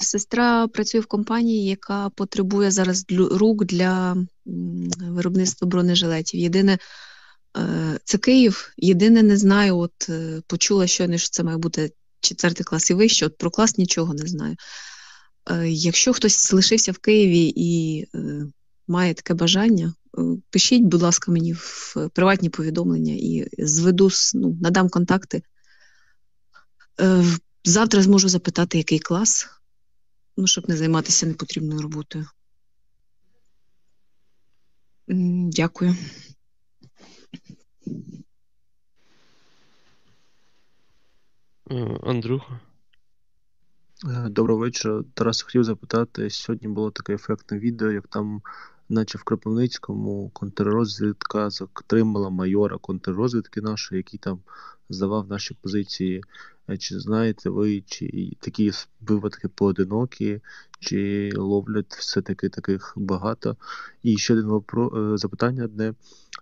Сестра 0.00 0.68
працює 0.68 1.00
в 1.00 1.06
компанії, 1.06 1.68
яка 1.68 2.08
потребує 2.08 2.70
зараз 2.70 3.04
рук 3.10 3.64
для 3.64 4.16
виробництва 4.96 5.68
бронежилетів. 5.68 6.40
Єдине, 6.40 6.78
е, 7.56 7.98
це 8.04 8.18
Київ. 8.18 8.72
Єдине, 8.76 9.22
не 9.22 9.36
знаю, 9.36 9.78
от 9.78 10.10
почула 10.46 10.86
щойно, 10.86 11.18
що 11.18 11.28
це 11.30 11.42
має 11.42 11.58
бути 11.58 11.92
четвертий 12.20 12.64
клас 12.64 12.90
і 12.90 12.94
вище, 12.94 13.26
от 13.26 13.38
про 13.38 13.50
клас 13.50 13.78
нічого 13.78 14.14
не 14.14 14.26
знаю. 14.26 14.56
Е, 15.50 15.68
Якщо 15.68 16.12
хтось 16.12 16.52
лишився 16.52 16.92
в 16.92 16.98
Києві 16.98 17.52
і 17.56 18.02
е, 18.14 18.46
має 18.88 19.14
таке 19.14 19.34
бажання, 19.34 19.94
е, 20.18 20.22
пишіть, 20.50 20.82
будь 20.82 21.02
ласка, 21.02 21.32
мені 21.32 21.52
в 21.52 21.96
приватні 22.12 22.48
повідомлення 22.48 23.14
і 23.14 23.48
зведу, 23.58 24.10
ну, 24.34 24.58
надам 24.60 24.88
контакти. 24.88 25.42
Завтра 27.64 28.02
зможу 28.02 28.28
запитати, 28.28 28.78
який 28.78 28.98
клас, 28.98 29.48
ну, 30.36 30.46
щоб 30.46 30.68
не 30.68 30.76
займатися 30.76 31.26
непотрібною 31.26 31.82
роботою. 31.82 32.26
Дякую. 35.52 35.96
Андрюха. 42.02 42.60
Е, 44.04 44.28
Доброго 44.28 44.60
вечора. 44.60 45.02
Тарас 45.14 45.42
хотів 45.42 45.64
запитати, 45.64 46.30
сьогодні 46.30 46.68
було 46.68 46.90
таке 46.90 47.14
ефектне 47.14 47.58
відео, 47.58 47.90
як 47.90 48.08
там, 48.08 48.42
наче 48.92 49.18
в 49.18 49.24
Кропивницькому, 49.24 50.30
контррозвідка 50.32 51.50
затримала 51.50 52.30
майора 52.30 52.78
контррозвідки 52.78 53.60
нашої, 53.60 53.96
який 53.98 54.18
там 54.18 54.40
здавав 54.88 55.28
наші 55.28 55.54
позиції. 55.54 56.22
Е, 56.70 56.78
Чи 56.78 57.00
знаєте 57.00 57.50
ви, 57.50 57.80
чи 57.86 58.32
такі 58.40 58.72
випадки 59.00 59.48
поодинокі, 59.48 60.40
чи 60.80 61.32
ловлять 61.36 61.94
все-таки 61.94 62.48
таких 62.48 62.92
багато? 62.96 63.56
І 64.02 64.16
ще 64.16 64.32
один 64.34 64.46
вопро... 64.46 65.12
е, 65.14 65.18
запитання 65.18 65.64
одне 65.64 65.94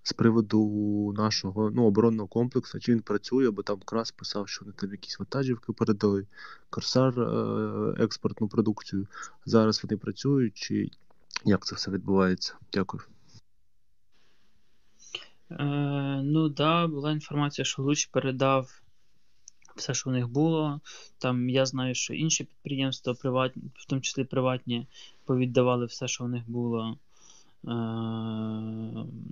з 0.03 0.13
приводу 0.13 1.15
нашого 1.17 1.71
ну, 1.71 1.85
оборонного 1.85 2.29
комплексу, 2.29 2.79
чи 2.81 2.93
він 2.93 3.01
працює, 3.01 3.51
бо 3.51 3.63
там 3.63 3.79
Крас 3.85 4.11
писав, 4.11 4.49
що 4.49 4.65
вони 4.65 4.75
там 4.77 4.91
якісь 4.91 5.19
вантажівки 5.19 5.73
передали, 5.73 6.27
Корсар 6.71 7.21
е, 7.21 7.95
експортну 7.99 8.49
продукцію. 8.49 9.07
Зараз 9.47 9.85
вони 9.85 9.97
працюють, 9.97 10.55
чи 10.55 10.91
як 11.45 11.67
це 11.67 11.75
все 11.75 11.91
відбувається? 11.91 12.55
Дякую. 12.73 13.03
Е, 15.51 15.65
ну 16.25 16.51
так, 16.51 16.57
да, 16.57 16.87
була 16.87 17.13
інформація, 17.13 17.65
що 17.65 17.83
Луч 17.83 18.07
передав 18.07 18.83
все, 19.77 19.95
що 19.95 20.11
в 20.11 20.13
них 20.13 20.29
було. 20.29 20.81
Там 21.19 21.49
я 21.49 21.67
знаю, 21.67 21.95
що 21.95 22.15
інші 22.15 22.45
підприємства, 22.45 23.15
приватні, 23.15 23.63
в 23.75 23.87
тому 23.87 24.01
числі 24.01 24.25
приватні, 24.25 24.87
повіддавали 25.25 25.87
все, 25.87 26.09
що 26.09 26.25
в 26.25 26.29
них 26.29 26.51
було. 26.51 26.99
Е, 27.65 27.71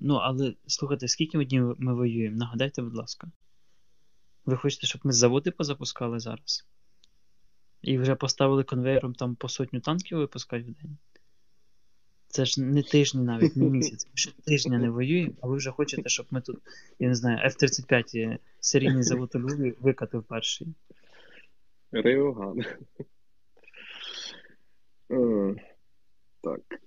ну, 0.01 0.15
але 0.15 0.55
слухайте, 0.67 1.09
скільки 1.09 1.45
днів 1.45 1.77
ми 1.79 1.95
воюємо? 1.95 2.37
Нагадайте, 2.37 2.83
будь 2.83 2.97
ласка. 2.97 3.31
Ви 4.47 4.57
хочете, 4.57 4.87
щоб 4.87 5.01
ми 5.05 5.13
заводи 5.13 5.51
позапускали 5.51 6.21
зараз? 6.21 6.67
І 7.83 7.99
вже 7.99 8.15
поставили 8.15 8.65
конвейером 8.65 9.15
там 9.15 9.35
по 9.35 9.49
сотню 9.49 9.81
танків 9.81 10.19
випускати 10.19 10.63
в 10.63 10.67
день? 10.67 10.99
Це 12.29 12.45
ж 12.45 12.63
не 12.63 12.83
тижні 12.83 13.23
навіть, 13.23 13.57
не 13.57 13.65
місяць. 13.71 14.07
Ми 14.07 14.13
ще 14.15 14.33
тижня 14.33 14.79
не 14.79 14.91
воюємо, 14.91 15.33
а 15.41 15.47
ви 15.47 15.57
вже 15.57 15.71
хочете, 15.71 16.09
щоб 16.09 16.27
ми 16.31 16.41
тут, 16.41 16.59
я 16.99 17.09
не 17.09 17.15
знаю, 17.15 17.49
F-35 17.49 18.39
серійний 18.61 19.03
завод 19.03 19.31
у 19.35 19.39
Львові 19.39 19.75
викатив 19.81 20.25
перший. 20.25 20.69
Реоган. 21.93 22.65
Е, 25.11 25.55
Так. 26.41 26.81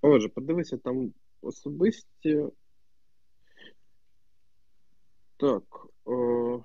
Отже, 0.00 0.28
подивися, 0.28 0.76
там 0.76 1.12
особисті. 1.42 2.44
Так. 5.36 5.86
О... 6.04 6.64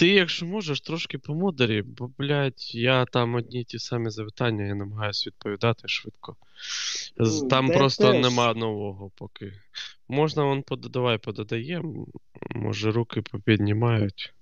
Ти, 0.00 0.08
якщо 0.08 0.46
можеш, 0.46 0.80
трошки 0.80 1.18
помудрі, 1.18 1.82
бо, 1.82 2.10
блядь, 2.18 2.74
я 2.74 3.04
там 3.04 3.34
одні 3.34 3.60
й 3.60 3.64
ті 3.64 3.78
самі 3.78 4.10
запитання, 4.10 4.64
я 4.64 4.74
намагаюся 4.74 5.30
відповідати 5.30 5.88
швидко. 5.88 6.36
Ну, 7.16 7.48
Там 7.48 7.66
та 7.66 7.72
я 7.72 7.78
просто 7.78 8.12
теж. 8.12 8.22
нема 8.22 8.54
нового 8.54 9.10
поки. 9.14 9.52
Можна 10.08 10.44
вон 10.44 10.62
под... 10.62 10.80
давай 10.80 11.18
подадаємо, 11.18 12.06
може 12.50 12.90
руки 12.90 13.22
попіднімають. 13.22 14.34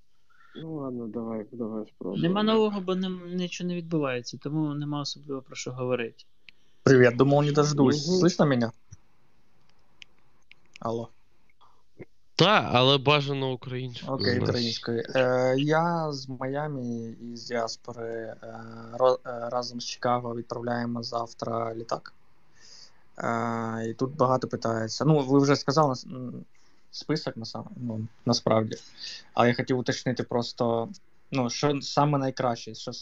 Ну 0.57 0.75
ладно, 0.75 1.07
давай, 1.07 1.47
давай 1.53 1.85
спробуємо. 1.87 2.29
Нема 2.29 2.43
нового, 2.43 2.81
бо 2.81 2.93
нем- 2.93 3.35
нічого 3.35 3.69
не 3.69 3.77
відбувається, 3.77 4.39
тому 4.43 4.75
нема 4.75 5.01
особливо 5.01 5.43
про 5.43 5.57
що 5.57 5.73
говорити. 5.73 6.25
Привет, 6.83 7.17
думал 7.17 7.45
не 7.45 7.53
дождусь. 7.53 8.23
Слышно 8.23 8.47
меня? 8.47 8.73
Алло. 10.81 11.09
Та, 12.39 12.71
але 12.73 12.99
бажано 12.99 13.53
українською. 13.53 14.13
Окей, 14.13 14.41
українською. 14.41 15.05
Е, 15.15 15.55
я 15.59 16.13
з 16.13 16.29
Майамі 16.29 17.11
і 17.11 17.37
з 17.37 17.45
діаспори 17.45 18.05
е, 18.05 18.37
е, 19.27 19.49
разом 19.53 19.81
з 19.81 19.85
Чикаго 19.85 20.37
відправляємо 20.37 21.03
завтра 21.03 21.75
літак. 21.75 22.15
Е, 23.19 23.89
і 23.91 23.95
тут 23.95 24.17
багато 24.17 24.49
питається. 24.49 25.05
Ну, 25.05 25.19
ви 25.21 25.39
вже 25.39 25.57
сказали 25.57 25.89
нас- 25.89 26.07
м, 26.07 26.45
список 26.91 27.35
ну, 27.77 28.07
насправді. 28.27 28.77
Але 29.35 29.49
я 29.49 29.55
хотів 29.55 29.79
уточнити 29.79 30.23
просто, 30.23 30.89
ну, 31.33 31.51
що 31.51 31.81
саме 31.83 32.19
найкраще, 32.19 32.75
що 32.75 32.93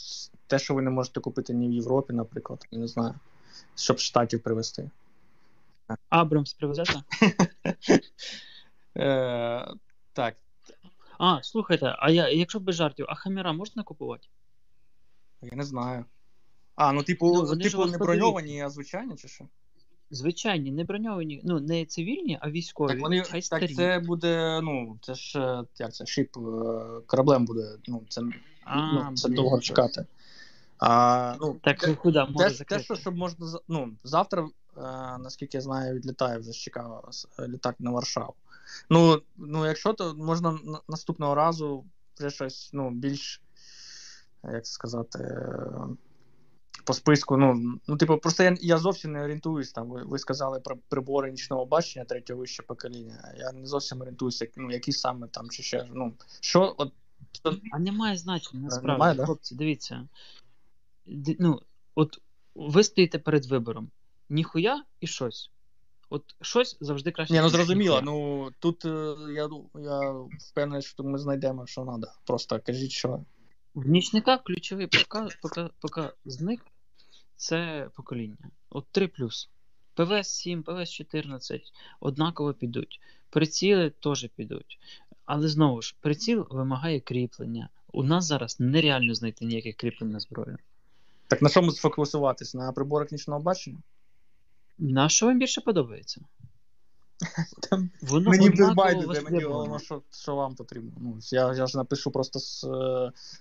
те, 0.46 0.58
що 0.58 0.74
ви 0.74 0.82
не 0.82 0.90
можете 0.90 1.20
купити 1.20 1.54
ні 1.54 1.68
в 1.68 1.72
Європі, 1.72 2.12
наприклад, 2.12 2.66
я 2.70 2.78
не 2.78 2.88
знаю, 2.88 3.14
щоб 3.74 3.98
штатів 3.98 4.42
привезти. 4.42 4.90
Абрамс 6.08 6.52
привезете? 6.52 7.02
Е, 8.96 9.74
так, 10.12 10.36
А, 11.18 11.42
слухайте, 11.42 11.96
а 11.98 12.10
я, 12.10 12.28
якщо 12.28 12.60
без 12.60 12.74
жартів, 12.74 13.06
а 13.08 13.14
хаміра 13.14 13.52
можна 13.52 13.82
купувати? 13.82 14.28
я 15.42 15.56
не 15.56 15.64
знаю. 15.64 16.04
А, 16.74 16.92
ну, 16.92 17.02
типу, 17.02 17.26
Ну, 17.34 17.44
вони 17.46 17.64
ж 17.64 17.70
типу 17.70 17.86
не 17.86 17.98
броньовані, 17.98 18.62
а 18.62 18.70
звичайні, 18.70 19.16
чи 19.16 19.28
що? 19.28 19.44
Звичайні, 20.10 20.70
не 20.72 20.84
броньовані, 20.84 21.40
ну 21.44 21.60
не 21.60 21.84
цивільні, 21.84 22.38
а 22.40 22.50
військові. 22.50 22.88
Так 22.92 23.00
вони 23.00 23.22
хай 23.22 23.40
так 23.42 23.70
це 23.74 23.98
буде, 23.98 24.60
ну, 24.62 24.98
це 25.02 25.14
ж 25.14 25.40
е, 25.40 25.64
як 25.78 25.94
це, 25.94 26.06
шип 26.06 26.36
е, 26.36 26.40
кораблем 27.06 27.44
буде. 27.44 27.76
Ну, 27.86 28.02
це, 28.08 28.22
А, 28.64 28.92
ну, 28.92 29.16
це 29.16 29.28
блін. 29.28 29.36
довго 29.36 29.60
чекати. 29.60 30.06
А, 30.78 31.36
ну, 31.40 31.56
Так 31.62 31.78
те, 31.78 31.94
куди 31.94 32.18
може 32.24 32.34
те, 32.38 32.44
те, 32.50 32.54
закрити? 32.54 32.84
що 32.84 32.94
щоб 32.94 33.16
можна 33.16 33.46
за- 33.46 33.60
ну, 33.68 33.92
завтра, 34.04 34.42
е, 34.42 34.48
наскільки 35.18 35.56
я 35.56 35.60
знаю, 35.60 35.94
відлітає 35.94 36.38
вже 36.38 36.50
з 36.52 36.56
Чикаго 36.56 37.04
с- 37.10 37.28
літак 37.48 37.74
на 37.78 37.90
Варшаву. 37.90 38.34
Ну, 38.90 39.22
ну, 39.36 39.66
якщо 39.66 39.92
то 39.92 40.14
можна 40.14 40.58
наступного 40.88 41.34
разу 41.34 41.84
вже 42.18 42.30
щось 42.30 42.70
ну, 42.72 42.90
більш, 42.90 43.42
як 44.44 44.64
це 44.64 44.72
сказати, 44.72 45.18
е, 45.18 45.72
по 46.84 46.92
списку. 46.92 47.36
Ну, 47.36 47.78
ну 47.86 47.96
типу, 47.96 48.18
просто 48.18 48.42
я, 48.42 48.56
я 48.60 48.78
зовсім 48.78 49.12
не 49.12 49.22
орієнтуюсь. 49.24 49.72
Там, 49.72 49.88
ви, 49.88 50.02
ви 50.04 50.18
сказали 50.18 50.60
про 50.60 50.76
прибори 50.88 51.30
нічного 51.30 51.66
бачення 51.66 52.04
третього 52.04 52.40
вище 52.40 52.62
покоління. 52.62 53.34
Я 53.38 53.52
не 53.52 53.66
зовсім 53.66 54.00
орієнтуюся, 54.00 54.44
як- 54.44 54.54
ну, 54.56 54.70
які 54.70 54.92
саме 54.92 55.26
там 55.28 55.50
чи 55.50 55.62
ще. 55.62 55.88
Ну, 55.94 56.14
що, 56.40 56.74
от, 56.78 56.92
А 57.72 57.78
немає 57.78 58.16
значення, 58.16 58.62
насправді, 58.62 58.92
Немає, 58.92 59.14
да? 59.14 59.36
дивіться. 59.52 60.08
Д- 61.06 61.36
Ну, 61.38 61.60
от 61.94 62.18
ви 62.54 62.84
стоїте 62.84 63.18
перед 63.18 63.46
вибором. 63.46 63.90
Ніхуя 64.28 64.84
і 65.00 65.06
щось. 65.06 65.50
От 66.10 66.22
щось 66.40 66.76
завжди 66.80 67.10
краще. 67.10 67.34
Ні, 67.34 67.40
ну 67.40 67.48
зрозуміло. 67.48 68.00
Ну 68.02 68.48
тут 68.58 68.84
е, 68.84 69.16
я, 69.34 69.48
я 69.74 70.12
впевнений, 70.50 70.82
що 70.82 71.04
ми 71.04 71.18
знайдемо, 71.18 71.66
що 71.66 71.82
треба. 71.82 72.14
Просто 72.24 72.60
кажіть, 72.66 72.90
що. 72.90 73.20
В 73.74 73.88
нічниках 73.88 74.42
ключовий 74.42 74.86
пока, 74.86 75.28
пока, 75.42 75.70
показник 75.80 76.60
це 77.36 77.88
покоління. 77.94 78.50
От 78.70 78.86
3 78.90 79.10
ПВС 79.94 80.24
7, 80.24 80.62
ПВС 80.62 80.92
14 80.92 81.72
однаково 82.00 82.54
підуть. 82.54 83.00
Приціли 83.30 83.90
теж 83.90 84.28
підуть. 84.36 84.78
Але 85.24 85.48
знову 85.48 85.82
ж, 85.82 85.96
приціл 86.00 86.46
вимагає 86.50 87.00
кріплення. 87.00 87.68
У 87.92 88.02
нас 88.02 88.24
зараз 88.24 88.60
нереально 88.60 89.14
знайти 89.14 89.44
ніяких 89.44 89.76
кріплень 89.76 90.10
на 90.10 90.20
зброю. 90.20 90.58
Так 91.26 91.42
на 91.42 91.48
чому 91.48 91.72
сфокусуватись? 91.72 92.54
На 92.54 92.72
приборах 92.72 93.12
нічного 93.12 93.40
бачення? 93.40 93.78
На 94.78 95.08
що 95.08 95.26
вам 95.26 95.38
більше 95.38 95.60
подобається? 95.60 96.20
Воно 98.02 98.30
мені 98.30 98.50
без 98.50 98.74
байдуже, 98.74 99.20
мені 99.22 99.44
головне, 99.44 99.78
що, 99.78 100.02
що 100.10 100.34
вам 100.34 100.54
потрібно. 100.54 100.92
Ну, 101.00 101.18
я, 101.32 101.54
я 101.54 101.66
ж 101.66 101.76
напишу 101.76 102.10
просто 102.10 102.38
з, 102.38 102.64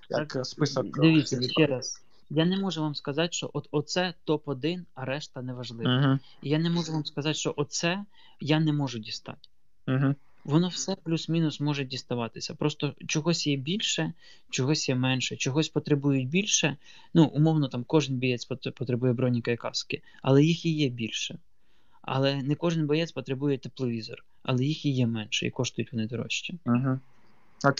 як 0.09 0.35
як 0.35 0.45
список. 0.45 0.85
е, 0.85 1.01
Дивіться, 1.01 1.41
ще 1.41 1.65
раз. 1.65 2.01
Я 2.29 2.45
не 2.45 2.57
можу 2.57 2.81
вам 2.81 2.95
сказати, 2.95 3.31
що 3.31 3.49
от 3.53 3.67
оце 3.71 4.13
топ-1, 4.27 4.83
а 4.95 5.05
решта 5.05 5.41
не 5.41 5.53
Uh-huh. 5.53 6.19
І 6.41 6.49
я 6.49 6.59
не 6.59 6.69
можу 6.69 6.93
вам 6.93 7.05
сказати, 7.05 7.33
що 7.33 7.53
оце 7.57 8.05
я 8.39 8.59
не 8.59 8.73
можу 8.73 8.99
дістати. 8.99 9.49
Угу. 9.87 10.15
Воно 10.45 10.67
все 10.67 10.95
плюс-мінус 10.95 11.59
може 11.59 11.85
діставатися. 11.85 12.55
Просто 12.55 12.93
чогось 13.07 13.47
є 13.47 13.55
більше, 13.55 14.13
чогось 14.49 14.89
є 14.89 14.95
менше, 14.95 15.35
чогось 15.35 15.69
потребують 15.69 16.29
більше. 16.29 16.77
Ну, 17.13 17.25
умовно, 17.25 17.67
там 17.67 17.83
кожен 17.83 18.19
боєць 18.19 18.45
потребує 18.45 19.13
броніка 19.13 19.51
і 19.51 19.57
каски, 19.57 20.01
але 20.21 20.43
їх 20.43 20.65
і 20.65 20.71
є 20.71 20.89
більше. 20.89 21.37
Але 22.01 22.43
не 22.43 22.55
кожен 22.55 22.87
боєць 22.87 23.11
потребує 23.11 23.57
тепловізор, 23.57 24.23
але 24.43 24.65
їх 24.65 24.85
і 24.85 24.89
є 24.89 25.07
менше, 25.07 25.47
і 25.47 25.49
коштують 25.49 25.93
вони 25.93 26.07
дорожче. 26.07 26.53
Угу. 26.65 26.99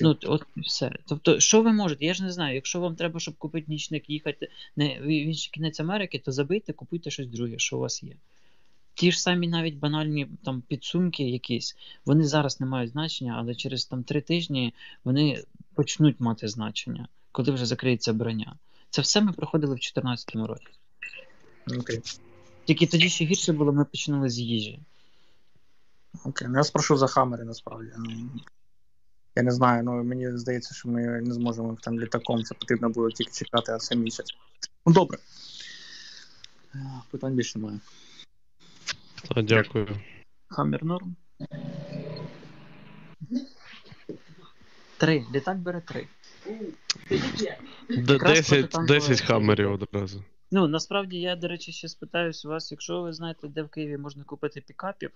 Ну, 0.02 0.18
от 0.26 0.44
все. 0.58 0.92
Тобто, 1.06 1.40
що 1.40 1.62
ви 1.62 1.74
можете? 1.74 2.06
Я 2.06 2.14
ж 2.14 2.24
не 2.24 2.32
знаю. 2.32 2.56
Якщо 2.56 2.80
вам 2.80 2.96
треба, 2.96 3.20
щоб 3.20 3.36
купити 3.36 3.66
нічник, 3.70 4.10
їхати 4.10 4.50
не 4.76 5.00
в 5.00 5.08
інший 5.08 5.52
кінець 5.54 5.80
Америки, 5.80 6.22
то 6.26 6.32
забийте, 6.32 6.74
купуйте 6.74 7.12
щось 7.12 7.28
друге, 7.28 7.56
що 7.58 7.78
у 7.78 7.80
вас 7.80 8.04
є. 8.04 8.16
Ті 8.96 9.12
ж 9.12 9.22
самі 9.22 9.48
навіть 9.48 9.76
банальні 9.76 10.28
там 10.46 10.62
підсумки 10.62 11.24
якісь, 11.24 11.76
вони 12.06 12.24
зараз 12.24 12.60
не 12.60 12.66
мають 12.66 12.92
значення, 12.92 13.36
але 13.38 13.56
через 13.56 13.86
там 13.86 14.04
три 14.04 14.22
тижні 14.22 14.74
вони 15.04 15.44
почнуть 15.74 16.20
мати 16.20 16.48
значення, 16.48 17.08
коли 17.32 17.52
вже 17.52 17.66
закриється 17.66 18.14
броня. 18.14 18.56
Це 18.90 19.02
все 19.02 19.22
ми 19.22 19.32
проходили 19.32 19.74
в 19.74 19.78
2014 19.78 20.36
році. 20.36 20.68
Окей. 21.80 22.02
Тільки 22.66 22.88
тоді 22.88 23.10
ще 23.10 23.26
гірше 23.26 23.54
було, 23.54 23.74
ми 23.74 23.86
починали 23.86 24.30
з 24.30 24.40
їжі. 24.40 24.80
Окей, 26.24 26.48
ну 26.48 26.58
я 26.58 26.64
спрошу 26.64 26.98
за 26.98 27.08
хамери 27.08 27.44
насправді. 27.44 27.92
Ну, 27.98 28.30
Я 29.36 29.44
не 29.44 29.52
знаю, 29.52 29.84
ну 29.84 30.04
мені 30.04 30.38
здається, 30.38 30.76
що 30.76 30.90
ми 30.90 31.02
не 31.02 31.34
зможемо 31.34 31.78
там 31.82 32.00
літаком. 32.00 32.44
Це 32.44 32.56
потрібно 32.56 32.90
було 32.90 33.12
тільки 33.12 33.32
чекати, 33.32 33.72
а 33.72 33.78
це 33.78 33.96
місяць. 33.96 34.36
Ну 34.86 34.94
добре. 34.94 35.18
Питань 37.12 37.34
більше 37.34 37.60
немає. 37.60 37.80
Та, 39.30 39.42
дякую. 39.42 39.88
Хаммер 40.48 40.84
норм. 40.86 41.16
Три. 44.98 45.26
Літак 45.34 45.60
бере 45.60 45.82
три. 45.82 46.08
Д- 47.90 48.14
Якраз 48.14 48.38
10, 48.38 48.50
протитанкова 48.50 49.00
10 49.00 49.22
хаммерів 49.22 49.72
одразу. 49.72 50.24
Ну, 50.52 50.68
насправді, 50.68 51.18
я, 51.20 51.36
до 51.36 51.48
речі, 51.48 51.72
ще 51.72 51.88
спитаюсь 51.88 52.46
у 52.46 52.50
вас, 52.50 52.72
якщо 52.72 53.02
ви 53.02 53.14
знаєте, 53.14 53.48
де 53.48 53.64
в 53.64 53.70
Києві 53.70 53.98
можна 53.98 54.24
купити 54.24 54.62
пікапів, 54.62 55.12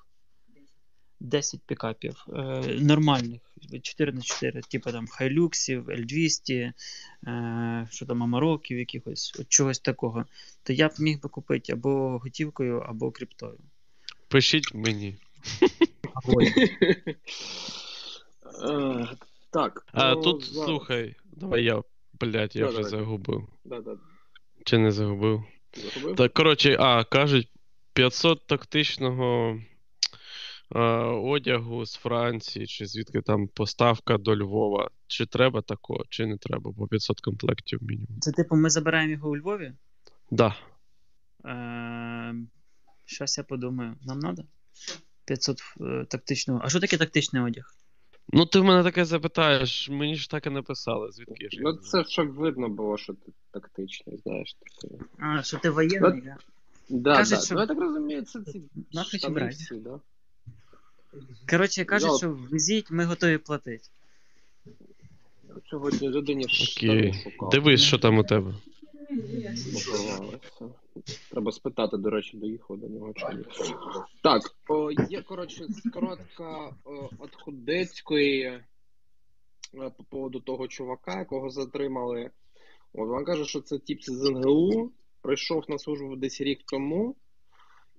10 1.20 1.62
пікапів 1.66 2.26
е, 2.30 2.34
нормальних, 2.80 3.41
4 3.82 4.12
на 4.12 4.22
4 4.22 4.62
типу 4.62 4.91
там 4.91 5.07
Хайлюксів, 5.07 5.89
L200, 5.89 6.74
е, 7.28 7.88
що 7.91 8.05
там 8.05 8.24
Амароків 8.24 8.80
якихось, 8.80 9.36
от 9.39 9.49
чогось 9.49 9.80
такого, 9.80 10.26
то 10.64 10.74
я 10.74 10.88
б 10.88 10.91
міг 10.99 11.22
би 11.22 11.30
купити 11.30 11.74
або 11.74 12.20
готівкою, 12.24 12.80
або 12.80 13.12
криптою. 13.12 13.57
Пишіть 14.30 14.74
мені. 14.74 15.16
Е, 18.64 19.08
Так. 19.52 19.86
А 19.92 20.16
ну, 20.16 20.22
тут 20.22 20.46
слухай, 20.46 21.16
давай 21.32 21.64
я, 21.64 21.84
блядь, 22.20 22.56
я 22.56 22.68
вже 22.68 22.84
загубив. 22.84 23.48
Чи 24.66 24.78
не 24.78 24.92
загубив? 24.92 25.44
Загубив? 25.74 26.16
Так, 26.16 26.34
коротше, 26.34 26.78
а, 26.80 27.04
кажуть, 27.04 27.48
500 27.94 28.48
тактичного 28.48 29.60
а, 30.70 30.82
одягу 31.06 31.86
з 31.86 31.96
Франції, 31.96 32.68
чи 32.68 32.86
звідки 32.86 33.22
там 33.22 33.48
поставка 33.48 34.18
до 34.18 34.36
Львова. 34.36 34.90
Чи 35.08 35.26
треба 35.26 35.62
такого, 35.62 36.06
чи 36.10 36.26
не 36.26 36.38
треба, 36.38 36.72
по 36.72 36.88
500 36.88 37.22
комплектів 37.22 37.80
мінімум. 37.84 38.20
Це 38.20 38.32
типу, 38.32 38.56
ми 38.56 38.70
забираємо 38.70 39.12
його 39.12 39.30
у 39.30 39.38
Львові. 39.38 39.74
Да. 40.32 40.56
Е, 41.46 42.36
Щас 43.10 43.38
я 43.38 43.43
подумаю. 43.43 43.95
Нам 44.01 44.20
треба? 44.20 44.43
500 45.26 45.62
е, 45.82 46.05
тактичного. 46.10 46.62
А 46.64 46.70
що 46.70 46.80
таке 46.80 46.97
тактичний 46.97 47.43
одяг? 47.43 47.74
Ну, 48.34 48.45
ти 48.45 48.60
в 48.60 48.64
мене 48.64 48.84
таке 48.84 49.05
запитаєш, 49.05 49.89
мені 49.89 50.16
ж 50.16 50.30
так 50.30 50.45
і 50.45 50.49
написали, 50.49 51.12
звідки 51.12 51.49
ж. 51.49 51.57
я 51.57 51.62
Ну, 51.64 51.74
це 51.74 52.03
щоб 52.07 52.34
видно 52.34 52.70
було, 52.70 52.97
що 52.97 53.14
ти 53.14 53.32
тактичний, 53.51 54.18
знаєш. 54.26 54.55
Таке. 54.82 54.93
А, 55.20 55.43
що 55.43 55.57
ти 55.57 55.70
воєнний, 55.70 56.22
да? 56.22 56.38
Да, 56.89 57.16
Кажуть, 57.16 57.39
да. 57.39 57.45
що- 57.45 57.55
Ну, 57.55 57.62
я 57.62 57.68
так 57.68 57.80
розумію, 57.80 58.22
це 58.22 58.41
ці 58.43 58.62
Нахуй 58.91 59.20
штани 59.20 59.36
брати? 59.36 59.55
всі, 59.55 59.76
да? 59.76 59.99
Коротше, 61.49 61.86
кажуть, 61.86 62.12
Я- 62.12 62.18
що 62.18 62.32
везіть, 62.51 62.91
ми 62.91 63.05
готові 63.05 63.38
платити. 63.38 63.84
Сьогодні 65.70 66.10
людині 66.10 66.43
Окей. 66.45 66.66
штани 66.66 67.14
шукав. 67.24 67.49
Дивись, 67.49 67.82
що 67.82 67.97
там 67.97 68.18
у 68.18 68.24
тебе. 68.24 68.53
Поховалося. 69.74 70.74
Треба 71.32 71.51
спитати, 71.51 71.97
до 71.97 72.10
речі, 72.10 72.38
доїхав 72.38 72.78
до 72.78 72.88
нього 72.88 73.14
чи 73.16 73.26
ні. 73.36 73.43
Так, 74.24 74.41
о, 74.70 74.91
є, 75.10 75.22
коротше, 75.22 75.68
коротка 75.93 76.76
от 77.20 77.36
Худецької 77.41 78.41
е, 78.43 78.64
по 79.97 80.03
поводу 80.03 80.39
того 80.39 80.68
чувака, 80.68 81.20
якого 81.20 81.49
затримали. 81.49 82.30
От 82.93 83.20
він 83.20 83.26
каже, 83.26 83.45
що 83.45 83.62
це 83.62 83.80
тип 83.80 84.01
з 84.01 84.30
НГУ, 84.30 84.91
прийшов 85.22 85.64
на 85.68 85.78
службу 85.78 86.16
десь 86.16 86.41
рік 86.41 86.60
тому, 86.66 87.16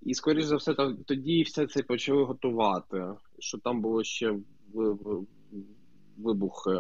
і, 0.03 0.15
скоріш 0.15 0.45
за 0.45 0.57
все, 0.57 0.75
то- 0.75 0.97
тоді 1.07 1.43
все 1.43 1.67
це 1.67 1.83
почали 1.83 2.25
готувати. 2.25 3.05
Що 3.39 3.59
там 3.59 3.81
було 3.81 4.05
ще 4.05 4.31
ви- 4.75 4.93
ви- 4.93 5.27
вибухи 6.19 6.71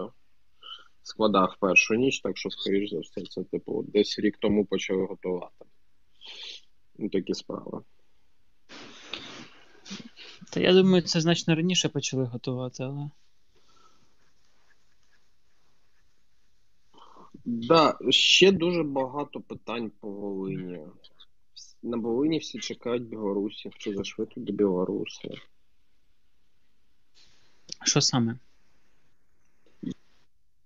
складах 1.02 1.56
першу 1.56 1.94
ніч, 1.94 2.20
так 2.20 2.38
що, 2.38 2.50
скоріш 2.50 2.90
за 2.90 3.00
все, 3.00 3.22
це 3.22 3.44
типу 3.44 3.82
десь 3.82 4.18
рік 4.18 4.36
тому 4.40 4.64
почали 4.64 5.06
готувати. 5.06 5.64
Ну, 6.98 7.08
такі 7.08 7.34
справи. 7.34 7.82
Та 10.52 10.60
я 10.60 10.72
думаю, 10.72 11.02
це 11.02 11.20
значно 11.20 11.54
раніше 11.54 11.88
почали 11.88 12.24
готувати, 12.24 12.82
але. 12.82 13.10
Да, 17.44 17.98
ще 18.10 18.52
дуже 18.52 18.82
багато 18.82 19.40
питань 19.40 19.90
по 20.00 20.10
Волині. 20.10 20.80
На 21.82 21.96
Волині 21.96 22.38
всі 22.38 22.58
чекають 22.58 23.02
білорусів, 23.02 23.74
чи 23.78 23.94
зайшли 23.94 24.26
туди 24.26 24.52
білоруси. 24.52 25.28
Що 27.84 28.00
саме? 28.00 28.38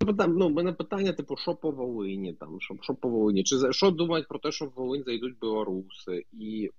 Питання, 0.05 0.35
ну, 0.39 0.49
в 0.49 0.53
мене 0.53 0.73
питання, 0.73 1.13
типу, 1.13 1.37
що 1.37 1.55
по 1.55 1.71
Волині, 1.71 2.33
там, 2.33 2.61
що, 2.61 2.75
що 2.81 2.95
по 2.95 3.09
Волині? 3.09 3.45
Чи 3.45 3.73
що 3.73 3.91
думають 3.91 4.29
про 4.29 4.39
те, 4.39 4.53
що 4.53 4.65
в 4.65 4.73
Волинь 4.77 5.03
зайдуть 5.07 5.39
білоруси? 5.41 6.25
І 6.33 6.71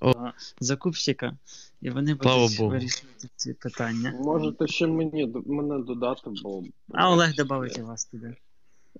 А, 0.00 0.32
Закупщика. 0.60 1.36
І 1.80 1.90
вони 1.90 2.16
Слава 2.22 2.42
будуть 2.42 2.58
Богу. 2.58 2.70
вирішувати 2.70 3.28
ці 3.36 3.54
питання. 3.54 4.12
можете 4.20 4.66
ще 4.66 4.86
мені 4.86 5.34
мене 5.46 5.78
додати, 5.78 6.30
бо. 6.42 6.62
А 6.92 7.10
Олег 7.10 7.34
додавить 7.34 7.78
і 7.78 7.82
вас 7.82 8.04
туди. 8.04 8.36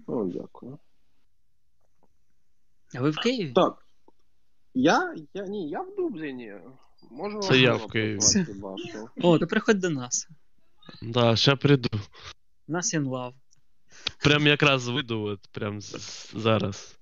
Ну, 0.08 0.24
дякую. 0.24 0.78
А 2.94 3.00
ви 3.00 3.10
в 3.10 3.16
Києві? 3.16 3.52
Так. 3.52 3.86
Я? 4.74 5.14
Я 5.34 5.46
ні, 5.46 5.68
я 5.68 5.80
в 5.80 5.96
Дубліні. 5.96 6.54
Можу 7.10 7.40
Це 7.40 7.58
я 7.58 7.74
в 7.74 7.86
Києві. 7.86 8.18
О, 9.22 9.38
то 9.38 9.46
приходь 9.46 9.78
до 9.78 9.90
нас. 9.90 10.28
Да, 11.02 11.36
ще 11.36 11.56
прийду. 11.56 11.88
Нас 12.68 12.94
in 12.94 13.04
love. 13.04 13.34
Прям 14.24 14.46
якраз 14.46 14.88
вийду, 14.88 15.22
от 15.22 15.40
прям 15.52 15.80
зараз. 16.34 16.98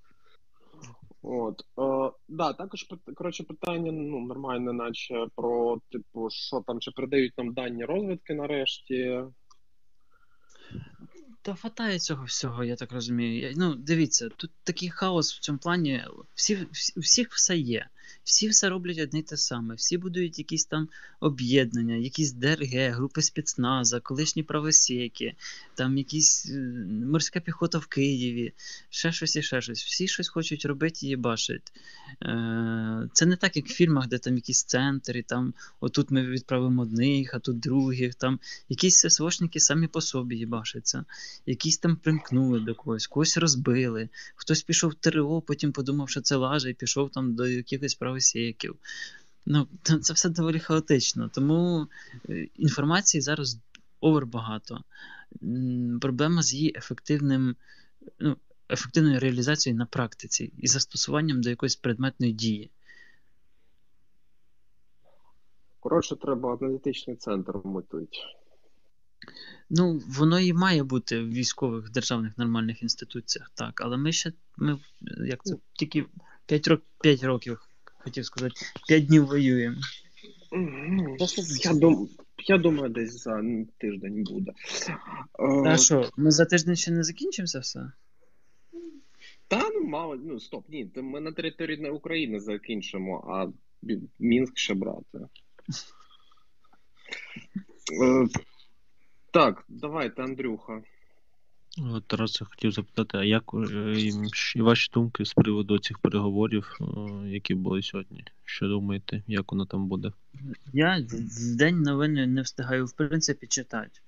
От, 1.22 1.60
е, 1.78 2.16
да, 2.28 2.52
також 2.52 2.86
коротше, 3.14 3.44
питання 3.44 3.92
ну, 3.92 4.20
нормальне, 4.20 4.72
наче 4.72 5.26
про, 5.36 5.80
типу, 5.92 6.30
що 6.30 6.64
там, 6.66 6.80
чи 6.80 6.90
передають 6.90 7.38
нам 7.38 7.52
дані 7.52 7.84
розвідки 7.84 8.34
нарешті. 8.34 9.20
Та 11.42 11.54
хватає 11.54 11.98
цього 11.98 12.24
всього, 12.24 12.64
я 12.64 12.76
так 12.76 12.92
розумію. 12.92 13.40
Я- 13.40 13.52
Ну, 13.56 13.74
дивіться, 13.74 14.28
тут 14.28 14.50
такий 14.62 14.90
хаос 14.90 15.34
в 15.34 15.40
цьому 15.40 15.58
плані. 15.58 16.04
Всі, 16.34 16.66
всі, 16.72 16.92
у 16.96 17.00
всіх 17.00 17.32
все 17.32 17.56
є. 17.56 17.88
Всі 18.24 18.48
все 18.48 18.68
роблять 18.68 18.98
одне 18.98 19.18
й 19.18 19.22
те 19.22 19.36
саме. 19.36 19.74
Всі 19.74 19.98
будують 19.98 20.38
якісь 20.38 20.64
там 20.64 20.88
об'єднання, 21.20 21.94
якісь 21.94 22.32
ДРГ, 22.32 22.92
групи 22.92 23.22
спецназа, 23.22 24.00
колишні 24.00 24.42
правосеки, 24.42 25.34
там 25.74 25.98
якісь 25.98 26.50
е, 26.50 26.58
морська 27.06 27.40
піхота 27.40 27.78
в 27.78 27.86
Києві, 27.86 28.52
ще 28.90 29.12
щось 29.12 29.36
і 29.36 29.42
ще 29.42 29.60
щось. 29.60 29.84
Всі 29.84 30.08
щось 30.08 30.28
хочуть 30.28 30.64
робити 30.64 30.98
і 31.02 31.08
їбашить. 31.08 31.72
Е, 32.22 33.08
це 33.12 33.26
не 33.26 33.36
так, 33.36 33.56
як 33.56 33.66
в 33.66 33.72
фільмах, 33.72 34.08
де 34.08 34.18
там 34.18 34.34
якісь 34.36 34.64
центри, 34.64 35.22
там 35.22 35.54
отут 35.80 36.10
ми 36.10 36.26
відправимо 36.26 36.82
одних, 36.82 37.34
а 37.34 37.38
тут 37.38 37.60
других. 37.60 38.14
Там 38.14 38.40
якісь 38.68 38.98
ССОшники 38.98 39.60
самі 39.60 39.86
по 39.86 40.00
собі 40.00 40.36
їбашаться, 40.36 41.04
якісь 41.46 41.78
там 41.78 41.96
примкнули 41.96 42.60
до 42.60 42.74
когось, 42.74 43.06
когось 43.06 43.36
розбили, 43.36 44.08
хтось 44.36 44.62
пішов 44.62 44.90
в 44.90 44.94
ТРО, 44.94 45.40
потім 45.40 45.72
подумав, 45.72 46.08
що 46.08 46.20
це 46.20 46.36
лажа, 46.36 46.68
і 46.68 46.74
пішов 46.74 47.10
там 47.10 47.34
до 47.34 47.46
якихось 47.46 47.94
правосєків. 48.00 48.76
Ну, 49.46 49.68
це 49.82 50.12
все 50.12 50.28
доволі 50.28 50.58
хаотично. 50.58 51.30
Тому 51.34 51.86
е, 52.28 52.48
інформації 52.56 53.20
зараз 53.20 53.58
овер 54.00 54.26
багато. 54.26 54.80
Проблема 56.00 56.42
з 56.42 56.54
її 56.54 56.72
ефективним, 56.76 57.56
ну, 58.18 58.36
ефективною 58.70 59.20
реалізацією 59.20 59.78
на 59.78 59.86
практиці 59.86 60.52
і 60.58 60.66
застосуванням 60.66 61.40
до 61.40 61.50
якоїсь 61.50 61.76
предметної 61.76 62.32
дії. 62.32 62.70
Коротше, 65.80 66.16
треба 66.16 66.56
аналітичний 66.60 67.16
центр 67.16 67.52
вмитити. 67.64 68.18
Ну, 69.70 70.02
воно 70.06 70.40
і 70.40 70.52
має 70.52 70.82
бути 70.82 71.22
в 71.22 71.28
військових 71.28 71.90
державних 71.90 72.38
нормальних 72.38 72.82
інституціях, 72.82 73.50
так. 73.54 73.80
Але 73.80 73.96
ми 73.96 74.12
ще 74.12 74.32
ми, 74.56 74.78
як 75.26 75.44
це, 75.44 75.56
тільки 75.72 76.06
5, 76.46 76.68
рок, 76.68 76.82
5 77.00 77.24
років, 77.24 77.69
хотів 78.00 78.24
сказати, 78.24 78.54
5 78.88 79.06
днів 79.06 79.26
воюємо. 79.26 79.76
Ну, 80.52 81.16
я, 81.64 81.74
дум, 81.74 82.08
я 82.38 82.58
думаю, 82.58 82.88
десь 82.88 83.22
за 83.22 83.42
тиждень 83.78 84.24
буде. 84.24 84.52
Е, 85.38 85.62
Та 85.64 85.76
що, 85.76 86.10
ми 86.16 86.30
за 86.30 86.44
тиждень 86.44 86.76
ще 86.76 86.90
не 86.90 87.02
закінчимося 87.02 87.58
все? 87.58 87.92
Та 89.48 89.70
ну 89.74 89.84
мало, 89.84 90.16
ну 90.16 90.40
стоп, 90.40 90.68
ні, 90.68 90.90
ми 90.96 91.20
на 91.20 91.32
території 91.32 91.90
України 91.90 92.40
закінчимо, 92.40 93.24
а 93.28 93.46
Мінськ 94.18 94.58
ще 94.58 94.74
брати. 94.74 95.18
Е, 98.02 98.28
Так, 99.30 99.64
давайте, 99.68 100.22
Андрюха. 100.22 100.82
Тарас, 102.06 102.40
я 102.40 102.46
хотів 102.46 102.72
запитати, 102.72 103.18
а 103.18 103.24
як 103.24 103.44
е, 103.54 103.94
і 104.56 104.60
ваші 104.62 104.90
думки 104.94 105.24
з 105.24 105.32
приводу 105.34 105.78
цих 105.78 105.98
переговорів, 105.98 106.78
е, 106.80 106.84
які 107.28 107.54
були 107.54 107.82
сьогодні? 107.82 108.24
Що 108.44 108.68
думаєте, 108.68 109.22
як 109.26 109.52
воно 109.52 109.66
там 109.66 109.86
буде? 109.86 110.12
Я 110.72 111.04
в- 111.08 111.56
день 111.56 111.82
новини 111.82 112.26
не 112.26 112.42
встигаю, 112.42 112.86
в 112.86 112.92
принципі, 112.92 113.46
читати. 113.46 114.00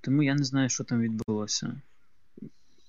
Тому 0.00 0.22
я 0.22 0.34
не 0.34 0.44
знаю, 0.44 0.68
що 0.68 0.84
там 0.84 1.00
відбулося. 1.00 1.80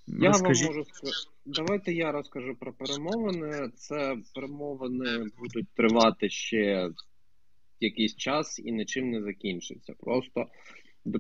Я 0.07 0.27
Розкажіть. 0.29 0.67
вам 0.67 0.75
можу 0.75 0.89
сказати. 0.93 1.27
Давайте 1.45 1.93
я 1.93 2.11
розкажу 2.11 2.55
про 2.59 2.73
перемовини. 2.73 3.69
Це 3.75 4.17
перемовини 4.35 5.29
будуть 5.39 5.67
тривати 5.75 6.29
ще 6.29 6.89
якийсь 7.79 8.15
час 8.15 8.59
і 8.59 8.71
нічим 8.71 9.09
не 9.11 9.21
закінчиться. 9.21 9.93
Просто, 9.99 10.45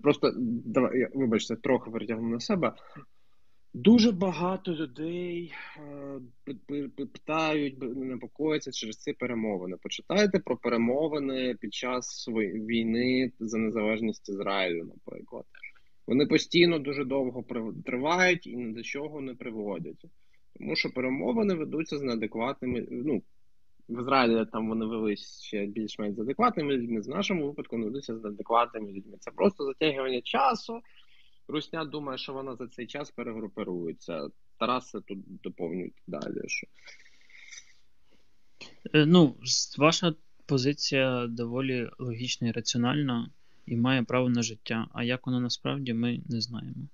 просто 0.03 0.31
давай, 0.35 1.07
вибачте, 1.13 1.55
трохи 1.55 1.89
витягну 1.89 2.29
на 2.29 2.39
себе. 2.39 2.73
Дуже 3.73 4.11
багато 4.11 4.73
людей 4.73 5.53
е, 5.77 6.19
пи- 6.43 6.57
пи- 6.67 6.87
пи- 6.87 7.05
питають, 7.05 7.81
непокояться 7.95 8.71
через 8.71 8.97
ці 8.97 9.13
перемовини. 9.13 9.77
Почитайте 9.81 10.39
про 10.39 10.57
перемовини 10.57 11.55
під 11.61 11.73
час 11.73 12.27
війни 12.67 13.31
за 13.39 13.57
незалежність 13.57 14.29
Ізраїлю, 14.29 14.83
наприклад. 14.83 15.45
Вони 16.07 16.25
постійно 16.25 16.79
дуже 16.79 17.05
довго 17.05 17.45
тривають 17.85 18.47
і 18.47 18.55
ні 18.55 18.73
до 18.73 18.81
чого 18.81 19.21
не 19.21 19.35
приводять. 19.35 20.05
Тому 20.59 20.75
що 20.75 20.89
перемовини 20.89 21.53
ведуться 21.53 21.97
з 21.97 22.01
неадекватними. 22.01 22.87
Ну, 22.91 23.21
в 23.91 24.01
Ізраїлі 24.01 24.45
там 24.51 24.69
вони 24.69 24.85
велись 24.85 25.41
ще 25.41 25.65
більш-менш 25.65 26.15
з 26.15 26.19
адекватними 26.19 26.73
людьми. 26.73 27.01
В 27.01 27.07
нашому 27.07 27.45
випадку 27.45 27.75
вони 27.75 27.85
ведуться 27.85 28.17
з 28.17 28.23
неадекватними 28.23 28.91
людьми. 28.91 29.17
Це 29.19 29.31
просто 29.31 29.65
затягування 29.65 30.21
часу. 30.21 30.81
Русня 31.47 31.85
думає, 31.85 32.17
що 32.17 32.33
вона 32.33 32.55
за 32.55 32.67
цей 32.67 32.87
час 32.87 33.11
перегрупирується. 33.11 34.27
Тараси 34.59 35.01
тут 35.01 35.19
доповнюють 35.43 36.01
далі. 36.07 36.41
Що... 36.47 36.67
Е, 38.93 39.05
Ну, 39.05 39.35
ваша 39.77 40.13
позиція 40.45 41.27
доволі 41.27 41.89
логічна 41.99 42.47
і 42.47 42.51
раціональна 42.51 43.29
і 43.65 43.77
має 43.77 44.03
право 44.03 44.29
на 44.29 44.41
життя. 44.41 44.87
А 44.93 45.03
як 45.03 45.27
воно 45.27 45.39
насправді, 45.39 45.93
ми 45.93 46.21
не 46.29 46.41
знаємо. 46.41 46.87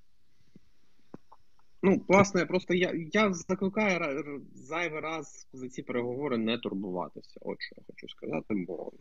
Ну, 1.88 2.04
власне, 2.08 2.46
просто 2.46 2.74
я, 2.74 2.94
я 3.14 3.34
закликаю 3.34 4.42
зайвий 4.54 5.00
раз 5.00 5.48
за 5.54 5.70
ці 5.70 5.84
переговори 5.84 6.38
не 6.38 6.58
турбуватися. 6.58 7.40
От 7.42 7.58
що 7.60 7.76
я 7.78 7.84
хочу 7.88 8.10
сказати, 8.10 8.54
бо 8.68 8.92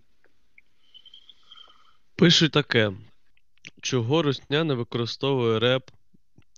Пишуть 2.16 2.52
таке. 2.52 2.92
Чого 3.82 4.22
Русня 4.22 4.64
не 4.64 4.74
використовує 4.74 5.58
реп? 5.58 5.90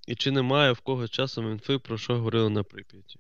І 0.07 0.15
чи 0.15 0.31
немає 0.31 0.73
в 0.73 0.81
кого 0.81 1.09
часом 1.09 1.51
інфи, 1.51 1.79
про 1.79 1.99
що 1.99 2.15
говорили 2.15 2.51
на 2.51 2.63
Прип'яті? 2.63 3.19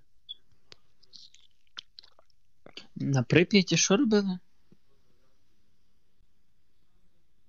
На 2.97 3.23
Прип'яті 3.23 3.77
що 3.77 3.97
робили? 3.97 4.39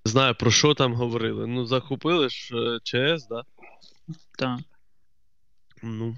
Не 0.06 0.12
знаю, 0.12 0.36
про 0.36 0.52
що 0.52 0.74
там 0.74 0.94
говорили. 0.94 1.48
Ну, 1.48 1.66
захопили 1.66 2.30
ж 2.30 2.56
е, 2.56 2.80
ЧС, 2.84 3.28
да? 3.28 3.44
Так. 4.38 4.60
Ну. 5.84 6.16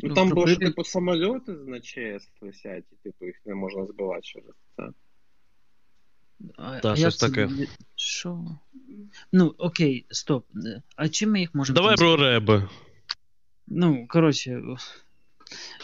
Ну, 0.00 0.08
Ну, 0.08 0.14
там 0.14 0.28
було, 0.28 0.56
типу, 0.56 0.84
самольоти 0.84 1.52
на 1.52 1.80
ЧС 1.80 2.28
висять, 2.40 2.84
і 2.92 2.96
типу 3.02 3.26
їх 3.26 3.36
не 3.46 3.54
можна 3.54 3.86
збивати 3.86 4.22
через 4.22 4.54
це. 4.76 4.88
А, 6.56 6.78
Та, 6.80 6.92
а 6.92 6.96
щось 6.96 7.16
таке. 7.16 7.48
Що? 7.96 8.44
Ну, 9.32 9.54
окей, 9.58 10.06
стоп. 10.10 10.46
А 10.96 11.08
чим 11.08 11.30
ми 11.30 11.40
їх 11.40 11.54
можемо. 11.54 11.74
Давай 11.74 11.96
про 11.96 12.16
реби. 12.16 12.68
Ну, 13.66 14.06
коротше, 14.08 14.62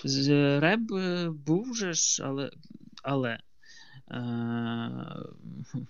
з- 0.04 0.60
Реб 0.60 0.92
е, 0.92 1.30
був 1.30 1.74
же 1.76 1.92
ж, 1.92 2.22
але. 2.24 2.50
але 3.02 3.38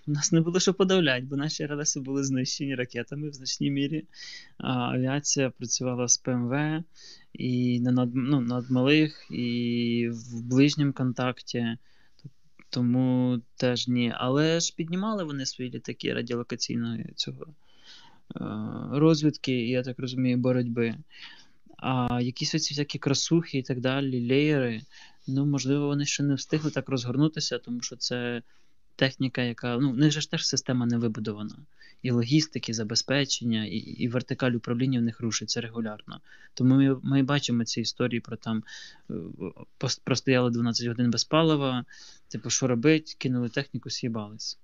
нас 0.07 0.33
не 0.33 0.41
було 0.41 0.61
що 0.61 0.75
подавляти, 0.75 1.27
бо 1.31 1.37
наші 1.37 1.67
РЛСи 1.67 2.01
були 2.01 2.25
знищені 2.25 2.75
ракетами 2.75 3.29
в 3.29 3.33
значній 3.33 3.71
мірі. 3.71 4.05
А 4.59 4.73
авіація 4.73 5.51
працювала 5.51 6.09
з 6.09 6.19
ПМВ 6.19 6.83
і 7.33 7.81
на 7.81 7.93
над, 7.93 8.15
ну, 8.15 8.41
надмалих, 8.41 9.27
і 9.31 10.09
в 10.13 10.43
ближньому 10.43 10.93
контакті. 10.93 11.77
Тому 12.71 13.41
теж 13.57 13.89
ні. 13.89 14.13
Але 14.17 14.61
ж 14.61 14.75
піднімали 14.77 15.25
вони 15.25 15.47
свої 15.47 15.71
літаки 15.71 16.15
радіолокаційної 16.15 17.13
цього 17.17 17.47
е, 17.47 17.55
розвідки, 18.91 19.69
я 19.69 19.83
так 19.83 19.99
розумію, 19.99 20.37
боротьби. 20.37 20.95
А 21.77 22.21
якісь 22.21 22.55
оці 22.55 22.75
всякі 22.75 22.99
красухи 22.99 23.59
і 23.59 23.63
так 23.63 23.81
далі, 23.81 24.29
леєри, 24.29 24.83
ну, 25.27 25.47
можливо, 25.47 25.87
вони 25.87 26.07
ще 26.07 26.23
не 26.23 26.35
встигли 26.35 26.71
так 26.71 26.89
розгорнутися, 26.89 27.59
тому 27.59 27.81
що 27.81 27.97
це 27.97 28.43
техніка, 28.97 29.43
яка. 29.43 29.79
Ну, 29.79 29.91
в 29.91 29.97
них 29.97 30.13
же 30.13 30.21
ж 30.21 30.31
теж 30.31 30.47
система 30.47 30.87
не 30.87 30.99
вибудована. 30.99 31.57
І 32.03 32.11
логістики, 32.11 32.75
забезпечення, 32.75 33.67
і, 33.67 33.77
і 33.77 34.09
вертикаль 34.09 34.53
управління 34.53 34.99
в 34.99 35.03
них 35.03 35.21
рушиться 35.21 35.61
регулярно. 35.61 36.21
Тому 36.55 36.75
ми, 36.75 37.01
ми 37.03 37.23
бачимо 37.23 37.65
ці 37.65 37.81
історії 37.81 38.21
про 38.21 38.37
там 38.37 38.65
е, 39.11 39.15
простояли 40.05 40.51
12 40.51 40.87
годин 40.87 41.11
без 41.11 41.25
палива, 41.25 41.85
типу, 42.29 42.51
що 42.51 42.67
робить, 42.67 43.17
кинули 43.19 43.49
техніку, 43.49 43.91
с'їбались. 43.91 44.59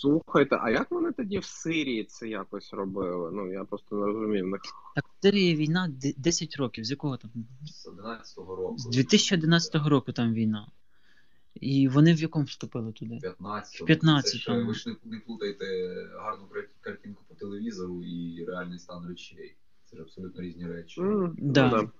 Слухайте, 0.00 0.58
а 0.60 0.70
як 0.70 0.90
вони 0.90 1.12
тоді 1.12 1.38
в 1.38 1.44
Сирії 1.44 2.04
це 2.04 2.28
якось 2.28 2.72
робили? 2.72 3.30
Ну, 3.32 3.52
я 3.52 3.64
просто 3.64 3.96
не 3.96 4.06
розумію. 4.06 4.58
Так, 4.94 5.04
в 5.04 5.22
Сирії 5.22 5.56
війна 5.56 5.92
10 6.16 6.56
років. 6.56 6.84
З 6.84 6.90
якого 6.90 7.16
там? 7.16 7.30
З 7.64 7.88
11-го 7.88 8.56
року. 8.56 8.78
З 8.78 8.86
2011 8.90 9.74
року 9.74 10.12
там 10.12 10.34
війна. 10.34 10.68
І 11.54 11.88
вони 11.88 12.14
в 12.14 12.20
якому 12.20 12.44
вступили 12.44 12.92
туди? 12.92 13.18
15 13.22 13.80
В 13.80 13.84
15 13.84 14.32
Це 14.32 14.38
ще, 14.38 14.62
ви 14.62 14.74
ж 14.74 14.88
не, 14.88 14.96
не 15.04 15.20
плутайте 15.20 15.64
гарну 16.18 16.48
картинку 16.80 17.24
по 17.28 17.34
телевізору 17.34 18.04
і 18.04 18.44
реальний 18.44 18.78
стан 18.78 19.08
речей. 19.08 19.56
Це 19.84 19.96
ж 19.96 20.02
абсолютно 20.02 20.42
різні 20.42 20.66
речі. 20.66 21.00
Да. 21.00 21.04
ну 21.04 21.30
да. 21.82 21.90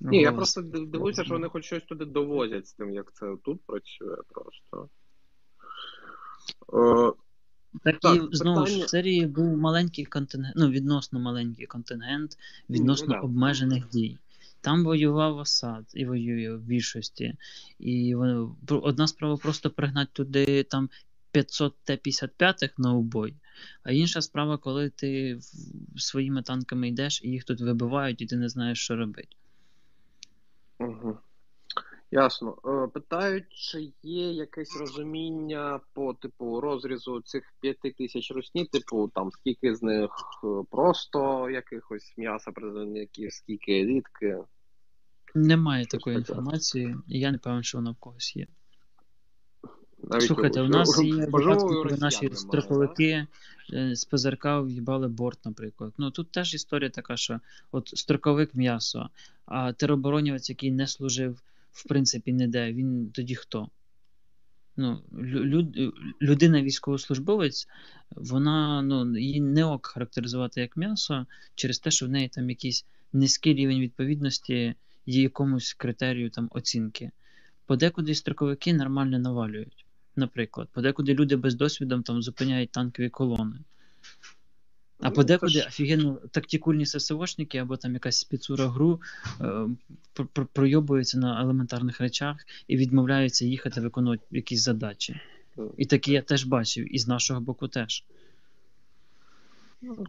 Ні, 0.00 0.20
я 0.20 0.30
Ось. 0.30 0.36
просто 0.36 0.62
див- 0.62 0.90
дивуюся, 0.90 1.24
що 1.24 1.34
вони 1.34 1.48
хоч 1.48 1.64
щось 1.64 1.82
туди 1.82 2.04
довозять 2.04 2.66
з 2.66 2.72
тим, 2.72 2.90
як 2.90 3.12
це 3.12 3.36
тут 3.44 3.60
працює 3.66 4.16
просто. 4.28 4.88
Е, 6.74 7.12
Так, 7.84 7.98
Так, 8.00 8.16
і 8.16 8.36
знову 8.36 8.66
ж 8.66 8.84
в 8.84 8.88
серії 8.88 9.26
був 9.26 9.56
маленький 9.56 10.04
контингент, 10.04 10.56
ну 10.56 10.70
відносно 10.70 11.20
маленький 11.20 11.66
контингент, 11.66 12.38
відносно 12.70 13.14
ну 13.14 13.24
обмежених 13.24 13.88
дій. 13.88 14.18
Там 14.60 14.84
воював 14.84 15.38
Асад 15.38 15.84
і 15.94 16.06
воює 16.06 16.54
в 16.54 16.60
більшості. 16.60 17.34
І 17.78 18.14
вони- 18.14 18.48
одна 18.68 19.06
справа 19.06 19.36
просто 19.36 19.70
пригнати 19.70 20.10
туди 20.12 20.62
там 20.62 20.90
500 21.32 21.74
Т-55 21.84 22.70
на 22.78 22.94
убой, 22.94 23.34
а 23.82 23.92
інша 23.92 24.22
справа, 24.22 24.58
коли 24.58 24.90
ти 24.90 25.38
своїми 25.96 26.42
танками 26.42 26.88
йдеш 26.88 27.22
і 27.24 27.28
їх 27.28 27.44
тут 27.44 27.60
вибивають, 27.60 28.20
і 28.20 28.26
ти 28.26 28.36
не 28.36 28.48
знаєш, 28.48 28.78
що 28.78 28.96
робити. 28.96 29.28
Угу. 30.78 31.18
Ясно. 32.10 32.56
Е, 32.64 32.88
Питають, 32.94 33.44
чи 33.50 33.92
є 34.02 34.32
якесь 34.32 34.76
розуміння 34.80 35.80
по 35.92 36.14
типу 36.14 36.60
розрізу 36.60 37.20
цих 37.20 37.42
п'яти 37.60 37.90
тисяч 37.90 38.30
русні, 38.30 38.64
типу 38.64 39.10
там 39.14 39.30
скільки 39.32 39.74
з 39.74 39.82
них 39.82 40.10
е, 40.44 40.46
просто 40.70 41.50
якихось 41.50 42.14
м'яса 42.16 42.52
призовників, 42.52 43.32
скільки 43.32 43.80
елітки. 43.80 44.38
Немає 45.34 45.86
такої 45.86 46.16
інформації, 46.16 46.96
і 47.08 47.20
я 47.20 47.30
не 47.30 47.38
певен, 47.38 47.62
що 47.62 47.78
вона 47.78 47.90
в 47.90 47.96
когось 47.96 48.36
є. 48.36 48.46
Навіть 50.02 50.26
Слухайте, 50.26 50.62
у 50.62 50.68
нас 50.68 51.02
є 51.02 51.14
випадки, 51.14 51.74
коли 51.74 51.96
наші 52.00 52.22
немає, 52.22 52.36
строковики 52.36 53.26
е, 53.72 53.96
з 53.96 54.04
ПЗРК 54.04 54.44
в'їбали 54.44 55.08
борт, 55.08 55.38
наприклад. 55.44 55.92
Ну 55.98 56.10
тут 56.10 56.30
теж 56.30 56.54
історія 56.54 56.90
така, 56.90 57.16
що 57.16 57.40
от 57.72 57.88
строковик 57.88 58.54
м'ясо, 58.54 59.08
а 59.46 59.72
тероборонівець, 59.72 60.50
який 60.50 60.70
не 60.70 60.86
служив, 60.86 61.42
в 61.78 61.88
принципі, 61.88 62.32
ніде, 62.32 62.72
він 62.72 63.10
тоді 63.10 63.34
хто? 63.34 63.68
Ну, 64.76 65.02
люд- 65.12 65.92
людина 66.22 66.62
військовослужбовець, 66.62 67.68
вона 68.10 68.82
ну, 68.82 69.18
її 69.18 69.40
не 69.40 69.64
ок 69.64 69.86
характеризувати 69.86 70.60
як 70.60 70.76
м'ясо 70.76 71.26
через 71.54 71.78
те, 71.78 71.90
що 71.90 72.06
в 72.06 72.08
неї 72.08 72.28
там 72.28 72.50
якийсь 72.50 72.86
низький 73.12 73.54
рівень 73.54 73.80
відповідності 73.80 74.74
є 75.06 75.22
якомусь 75.22 75.74
критерію 75.74 76.30
там 76.30 76.48
оцінки. 76.52 77.10
Подекуди 77.66 78.14
строковики 78.14 78.74
нормально 78.74 79.18
навалюють. 79.18 79.86
Наприклад, 80.16 80.68
подекуди 80.72 81.14
люди 81.14 81.36
без 81.36 81.54
досвіду 81.54 82.02
там 82.02 82.22
зупиняють 82.22 82.70
танкові 82.70 83.08
колони. 83.08 83.56
А 85.00 85.08
Ну, 85.08 85.14
подекуди 85.14 85.52
ж- 85.52 85.64
офігенно 85.68 86.18
тактикульні 86.30 86.86
ССОшники 86.86 87.58
або 87.58 87.76
там 87.76 87.94
якась 87.94 88.18
спецура 88.18 88.66
гру 88.68 89.00
е, 89.40 89.44
пр- 90.14 90.26
пр- 90.34 90.46
пройобуються 90.52 91.18
на 91.18 91.40
елементарних 91.42 92.00
речах 92.00 92.36
і 92.68 92.76
відмовляються 92.76 93.44
їхати 93.46 93.80
виконувати 93.80 94.22
якісь 94.30 94.62
задачі. 94.62 95.20
І 95.76 95.86
такі 95.86 96.12
я 96.12 96.22
теж 96.22 96.44
бачив, 96.44 96.94
і 96.94 96.98
з 96.98 97.08
нашого 97.08 97.40
боку 97.40 97.68
теж. 97.68 98.04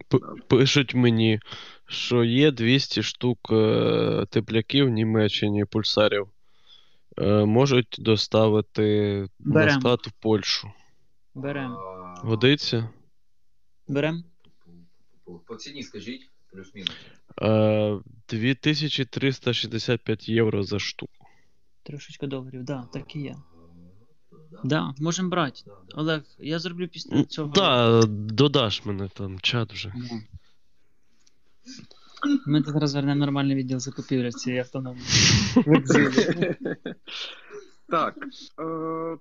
П- 0.08 0.18
пишуть 0.48 0.96
мені, 0.96 1.40
що 1.88 2.24
є 2.24 2.52
200 2.52 3.04
штук 3.04 3.40
е, 3.52 4.26
тепляків 4.30 4.86
в 4.86 4.90
Німеччині 4.90 5.66
пульсарів. 5.66 6.28
Е, 7.18 7.46
можуть 7.46 7.96
доставити 8.00 9.28
Берем. 9.40 9.76
назад 9.76 10.00
в 10.08 10.12
Польщу. 10.12 10.72
Берем. 11.36 11.76
Годиться? 12.24 12.90
Берем? 13.88 14.24
По, 15.30 15.40
по 15.40 15.56
ціні 15.56 15.84
скажіть, 15.84 16.30
плюс-мінус. 16.52 16.92
Е, 17.42 18.00
2365 18.30 20.30
євро 20.30 20.64
за 20.64 20.80
штуку. 20.80 21.26
Трошечка 21.84 22.28
доларів, 22.28 22.64
да, 22.64 22.88
так 22.94 23.16
і 23.16 23.20
є. 23.20 23.36
Да, 24.64 24.94
можемо 25.00 25.30
брати. 25.30 25.62
Олег, 25.96 26.24
я 26.40 26.60
зроблю 26.60 26.88
після 26.88 27.24
цього. 27.24 27.52
Так, 27.52 28.06
додаш 28.08 28.86
мене 28.86 29.10
там, 29.14 29.40
чат 29.40 29.74
вже. 29.74 29.94
Ну. 29.96 30.22
Ми 32.46 32.62
тут 32.62 32.74
зараз 32.74 32.96
вернемо 32.96 33.20
нормальний 33.20 33.56
відділ 33.56 33.80
закупівель 33.80 34.32
цієї 34.32 34.62
автономії. 34.62 35.06
Так. 37.90 38.16
Е, 38.60 39.18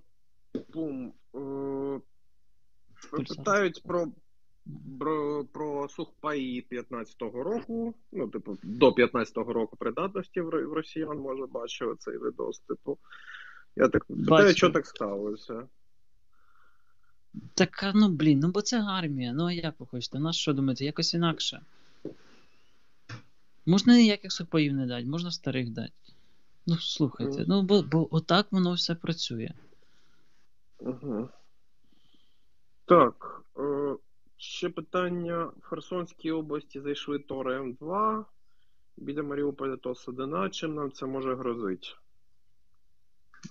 бум. 0.74 1.12
Е, 1.34 2.00
питають 3.10 3.82
про, 3.82 4.06
про, 4.98 5.44
про 5.44 5.88
сухпаї 5.88 6.66
15-го 6.70 7.42
року. 7.42 7.94
Ну, 8.12 8.28
типу, 8.28 8.58
до 8.62 8.90
15-го 8.90 9.52
року 9.52 9.76
придатності 9.76 10.40
в, 10.40 10.48
в 10.48 10.72
росіян, 10.72 11.18
може, 11.18 11.46
бачив 11.46 11.96
цей 11.98 12.18
відос. 12.18 12.58
Типу. 12.58 12.98
Я 13.76 13.88
так 13.88 14.04
питаю, 14.04 14.54
що 14.54 14.70
так 14.70 14.86
сталося. 14.86 15.62
Так, 17.54 17.90
ну 17.94 18.08
блін, 18.08 18.38
ну 18.38 18.50
бо 18.50 18.62
це 18.62 18.82
армія. 18.82 19.32
Ну 19.32 19.46
а 19.46 19.52
як 19.52 19.74
ви 19.78 19.86
хочете? 19.86 20.18
Нас 20.18 20.36
що 20.36 20.52
думаєте? 20.52 20.84
Якось 20.84 21.14
інакше. 21.14 21.60
Можна 23.66 23.96
ніяких 23.96 24.32
сухпаїв 24.32 24.72
не 24.72 24.86
дати, 24.86 25.06
можна 25.06 25.30
старих 25.30 25.70
дати. 25.70 25.92
Ну, 26.66 26.76
слухайте, 26.76 27.44
ну 27.48 27.62
бо, 27.62 27.82
бо 27.82 28.08
отак 28.10 28.46
воно 28.50 28.72
все 28.72 28.94
працює. 28.94 29.50
Угу. 30.78 31.28
Так. 32.84 33.42
Е, 33.58 33.96
ще 34.38 34.68
питання. 34.68 35.44
В 35.44 35.62
Херсонській 35.62 36.30
області 36.30 36.80
зайшли 36.80 37.18
Тори 37.18 37.60
М2. 37.60 38.24
Біля 38.96 39.22
Маріуполя 39.22 39.76
то 39.76 39.94
Садина. 39.94 40.50
Чим 40.50 40.74
нам 40.74 40.92
це 40.92 41.06
може 41.06 41.34
грозити? 41.34 41.88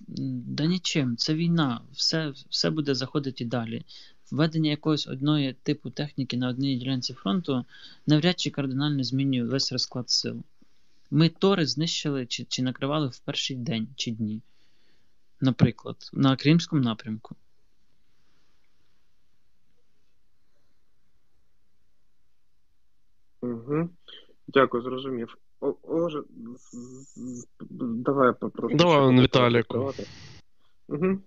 Да 0.07 0.65
нічим, 0.65 1.17
це 1.17 1.33
війна, 1.33 1.81
все, 1.91 2.33
все 2.49 2.69
буде 2.69 2.95
заходити 2.95 3.45
далі. 3.45 3.85
Введення 4.31 4.69
якоїсь 4.69 5.07
одної 5.07 5.53
типу 5.53 5.89
техніки 5.89 6.38
на 6.38 6.49
одній 6.49 6.75
ділянці 6.75 7.13
фронту 7.13 7.65
навряд 8.07 8.39
чи 8.39 8.49
кардинально 8.49 9.03
змінює 9.03 9.43
весь 9.43 9.71
розклад 9.71 10.09
сил. 10.09 10.43
Ми 11.11 11.29
Тори 11.29 11.65
знищили 11.65 12.25
чи, 12.25 12.43
чи 12.43 12.63
накривали 12.63 13.07
в 13.07 13.19
перший 13.19 13.57
день 13.57 13.88
чи 13.95 14.11
дні. 14.11 14.41
Наприклад, 15.41 16.09
на 16.13 16.35
Кримському 16.35 16.81
напрямку. 16.81 17.35
Угу. 23.68 23.89
Дякую, 24.47 24.84
зрозумів. 24.84 25.38
О, 25.61 26.09
з- 26.09 26.24
давай 27.80 28.34
попрошу. 28.39 28.76
Давай, 28.76 29.22
Віталіку. 29.22 29.93
Угу. 30.88 31.20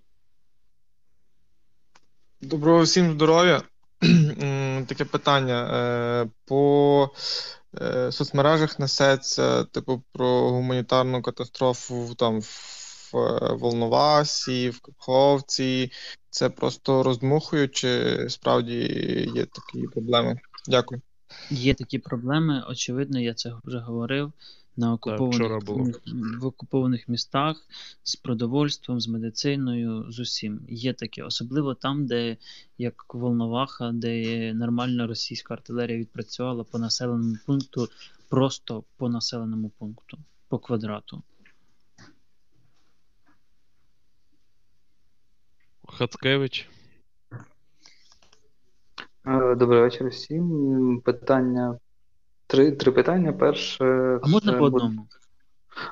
Доброго 2.41 2.81
всім 2.81 3.11
здоров'я. 3.11 3.61
Таке 4.87 5.05
питання. 5.05 5.69
Е, 5.73 6.29
По 6.45 7.09
е, 7.81 8.11
соцмережах 8.11 8.79
несеться, 8.79 9.63
типу, 9.63 10.03
про 10.11 10.49
гуманітарну 10.49 11.21
катастрофу 11.21 12.15
там 12.17 12.39
в 12.41 13.11
е, 13.15 13.53
Волновасі, 13.53 14.69
в 14.69 14.79
Каховці. 14.79 15.91
Це 16.29 16.49
просто 16.49 17.03
роздмухують, 17.03 17.75
чи 17.75 18.19
справді 18.29 18.77
є 19.35 19.45
такі 19.45 19.87
проблеми? 19.87 20.39
Дякую. 20.67 21.01
Є 21.49 21.73
такі 21.73 21.99
проблеми, 21.99 22.63
очевидно, 22.69 23.19
я 23.19 23.33
це 23.33 23.53
вже 23.63 23.79
говорив. 23.79 24.31
На 24.77 24.93
окупованих, 24.93 25.63
було. 25.65 25.91
в 26.39 26.45
окупованих 26.45 27.09
містах 27.09 27.67
з 28.03 28.15
продовольством, 28.15 29.01
з 29.01 29.07
медициною, 29.07 30.11
з 30.11 30.19
усім. 30.19 30.61
Є 30.69 30.93
таке, 30.93 31.23
особливо 31.23 31.75
там, 31.75 32.05
де 32.05 32.37
як 32.77 33.13
Волноваха, 33.13 33.91
де 33.91 34.53
нормальна 34.53 35.07
російська 35.07 35.53
артилерія 35.53 35.97
відпрацювала 35.97 36.63
по 36.63 36.79
населеному 36.79 37.37
пункту, 37.45 37.87
просто 38.29 38.83
по 38.97 39.09
населеному 39.09 39.69
пункту, 39.69 40.17
по 40.47 40.59
квадрату. 40.59 41.23
Хацкевич. 45.87 46.69
Е, 49.27 49.55
Добрий 49.55 49.81
вечір 49.81 50.07
всім. 50.07 51.01
Питання. 51.05 51.79
Три, 52.47 52.71
три 52.71 52.91
питання. 52.91 53.33
Перше. 53.33 53.85
А 54.23 54.27
можна 54.27 54.53
по 54.53 54.59
буде- 54.59 54.75
одному? 54.75 55.07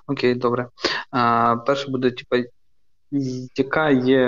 Окей, 0.08 0.36
добре. 0.36 0.70
А, 1.12 1.56
перше 1.56 1.92
буде, 1.92 2.12
типа, 2.12 2.44
яка 3.56 3.90
є 3.90 4.28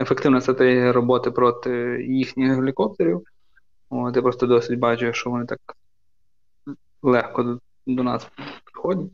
ефективна 0.00 0.40
стратегія 0.40 0.92
роботи 0.92 1.30
проти 1.30 1.70
їхніх 2.08 2.56
гелікоптерів? 2.56 3.22
От, 3.90 4.16
я 4.16 4.22
просто 4.22 4.46
досить 4.46 4.78
бачу, 4.78 5.12
що 5.12 5.30
вони 5.30 5.46
так 5.46 5.76
легко 7.02 7.42
до, 7.42 7.58
до 7.86 8.02
нас 8.02 8.26
приходять. 8.64 9.12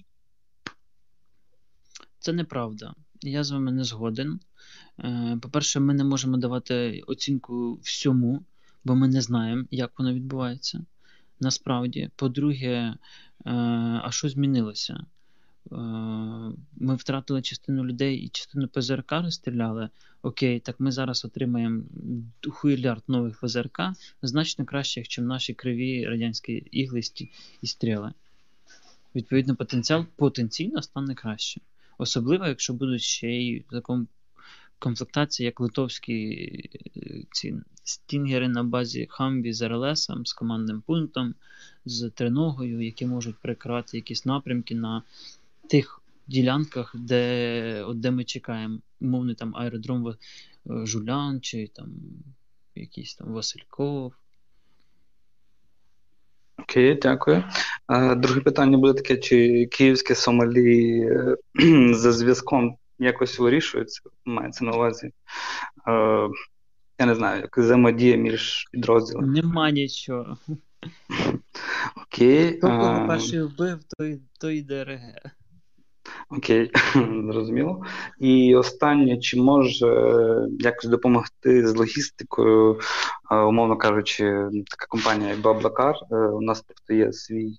Це 2.19 2.33
неправда. 2.33 2.95
Я 3.21 3.45
з 3.45 3.51
вами 3.51 3.73
не 3.73 3.85
згоден. 3.85 4.41
Е, 4.99 5.39
По-перше, 5.43 5.81
ми 5.81 5.95
не 5.95 6.05
можемо 6.05 6.37
давати 6.37 7.03
оцінку 7.07 7.79
всьому, 7.83 8.43
бо 8.85 8.95
ми 8.95 9.09
не 9.09 9.21
знаємо, 9.21 9.65
як 9.71 9.99
воно 9.99 10.15
відбувається. 10.15 10.85
Насправді. 11.41 12.11
По-друге, 12.17 12.67
е, 12.67 12.97
а 14.03 14.09
що 14.11 14.29
змінилося? 14.29 14.95
Е, 15.73 15.77
Ми 16.77 16.95
втратили 16.95 17.43
частину 17.43 17.85
людей 17.85 18.17
і 18.17 18.29
частину 18.29 18.69
ПЗРК 18.69 19.13
розстріляли. 19.13 19.89
Окей, 20.23 20.61
так 20.61 20.81
ми 20.81 20.93
зараз 20.93 21.25
отримаємо 21.25 21.83
хуйлярд 22.51 23.03
нових 23.09 23.41
ПЗРК, 23.41 23.81
значно 24.23 24.65
кращих, 24.65 25.05
ніж 25.05 25.19
наші 25.19 25.55
криві 25.55 26.07
радянські 26.07 26.53
іглисті 26.53 27.31
і 27.63 27.67
стріли. 27.67 28.13
Відповідно, 29.15 29.57
потенціал 29.57 30.07
потенційно 30.17 30.83
стане 30.83 31.15
краще. 31.15 31.61
Особливо, 31.99 32.47
якщо 32.47 32.75
будуть 32.75 33.03
ще 33.03 33.29
й 33.29 33.65
в 33.69 33.71
такому 33.71 34.07
комплектації, 34.79 35.45
як 35.45 35.61
литовські 35.61 36.15
е, 36.97 37.23
ці 37.33 37.55
стінгери 37.85 38.49
на 38.49 38.63
базі 38.63 39.07
Хамві 39.11 39.53
з 39.53 39.69
РЛС, 39.69 40.11
з 40.25 40.33
командним 40.33 40.83
пунктом, 40.87 41.35
з 41.85 42.11
триногою, 42.11 42.81
які 42.81 43.07
можуть 43.07 43.39
перекривати 43.39 43.97
якісь 43.97 44.27
напрямки 44.27 44.75
на 44.75 45.03
тих 45.69 46.01
ділянках, 46.27 46.97
де 46.99 47.83
от 47.83 48.01
де 48.01 48.11
ми 48.11 48.25
чекаємо. 48.25 48.79
Умовний 49.01 49.35
там 49.35 49.57
аеродром 49.57 50.09
е, 50.09 50.17
Жулян 50.87 51.41
чи 51.41 51.71
там 51.75 51.89
якийсь 52.75 53.15
там 53.15 53.33
Васильков. 53.33 54.13
Окей, 56.59 56.99
дякую. 57.03 57.45
Друге 58.17 58.41
питання 58.41 58.79
буде 58.79 58.93
таке: 58.93 59.17
чи 59.17 59.67
київське 59.67 60.15
Сомалі 60.15 61.01
е, 61.01 61.37
за 61.95 62.13
зв'язком 62.13 62.77
якось 62.99 63.39
вирішується? 63.39 64.01
Мається 64.25 64.65
на 64.65 64.73
увазі. 64.73 65.07
Е, 65.89 66.29
Я 66.99 67.07
не 67.07 67.15
знаю, 67.15 67.41
як 67.41 67.59
взаємодія 67.59 68.17
між 68.17 68.69
підрозділами. 68.73 69.29
Нема 69.29 69.71
нічого. 69.71 70.39
Окей. 71.97 72.59
Хто 72.59 72.67
кого 72.67 73.05
е, 73.05 73.07
перший 73.09 73.43
вбив, 73.43 73.79
той, 73.99 74.21
той 74.41 74.63
ДРГ. 74.63 75.37
Окей, 76.29 76.71
зрозуміло. 77.33 77.83
І 78.19 78.57
останнє, 78.57 79.19
чи 79.19 79.41
може 79.41 79.87
е, 79.87 80.49
якось 80.59 80.91
допомогти 80.91 81.69
з 81.69 81.77
логістикою, 81.77 82.81
е, 83.31 83.37
умовно 83.37 83.77
кажучи, 83.77 84.25
така 84.71 84.87
компанія, 84.89 85.31
як 85.31 85.41
Баблакар, 85.41 85.97
е, 86.11 86.17
у 86.17 86.41
нас 86.41 86.65
тобто 86.67 86.95
є 86.95 87.13
свій 87.13 87.59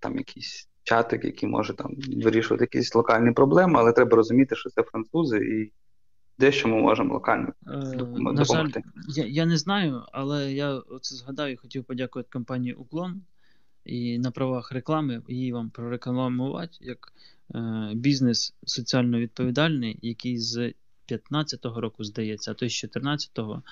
там 0.00 0.18
якийсь 0.18 0.69
чатик, 0.90 1.24
який 1.24 1.48
може 1.48 1.74
там 1.74 1.94
вирішувати 2.24 2.64
якісь 2.64 2.94
локальні 2.94 3.32
проблеми, 3.32 3.74
але 3.78 3.92
треба 3.92 4.16
розуміти, 4.16 4.56
що 4.56 4.70
це 4.70 4.82
французи, 4.82 5.38
і 5.38 5.72
дещо 6.38 6.68
ми 6.68 6.76
можемо 6.82 7.14
локально 7.14 7.52
Е, 7.66 7.70
допом- 7.96 8.32
На 8.32 8.44
жаль, 8.44 8.54
допомогти. 8.64 8.82
я, 9.08 9.26
я 9.26 9.46
не 9.46 9.56
знаю, 9.56 10.02
але 10.12 10.52
я 10.52 10.70
оце 10.74 11.14
згадав 11.14 11.48
і 11.48 11.56
хотів 11.56 11.84
подякувати 11.84 12.28
компанії 12.32 12.74
Уклон 12.74 13.22
і 13.84 14.18
на 14.18 14.30
правах 14.30 14.72
реклами 14.72 15.22
її 15.28 15.52
вам 15.52 15.70
прорекламувати 15.70 16.72
як 16.80 16.98
е, 17.54 17.90
бізнес 17.94 18.54
соціально 18.64 19.18
відповідальний, 19.18 19.98
який 20.02 20.38
з 20.38 20.72
15-го 21.12 21.80
року, 21.80 22.04
здається, 22.04 22.50
а 22.50 22.54
то 22.54 22.64
й 22.64 22.70
з 22.70 22.84
14-го 22.84 23.62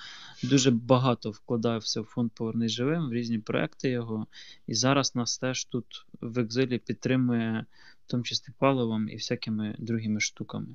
дуже 0.42 0.70
багато 0.70 1.30
вкладався 1.30 2.00
в 2.00 2.04
фонд 2.04 2.30
Повернись 2.34 2.72
живим, 2.72 3.08
в 3.08 3.12
різні 3.12 3.38
проекти 3.38 3.90
його. 3.90 4.26
І 4.66 4.74
зараз 4.74 5.14
нас 5.14 5.38
теж 5.38 5.64
тут 5.64 6.06
в 6.20 6.38
екзилі 6.38 6.78
підтримує, 6.78 7.66
в 8.06 8.10
тому 8.10 8.22
числі 8.22 8.52
паливом 8.58 9.08
і 9.08 9.14
всякими 9.14 9.74
другими 9.78 10.20
штуками. 10.20 10.68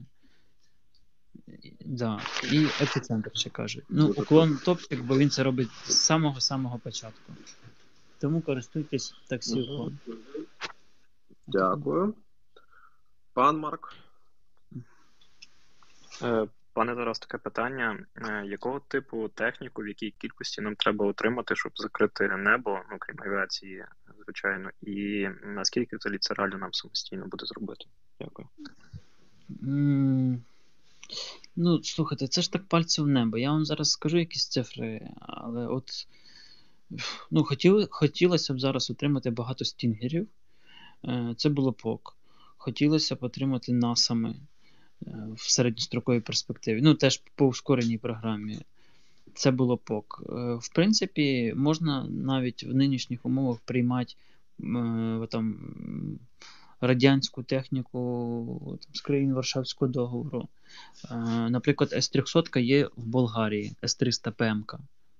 Да. 1.86 2.22
І 2.52 2.66
епіцентр 2.82 3.32
ще 3.34 3.50
кажуть. 3.50 3.86
Ну, 3.90 4.14
уклон 4.18 4.60
топчик, 4.66 5.04
бо 5.04 5.18
він 5.18 5.30
це 5.30 5.44
робить 5.44 5.70
з 5.86 5.94
самого-самого 5.94 6.80
початку. 6.80 7.34
Тому 8.20 8.42
користуйтесь 8.42 9.14
таксі 9.28 9.62
уклон. 9.62 9.98
Дякую. 11.48 12.14
Пан 13.34 13.58
Марк. 13.58 13.96
Е, 16.22 16.48
Пане 16.74 16.96
Тарас, 16.96 17.20
таке 17.20 17.38
питання. 17.38 18.06
Е, 18.16 18.46
Якого 18.46 18.80
типу 18.80 19.28
техніку, 19.28 19.82
в 19.82 19.88
якій 19.88 20.14
кількості 20.18 20.62
нам 20.62 20.76
треба 20.76 21.06
отримати, 21.06 21.56
щоб 21.56 21.72
закрити 21.76 22.28
небо, 22.28 22.80
ну 22.92 22.98
крім 23.00 23.18
авіації, 23.20 23.86
звичайно, 24.24 24.70
і 24.82 25.28
наскільки 25.44 25.98
взагалі 25.98 26.18
це 26.18 26.34
реально 26.34 26.58
нам 26.58 26.74
самостійно 26.74 27.28
буде 27.28 27.46
зробити? 27.46 27.86
Дякую. 28.20 28.48
Ну, 31.56 31.84
слухайте, 31.84 32.28
це 32.28 32.42
ж 32.42 32.52
так 32.52 32.68
пальцем 32.68 33.06
в 33.06 33.08
небо. 33.08 33.38
Я 33.38 33.52
вам 33.52 33.66
зараз 33.66 33.92
скажу 33.92 34.18
якісь 34.18 34.48
цифри, 34.48 35.10
але 35.20 35.68
от 35.68 36.08
ну, 37.32 37.44
хотіли, 37.44 37.88
хотілося 37.92 38.54
б 38.54 38.60
зараз 38.60 38.90
отримати 38.92 39.30
багато 39.30 39.66
стінгерів. 39.66 40.28
Е, 41.06 41.36
Це 41.38 41.50
було 41.50 41.72
б 41.72 41.82
ок. 41.84 42.18
Хотілося 42.58 43.16
б 43.16 43.24
отримати 43.24 43.74
насами 43.74 44.36
в 45.36 45.52
середньостроковій 45.52 46.20
перспективі. 46.20 46.82
Ну, 46.82 46.94
теж 46.94 47.22
по 47.36 47.48
ускореній 47.48 47.98
програмі. 47.98 48.60
Це 49.34 49.52
було 49.52 49.76
б 49.76 49.82
ок. 49.90 50.24
Е, 50.30 50.34
В 50.56 50.70
принципі, 50.76 51.54
можна 51.56 52.04
навіть 52.10 52.64
в 52.64 52.74
нинішніх 52.74 53.26
умовах 53.26 53.60
приймати 53.66 54.14
е, 54.60 55.28
там, 55.30 55.60
радянську 56.82 57.44
техніку 57.44 58.78
там, 58.82 58.96
з 58.96 59.02
країн 59.02 59.34
Варшавського 59.34 59.92
договору. 59.92 60.48
Е, 61.12 61.16
Наприклад, 61.50 61.94
С-300 61.94 62.60
є 62.60 62.90
в 62.98 63.06
Болгарії, 63.06 63.76
С-300 63.84 64.32
ПМК. 64.32 64.74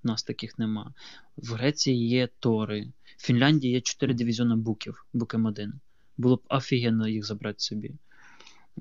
У 0.04 0.08
нас 0.08 0.24
таких 0.24 0.60
нема. 0.60 0.94
В 1.38 1.54
Греції 1.54 2.08
є 2.08 2.30
Тори. 2.40 2.88
В 3.18 3.26
Фінляндії 3.26 3.74
є 3.74 3.82
4 3.82 4.14
дивізіони 4.14 4.56
буків, 4.56 5.06
бук 5.14 5.34
М1. 5.36 5.72
Було 6.18 6.36
б 6.36 6.42
офігенно 6.50 7.08
їх 7.08 7.26
забрати 7.26 7.60
собі. 7.60 7.92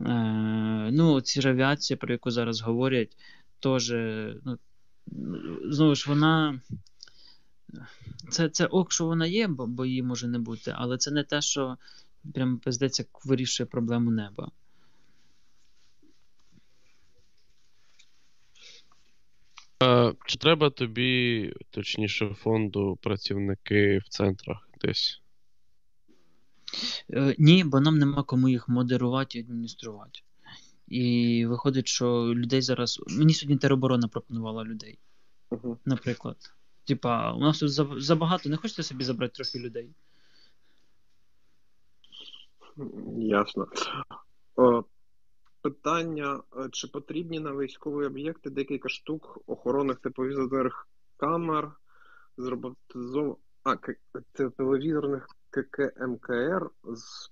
Е, 0.00 0.90
ну, 0.92 1.20
ці 1.20 1.40
ж 1.40 1.50
авіація, 1.50 1.96
про 1.96 2.12
яку 2.12 2.30
зараз 2.30 2.60
говорять, 2.60 3.16
теж, 3.60 3.90
ну, 4.44 4.58
знову 5.64 5.94
ж 5.94 6.04
вона. 6.08 6.60
Це, 8.30 8.48
це 8.48 8.66
ок, 8.66 8.92
що 8.92 9.06
вона 9.06 9.26
є, 9.26 9.48
бо, 9.48 9.66
бо 9.66 9.86
її 9.86 10.02
може 10.02 10.28
не 10.28 10.38
бути, 10.38 10.74
але 10.76 10.98
це 10.98 11.10
не 11.10 11.24
те, 11.24 11.42
що 11.42 11.76
прям 12.34 12.58
пиздець 12.58 13.00
вирішує 13.24 13.66
проблему 13.66 14.10
неба. 14.10 14.50
Чи 20.26 20.38
треба 20.38 20.70
тобі, 20.70 21.52
точніше, 21.70 22.34
фонду 22.38 22.98
працівники 23.02 23.98
в 23.98 24.08
центрах 24.08 24.68
десь? 24.80 25.21
Е, 27.10 27.34
ні, 27.38 27.64
бо 27.64 27.80
нам 27.80 27.98
нема 27.98 28.22
кому 28.22 28.48
їх 28.48 28.68
модерувати 28.68 29.38
і 29.38 29.42
адмініструвати. 29.42 30.20
І 30.88 31.46
виходить, 31.46 31.88
що 31.88 32.06
людей 32.34 32.62
зараз. 32.62 33.00
Мені 33.08 33.34
сьогодні 33.34 33.58
тероборона 33.58 34.08
пропонувала 34.08 34.64
людей, 34.64 34.98
наприклад. 35.84 36.36
Типа, 36.84 37.32
у 37.32 37.40
нас 37.40 37.58
тут 37.58 37.70
забагато, 38.02 38.48
не 38.48 38.56
хочете 38.56 38.82
собі 38.82 39.04
забрати 39.04 39.32
трохи 39.34 39.58
людей? 39.58 39.90
Ясно. 43.16 43.66
Е, 44.58 44.82
Питання: 45.62 46.42
е, 46.56 46.68
чи 46.72 46.88
потрібні 46.88 47.40
на 47.40 47.52
військові 47.52 48.06
об'єкти 48.06 48.50
декілька 48.50 48.88
штук 48.88 49.38
охоронних 49.46 49.98
тепловізорних 49.98 50.88
камер 51.16 51.70
з 52.36 52.46
роботизованих 52.46 53.36
а, 53.62 53.76
к- 53.76 53.94
тепловізорних 55.52 55.70
ККМКР 55.70 56.70
з 56.84 57.30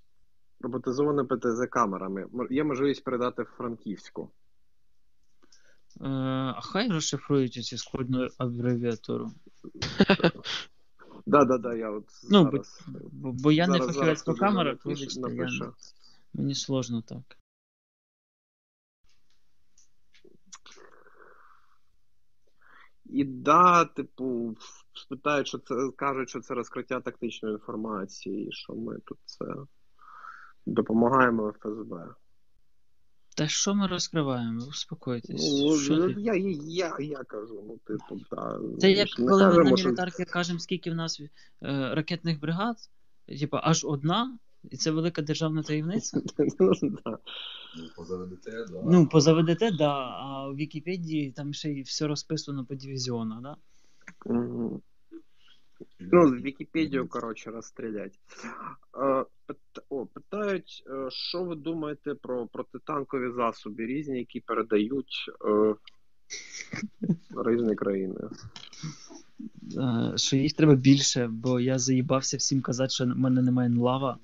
роботизованими 0.59 1.27
ПТЗ-камерами? 1.27 2.47
Є 2.49 2.63
можливість 2.63 3.03
передати 3.03 3.43
в 3.43 3.45
Франківську. 3.57 4.31
Е, 6.01 6.07
а 6.55 6.61
хай 6.61 6.89
розшифрують 6.89 7.53
ці 7.53 7.77
складну 7.77 8.27
абревіатуру. 8.37 9.31
Да, 11.25 11.45
да, 11.45 11.57
да, 11.57 11.73
я 11.73 11.91
от 11.91 12.05
Ну, 12.29 12.43
бо, 12.43 12.51
зараз. 12.51 12.81
бо, 13.11 13.31
бо 13.31 13.51
я 13.51 13.67
не 13.67 13.77
зараз- 13.77 13.95
фахівець 13.95 14.23
по 14.23 14.33
камерах, 14.35 14.85
вибачте, 14.85 15.21
я, 15.33 15.73
мені 16.33 16.55
сложно 16.55 17.01
так. 17.01 17.37
І 23.05 23.23
да, 23.23 23.85
типу, 23.85 24.55
спитають, 24.93 25.47
що 25.47 25.57
це 25.57 25.75
кажуть, 25.95 26.29
що 26.29 26.39
це 26.39 26.53
розкриття 26.53 26.99
тактичної 27.01 27.55
інформації, 27.55 28.47
що 28.51 28.75
ми 28.75 28.97
тут 29.05 29.17
це 29.25 29.45
допомагаємо 30.65 31.53
ФСБ. 31.59 32.15
Та 33.37 33.47
що 33.47 33.75
ми 33.75 33.87
розкриваємо? 33.87 34.65
Успокойтесь. 34.69 35.61
Ну, 35.61 35.77
Що 35.77 35.95
ну, 35.95 36.09
я, 36.09 36.35
я, 36.35 36.55
я, 36.67 36.97
я 36.99 37.23
кажу, 37.23 37.63
ну, 37.67 37.77
типу, 37.77 38.21
да. 38.31 38.59
Це 38.79 38.87
ми 38.87 38.93
як 38.93 39.07
коли 39.09 39.47
ми 39.47 39.63
на 39.63 39.71
кажемо, 39.71 39.77
що- 39.77 40.25
кажемо, 40.25 40.59
скільки 40.59 40.91
в 40.91 40.95
нас 40.95 41.19
е, 41.19 41.29
ракетних 41.95 42.39
бригад, 42.39 42.75
типа 43.39 43.61
аж 43.63 43.85
одна, 43.85 44.37
І 44.63 44.77
це 44.77 44.91
велика 44.91 45.21
державна 45.21 45.63
таємниця? 45.63 46.21
Да. 46.81 47.17
Ну, 47.77 47.89
поза 47.95 48.17
ВДТ, 48.17 48.43
да. 48.71 48.81
Ну, 48.85 49.07
поза 49.07 49.33
ВДТ, 49.33 49.77
да, 49.77 49.93
а 49.93 50.47
в 50.47 50.55
Вікіпедії 50.55 51.31
там 51.31 51.53
ще 51.53 51.69
й 51.69 51.81
все 51.81 52.07
розписано 52.07 52.65
по 52.65 52.75
дивізіонах, 52.75 53.41
да? 53.41 53.55
Ну, 55.99 56.25
Вікіпедію, 56.25 57.07
коротше, 57.07 57.51
розстрілять. 57.51 58.19
О, 59.89 60.05
питають, 60.05 60.83
що 61.09 61.43
ви 61.43 61.55
думаєте 61.55 62.13
про 62.15 62.47
протитанкові 62.47 63.31
засоби 63.31 63.85
різні, 63.85 64.17
які 64.17 64.39
передають 64.39 65.29
е, 65.45 65.75
різні 67.45 67.75
країни? 67.75 68.15
Що 70.15 70.35
їх 70.37 70.53
треба 70.53 70.75
більше, 70.75 71.27
бо 71.31 71.59
я 71.59 71.79
заїбався 71.79 72.37
всім 72.37 72.61
казати, 72.61 72.89
що 72.89 73.05
в 73.05 73.17
мене 73.17 73.41
немає 73.41 73.69
нлава. 73.69 74.17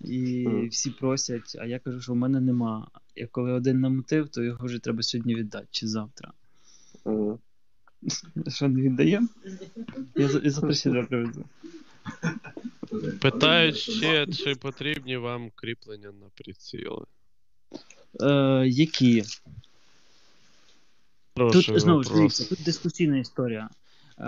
І 0.00 0.46
всі 0.70 0.90
просять, 0.90 1.56
а 1.60 1.66
я 1.66 1.78
кажу, 1.78 2.00
що 2.00 2.12
в 2.12 2.16
мене 2.16 2.40
нема. 2.40 2.88
І 3.14 3.26
коли 3.26 3.52
один 3.52 3.80
намутив, 3.80 4.28
то 4.28 4.42
його 4.42 4.66
вже 4.66 4.78
треба 4.78 5.02
сьогодні 5.02 5.34
віддати 5.34 5.66
чи 5.70 5.88
завтра. 5.88 6.32
Що 8.48 8.68
не 8.68 8.82
віддаємо? 8.82 9.28
Я, 10.16 10.28
за- 10.28 10.50
завтра 10.50 10.74
ще 10.74 10.90
два 10.90 11.02
привезу. 11.02 11.44
Питають 13.20 13.76
ще, 13.76 14.26
чи 14.26 14.54
потрібні 14.54 15.16
вам 15.16 15.50
кріплення 15.54 16.08
на 16.12 16.26
приціли. 16.34 17.04
Е, 18.20 18.64
які? 18.68 19.24
Хороший 21.36 21.62
Тут 21.74 21.80
знову 21.80 22.02
ж 22.02 22.08
вопрос. 22.10 22.18
дивіться, 22.38 22.44
тут 22.56 22.64
дискусійна 22.64 23.18
історія. 23.18 23.68
Е, 24.18 24.22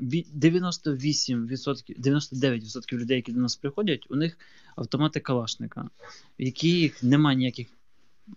ві- 0.00 0.26
98%, 0.34 1.94
99% 1.98 2.92
людей, 2.98 3.16
які 3.16 3.32
до 3.32 3.40
нас 3.40 3.56
приходять, 3.56 4.06
у 4.10 4.16
них 4.16 4.38
автомати 4.76 5.20
Калашника, 5.20 5.80
в 6.38 6.42
яких 6.42 7.02
немає 7.02 7.36
ніяких 7.36 7.66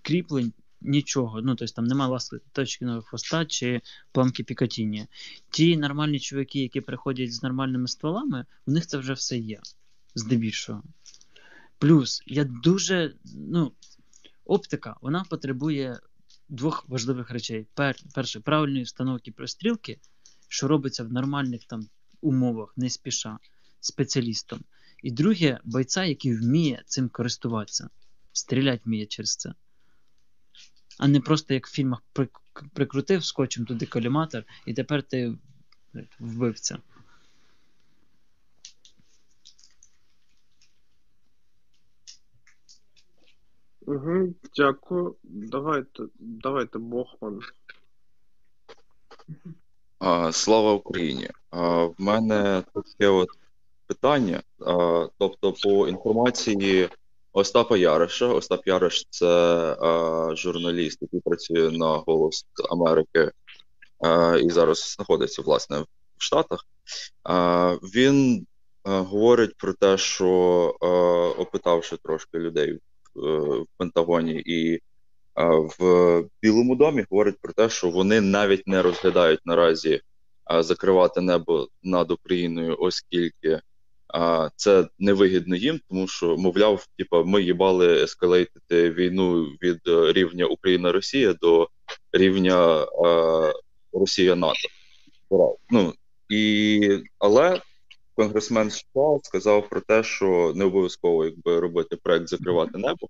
кріплень, 0.02 0.52
нічого. 0.82 1.42
Ну, 1.42 1.56
тобто 1.56 1.74
там 1.74 1.86
немає 1.86 2.12
ласточкиного 2.12 3.02
хвоста 3.02 3.46
чи 3.46 3.82
пламки 4.12 4.44
Пікатіні. 4.44 5.08
Ті 5.50 5.78
нормальні 5.78 6.20
чуваки, 6.20 6.60
які 6.60 6.82
приходять 6.82 7.34
з 7.34 7.44
нормальними 7.44 7.88
стволами, 7.88 8.46
у 8.66 8.72
них 8.72 8.88
це 8.88 8.98
вже 8.98 9.14
все 9.14 9.38
є. 9.38 9.60
Здебільшого. 10.16 10.84
Плюс, 11.78 12.24
я 12.26 12.44
дуже. 12.44 13.16
Ну, 13.36 13.72
оптика, 14.46 14.96
вона 15.02 15.24
потребує 15.30 16.00
двох 16.50 16.90
важливих 16.90 17.30
речей. 17.30 17.68
Пер, 17.74 17.96
перше, 18.16 18.40
правильної 18.40 18.84
встановки 18.84 19.32
прострілки, 19.32 20.00
що 20.48 20.68
робиться 20.68 21.04
в 21.04 21.12
нормальних 21.12 21.64
там 21.64 21.88
умовах, 22.22 22.74
не 22.78 22.90
спіша, 22.90 23.40
спеціалістом. 23.80 24.60
І 25.04 25.12
друге, 25.12 25.60
бойця, 25.64 26.06
який 26.06 26.36
вміє 26.36 26.84
цим 26.86 27.10
користуватися, 27.10 27.90
стріляти 28.32 28.82
вміє 28.86 29.06
через 29.06 29.36
це. 29.36 29.54
А 31.00 31.08
не 31.08 31.20
просто 31.20 31.54
як 31.54 31.68
в 31.68 31.72
фільмах 31.72 32.04
прикрутив 32.74 33.24
скотчем 33.24 33.66
туди 33.66 33.86
коліматор, 33.86 34.44
і 34.66 34.74
тепер 34.74 35.04
ти 35.04 35.36
вбивця. 36.20 36.78
Угу, 43.82 44.34
дякую. 44.56 45.16
Давайте, 45.24 46.04
давайте, 46.20 46.80
Бохман. 46.80 47.40
А, 50.00 50.32
Слава 50.32 50.74
Україні! 50.74 51.30
А, 51.50 51.86
В 51.86 51.96
мене 51.98 52.64
таке 52.74 53.08
от 53.08 53.30
питання. 53.88 54.44
А, 54.60 55.08
Тобто, 55.18 55.54
по 55.54 55.88
інформації 55.88 56.90
Остапа 57.34 57.78
Яриша, 57.78 58.28
Остап 58.28 58.68
Яриш 58.68 59.08
це 59.10 59.28
а, 59.82 60.36
журналіст, 60.36 60.98
який 61.02 61.20
працює 61.20 61.72
на 61.72 61.88
Голос 61.88 62.46
Америки 62.70 63.32
а, 64.00 64.38
і 64.44 64.50
зараз 64.50 64.94
знаходиться 64.96 65.42
власне 65.42 65.80
в 65.80 65.88
Штатах. 66.18 66.66
А, 67.24 67.76
Він 67.96 68.48
говорить 68.84 69.58
про 69.58 69.74
те, 69.74 69.98
що 69.98 70.28
опитавши 71.38 71.98
трошки 71.98 72.38
людей 72.38 72.80
в, 73.16 73.26
е, 73.26 73.66
Пентагоні 73.78 74.44
і 74.46 74.80
в 75.80 76.24
Білому 76.42 76.76
домі 76.76 77.06
говорить 77.10 77.38
про 77.42 77.54
те, 77.54 77.70
що 77.70 77.90
вони 77.90 78.22
навіть 78.22 78.68
не 78.68 78.82
розглядають 78.82 79.46
наразі 79.46 80.02
закривати 80.60 81.22
небо 81.22 81.68
над 81.84 82.12
Україною, 82.12 82.78
оскільки 82.80 83.62
а, 84.14 84.50
це 84.56 84.88
невигідно 85.00 85.56
їм, 85.56 85.80
тому 85.90 86.08
що, 86.08 86.38
мовляв, 86.38 86.88
типа, 86.98 87.24
ми 87.24 87.42
їбали 87.42 88.04
ескалейтити 88.04 88.92
війну 88.92 89.44
від 89.44 89.80
е, 89.88 90.14
рівня 90.14 90.46
Україна-Росія 90.46 91.34
до 91.34 91.70
рівня 92.12 92.86
а, 93.06 93.54
Росія-НАТО. 93.94 94.70
Ну, 95.70 95.94
і, 96.30 97.04
але 97.20 97.62
конгресмен 98.16 98.70
США 98.70 99.20
сказав 99.24 99.70
про 99.70 99.82
те, 99.82 100.04
що 100.04 100.54
не 100.56 100.66
обов'язково 100.66 101.26
якби 101.26 101.60
робити 101.60 101.98
проект 102.04 102.28
закривати 102.28 102.78
небо. 102.78 103.08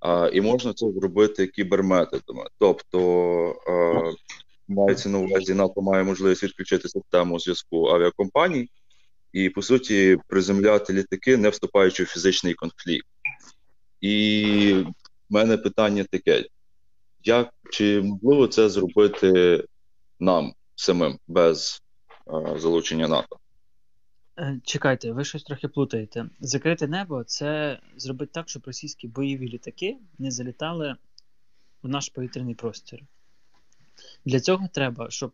А, 0.00 0.30
і 0.32 0.40
можна 0.40 0.72
це 0.72 0.90
зробити 0.90 1.46
кіберметодами. 1.46 2.44
Тобто, 2.58 3.00
а, 3.68 4.12
мається 4.68 5.08
на 5.08 5.18
увазі, 5.18 5.54
НАТО 5.54 5.82
має 5.82 6.04
можливість 6.04 6.42
відключити 6.42 6.88
систему 6.88 7.38
зв'язку 7.38 7.88
авіакомпаній 7.88 8.68
і, 9.32 9.50
по 9.50 9.62
суті, 9.62 10.18
приземляти 10.26 10.92
літаки, 10.92 11.36
не 11.36 11.48
вступаючи 11.48 12.02
в 12.04 12.06
фізичний 12.06 12.54
конфлікт. 12.54 13.06
І 14.00 14.84
в 15.30 15.32
мене 15.32 15.56
питання 15.56 16.04
таке: 16.04 16.44
як 17.24 17.54
чи 17.70 18.00
можливо 18.02 18.46
це 18.46 18.68
зробити 18.68 19.64
нам 20.20 20.52
самим 20.74 21.18
без 21.28 21.82
а, 22.26 22.58
залучення 22.58 23.08
НАТО? 23.08 23.38
Е, 24.38 24.60
Чекайте, 24.64 25.12
ви 25.12 25.24
щось 25.24 25.42
трохи 25.42 25.68
плутаєте. 25.68 26.26
Закрите 26.40 26.88
небо 26.88 27.24
це 27.24 27.80
зробити 27.96 28.30
так, 28.34 28.48
щоб 28.48 28.62
російські 28.66 29.08
бойові 29.08 29.48
літаки 29.48 29.96
не 30.18 30.30
залітали 30.30 30.96
в 31.82 31.88
наш 31.88 32.08
повітряний 32.08 32.54
простір. 32.54 33.02
Для 34.24 34.40
цього 34.40 34.68
треба, 34.72 35.10
щоб 35.10 35.32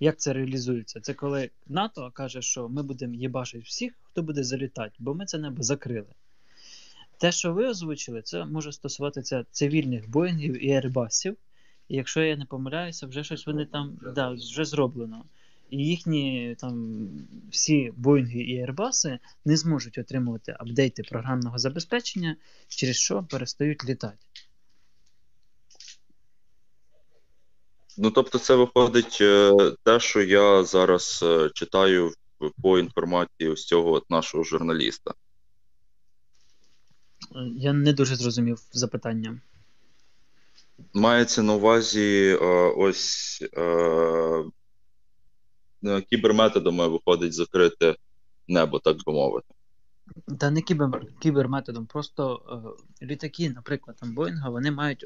як 0.00 0.18
це 0.18 0.32
реалізується? 0.32 1.00
Це 1.00 1.14
коли 1.14 1.50
НАТО 1.66 2.10
каже, 2.14 2.42
що 2.42 2.68
ми 2.68 2.82
будемо 2.82 3.14
їбашити 3.14 3.64
всіх, 3.64 3.92
хто 4.02 4.22
буде 4.22 4.44
залітати, 4.44 4.94
бо 4.98 5.14
ми 5.14 5.26
це 5.26 5.38
небо 5.38 5.62
закрили. 5.62 6.08
Те, 7.18 7.32
що 7.32 7.52
ви 7.52 7.68
озвучили, 7.68 8.22
це 8.22 8.44
може 8.44 8.72
стосуватися 8.72 9.44
цивільних 9.50 10.10
боїнгів 10.10 10.64
і 10.64 10.70
ербасів. 10.70 11.36
І 11.88 11.96
якщо 11.96 12.22
я 12.22 12.36
не 12.36 12.44
помиляюся, 12.44 13.06
вже 13.06 13.24
щось 13.24 13.46
вони 13.46 13.66
там 13.66 13.98
да, 14.14 14.30
вже 14.30 14.64
зроблено. 14.64 15.24
І 15.70 15.76
їхні 15.76 16.56
там 16.58 16.98
всі 17.50 17.92
Боїнги 17.96 18.40
і 18.40 18.64
Airbus 18.64 19.18
не 19.44 19.56
зможуть 19.56 19.98
отримувати 19.98 20.56
апдейти 20.58 21.02
програмного 21.02 21.58
забезпечення, 21.58 22.36
через 22.68 22.96
що 22.96 23.22
перестають 23.30 23.84
літати. 23.88 24.18
Ну, 27.96 28.10
тобто, 28.10 28.38
це 28.38 28.54
виходить 28.54 29.18
е, 29.20 29.52
те, 29.82 30.00
що 30.00 30.22
я 30.22 30.64
зараз 30.64 31.20
е, 31.22 31.50
читаю 31.54 32.12
по 32.62 32.78
інформації 32.78 33.50
ось 33.50 33.64
цього 33.64 33.92
от 33.92 34.10
нашого 34.10 34.44
журналіста. 34.44 35.14
Я 37.56 37.72
не 37.72 37.92
дуже 37.92 38.16
зрозумів 38.16 38.58
запитання. 38.72 39.40
Мається 40.94 41.42
на 41.42 41.54
увазі 41.54 42.38
е, 42.40 42.44
ось 42.76 43.44
е, 43.56 44.44
кіберметодами 46.10 46.88
виходить 46.88 47.34
закрите 47.34 47.96
небо, 48.48 48.78
так 48.78 48.96
би 49.06 49.12
мовити. 49.12 49.54
Та 50.38 50.50
не 50.50 50.62
кібер, 50.62 51.02
кіберметодом, 51.18 51.86
просто 51.86 52.42
е, 53.02 53.06
літаки, 53.06 53.50
наприклад, 53.50 53.96
там 54.00 54.14
Боїнга, 54.14 54.50
вони 54.50 54.70
мають 54.70 55.04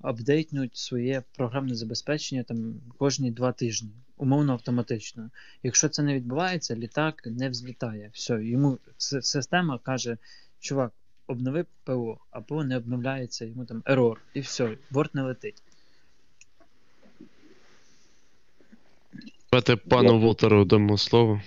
апдейтнуть 0.00 0.76
своє 0.76 1.22
програмне 1.36 1.74
забезпечення 1.74 2.42
там 2.42 2.74
кожні 2.98 3.30
два 3.30 3.52
тижні, 3.52 3.90
умовно 4.16 4.52
автоматично. 4.52 5.30
Якщо 5.62 5.88
це 5.88 6.02
не 6.02 6.14
відбувається, 6.14 6.76
літак 6.76 7.22
не 7.26 7.48
взлітає. 7.48 8.10
Все, 8.12 8.44
йому 8.44 8.78
система 8.98 9.78
каже, 9.78 10.18
чувак, 10.60 10.92
обнови 11.26 11.64
ПО, 11.84 12.18
а 12.30 12.40
ПО 12.40 12.64
не 12.64 12.76
обновляється, 12.76 13.44
йому 13.44 13.64
там 13.64 13.82
ерор, 13.86 14.20
і 14.34 14.40
все, 14.40 14.78
борт 14.90 15.14
не 15.14 15.22
летить. 15.22 15.62
Давайте 19.52 19.76
пану 19.76 20.20
Волтеру 20.20 20.64
дамо 20.64 20.98
слово. 20.98 21.40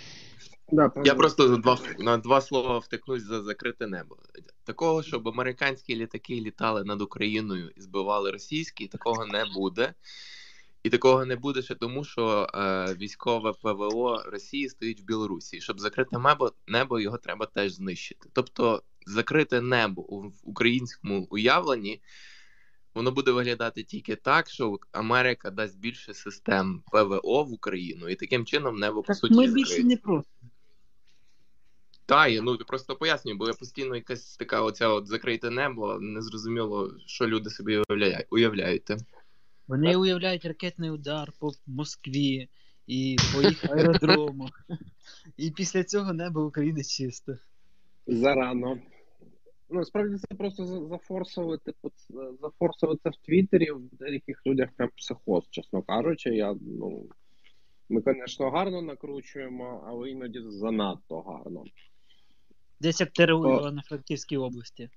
Я 1.05 1.15
просто 1.15 1.49
на 1.49 1.57
два, 1.57 1.79
на 1.99 2.17
два 2.17 2.41
слова 2.41 2.79
втекнусь 2.79 3.23
за 3.23 3.43
закрите 3.43 3.87
небо. 3.87 4.17
Такого, 4.63 5.03
щоб 5.03 5.27
американські 5.27 5.95
літаки 5.95 6.33
літали 6.35 6.83
над 6.83 7.01
Україною 7.01 7.71
і 7.75 7.81
збивали 7.81 8.31
російські, 8.31 8.87
такого 8.87 9.25
не 9.25 9.45
буде. 9.45 9.93
І 10.83 10.89
такого 10.89 11.25
не 11.25 11.35
буде 11.35 11.61
ще 11.61 11.75
тому, 11.75 12.03
що 12.03 12.47
е, 12.53 12.95
військове 12.99 13.53
ПВО 13.53 14.23
Росії 14.25 14.69
стоїть 14.69 15.01
в 15.01 15.05
Білорусі. 15.05 15.61
Щоб 15.61 15.79
закрити 15.79 16.17
небо, 16.17 16.51
небо 16.67 16.99
його 16.99 17.17
треба 17.17 17.45
теж 17.45 17.71
знищити. 17.71 18.29
Тобто 18.33 18.83
закрите 19.05 19.61
небо 19.61 20.01
у 20.01 20.21
в 20.21 20.33
українському 20.43 21.27
уявленні, 21.29 22.01
воно 22.95 23.11
буде 23.11 23.31
виглядати 23.31 23.83
тільки 23.83 24.15
так, 24.15 24.49
що 24.49 24.79
Америка 24.91 25.51
дасть 25.51 25.79
більше 25.79 26.13
систем 26.13 26.83
ПВО 26.91 27.43
в 27.43 27.53
Україну, 27.53 28.09
і 28.09 28.15
таким 28.15 28.45
чином 28.45 28.79
небо 28.79 29.03
по 29.03 29.13
суті 29.13 29.33
ми 29.33 29.47
більше 29.47 29.83
не 29.83 29.97
просимо. 29.97 30.50
Так, 32.11 32.29
я 32.29 32.41
ну 32.41 32.57
просто 32.57 32.95
пояснюю, 32.95 33.37
бо 33.37 33.47
я 33.47 33.53
постійно 33.53 33.95
якась 33.95 34.37
така 34.37 34.61
оця 34.61 34.87
от 34.87 35.07
закрите 35.07 35.49
небо, 35.49 35.99
незрозуміло, 35.99 36.93
що 37.05 37.27
люди 37.27 37.49
собі 37.49 37.81
уявляють. 38.29 38.91
Вони 39.67 39.95
уявляють 39.95 40.45
ракетний 40.45 40.89
удар 40.89 41.31
по 41.39 41.51
Москві 41.67 42.49
і 42.87 43.17
по 43.33 43.41
їх 43.41 43.65
аеродромах. 43.65 44.67
І 45.37 45.51
після 45.51 45.83
цього 45.83 46.13
небо 46.13 46.45
України 46.45 46.83
чисте. 46.83 47.37
Зарано. 48.07 48.79
Ну, 49.69 49.85
справді 49.85 50.17
це 50.17 50.35
просто 50.35 50.65
за- 50.65 50.85
зафорсили, 50.85 51.59
це- 51.65 51.73
зафорсили 52.41 52.97
це 53.03 53.09
в 53.09 53.15
Твіттері, 53.25 53.71
в 53.71 53.81
деяких 53.99 54.41
людях 54.45 54.69
прям 54.77 54.89
психоз, 54.95 55.43
чесно 55.49 55.81
кажучи. 55.81 56.29
Я, 56.29 56.55
ну, 56.61 57.05
ми, 57.89 58.01
звісно, 58.01 58.49
гарно 58.49 58.81
накручуємо, 58.81 59.85
але 59.87 60.09
іноді 60.09 60.41
занадто 60.41 61.21
гарно. 61.21 61.63
Десь 62.81 62.99
як 62.99 63.11
ТРУ 63.11 63.43
О. 63.43 63.59
Івано-Франківській 63.59 64.37
області. 64.37 64.89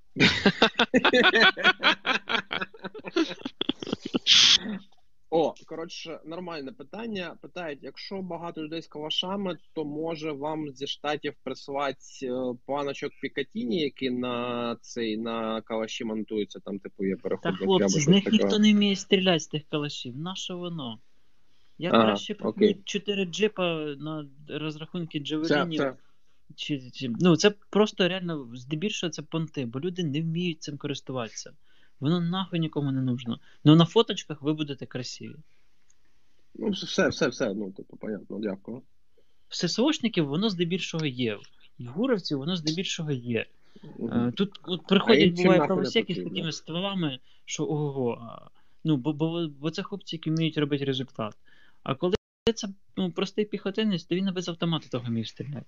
О, 5.29 5.53
коротше, 5.65 6.19
нормальне 6.25 6.71
питання. 6.71 7.35
Питають, 7.41 7.79
якщо 7.81 8.21
багато 8.21 8.63
людей 8.63 8.81
з 8.81 8.87
калашами, 8.87 9.57
то 9.73 9.85
може 9.85 10.31
вам 10.31 10.71
зі 10.71 10.87
штатів 10.87 11.33
присилати 11.43 11.97
е, 12.23 12.53
планочок 12.65 13.11
Пікатіні, 13.21 13.81
які 13.81 14.09
на 14.09 14.77
цей 14.81 15.17
на 15.17 15.61
калаші 15.61 16.03
монтуються, 16.03 16.59
там, 16.59 16.79
типу, 16.79 17.05
є 17.05 17.15
Та 17.15 17.21
переходники 17.21 17.63
або 17.63 17.77
хлопці, 17.77 17.99
з 17.99 18.07
них 18.07 18.23
таке. 18.23 18.37
ніхто 18.37 18.59
не 18.59 18.73
вміє 18.73 18.95
стріляти 18.95 19.39
з 19.39 19.47
тих 19.47 19.63
калашів. 19.69 20.17
Наше 20.17 20.53
воно? 20.53 20.99
Я 21.77 21.89
Ага, 21.89 22.03
краще 22.03 22.33
куплю 22.33 22.75
4 22.85 23.25
джипа 23.25 23.95
на 23.97 24.25
розрахунки 24.47 25.19
джавелінів. 25.19 25.95
Чи, 26.55 26.91
чи, 26.91 27.11
ну, 27.19 27.37
це 27.37 27.49
просто 27.69 28.07
реально 28.07 28.49
здебільшого 28.53 29.09
це 29.09 29.21
понти, 29.21 29.65
бо 29.65 29.79
люди 29.79 30.03
не 30.03 30.21
вміють 30.21 30.61
цим 30.63 30.77
користуватися. 30.77 31.51
Воно 31.99 32.21
нахуй 32.21 32.59
нікому 32.59 32.91
не 32.91 33.01
нужно. 33.01 33.39
Ну 33.63 33.75
на 33.75 33.85
фоточках 33.85 34.41
ви 34.41 34.53
будете 34.53 34.85
красиві. 34.85 35.35
Ну, 36.55 36.69
все, 36.69 37.07
все, 37.07 37.27
все, 37.27 37.53
ну, 37.53 37.71
типу, 37.71 37.97
понятно, 37.97 38.39
дякую. 38.39 38.81
В 39.49 39.55
ССОшників 39.55 40.27
воно 40.27 40.49
здебільшого 40.49 41.05
є. 41.05 41.35
В 41.79 41.85
гуровців 41.85 42.37
воно 42.37 42.55
здебільшого 42.55 43.11
є. 43.11 43.45
Е, 43.99 44.31
Тут 44.35 44.59
от 44.63 44.87
приходять, 44.87 45.33
буває, 45.33 45.67
не 45.75 45.85
з 45.85 45.93
такими 45.93 46.51
стволами, 46.51 47.19
що 47.45 47.65
ого. 47.65 48.39
Ну, 48.83 48.97
бо, 48.97 49.13
бо, 49.13 49.47
бо 49.59 49.71
це 49.71 49.83
хлопці, 49.83 50.15
які 50.15 50.29
вміють 50.29 50.57
робити 50.57 50.85
результат. 50.85 51.37
А 51.83 51.95
коли 51.95 52.15
це 52.55 52.67
ну, 52.97 53.11
простий 53.11 53.45
піхотинець, 53.45 54.03
то 54.03 54.15
він 54.15 54.33
без 54.33 54.49
автомату 54.49 54.89
того 54.89 55.07
вміє 55.07 55.25
стріляти. 55.25 55.65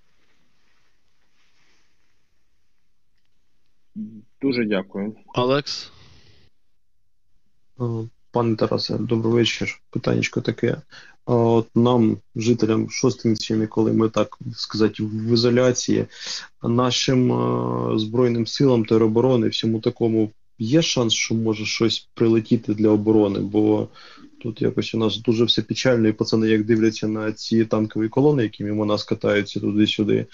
Дуже 4.42 4.66
дякую. 4.66 5.16
Алекс? 5.34 5.92
Е, 7.80 7.84
Пане 8.32 8.56
Тарасе, 8.56 8.98
добрий 8.98 9.34
вечір. 9.34 9.82
Питанечко 9.90 10.42
таке. 10.42 10.78
От 11.26 11.76
нам, 11.76 12.18
жителям 12.36 12.90
Шостинщини, 12.90 13.68
коли 13.68 13.94
ми 13.94 14.10
так 14.10 14.38
сказати, 14.56 15.04
в 15.04 15.34
ізоляції, 15.34 16.06
нашим 16.64 17.32
е, 17.32 18.00
Збройним 18.00 18.48
силам 18.48 18.86
тероборони, 18.86 19.48
всьому 19.48 19.80
такому, 19.80 20.32
є 20.60 20.82
шанс, 20.82 21.14
що 21.14 21.36
може 21.36 21.66
щось 21.66 22.08
прилетіти 22.14 22.74
для 22.74 22.90
оборони, 22.90 23.40
бо 23.40 23.88
тут 24.42 24.62
якось 24.62 24.96
у 24.96 24.98
нас 24.98 25.18
дуже 25.18 25.44
все 25.44 25.62
печально, 25.62 26.08
і 26.08 26.14
пацани, 26.14 26.48
як 26.48 26.66
дивляться 26.66 27.08
на 27.08 27.32
ці 27.32 27.66
танкові 27.66 28.10
колони, 28.10 28.44
які 28.44 28.64
мимо 28.64 28.86
нас 28.86 29.04
катаються 29.04 29.60
туди-сюди, 29.60 30.26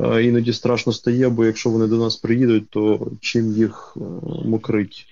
е, 0.00 0.24
іноді 0.24 0.52
страшно 0.52 0.92
стає, 0.92 1.28
бо 1.28 1.44
якщо 1.44 1.70
вони 1.70 1.86
до 1.86 1.96
нас 1.96 2.16
приїдуть, 2.16 2.70
то 2.70 3.10
чим 3.20 3.52
їх 3.52 3.96
е, 3.96 4.00
мокрить? 4.44 5.06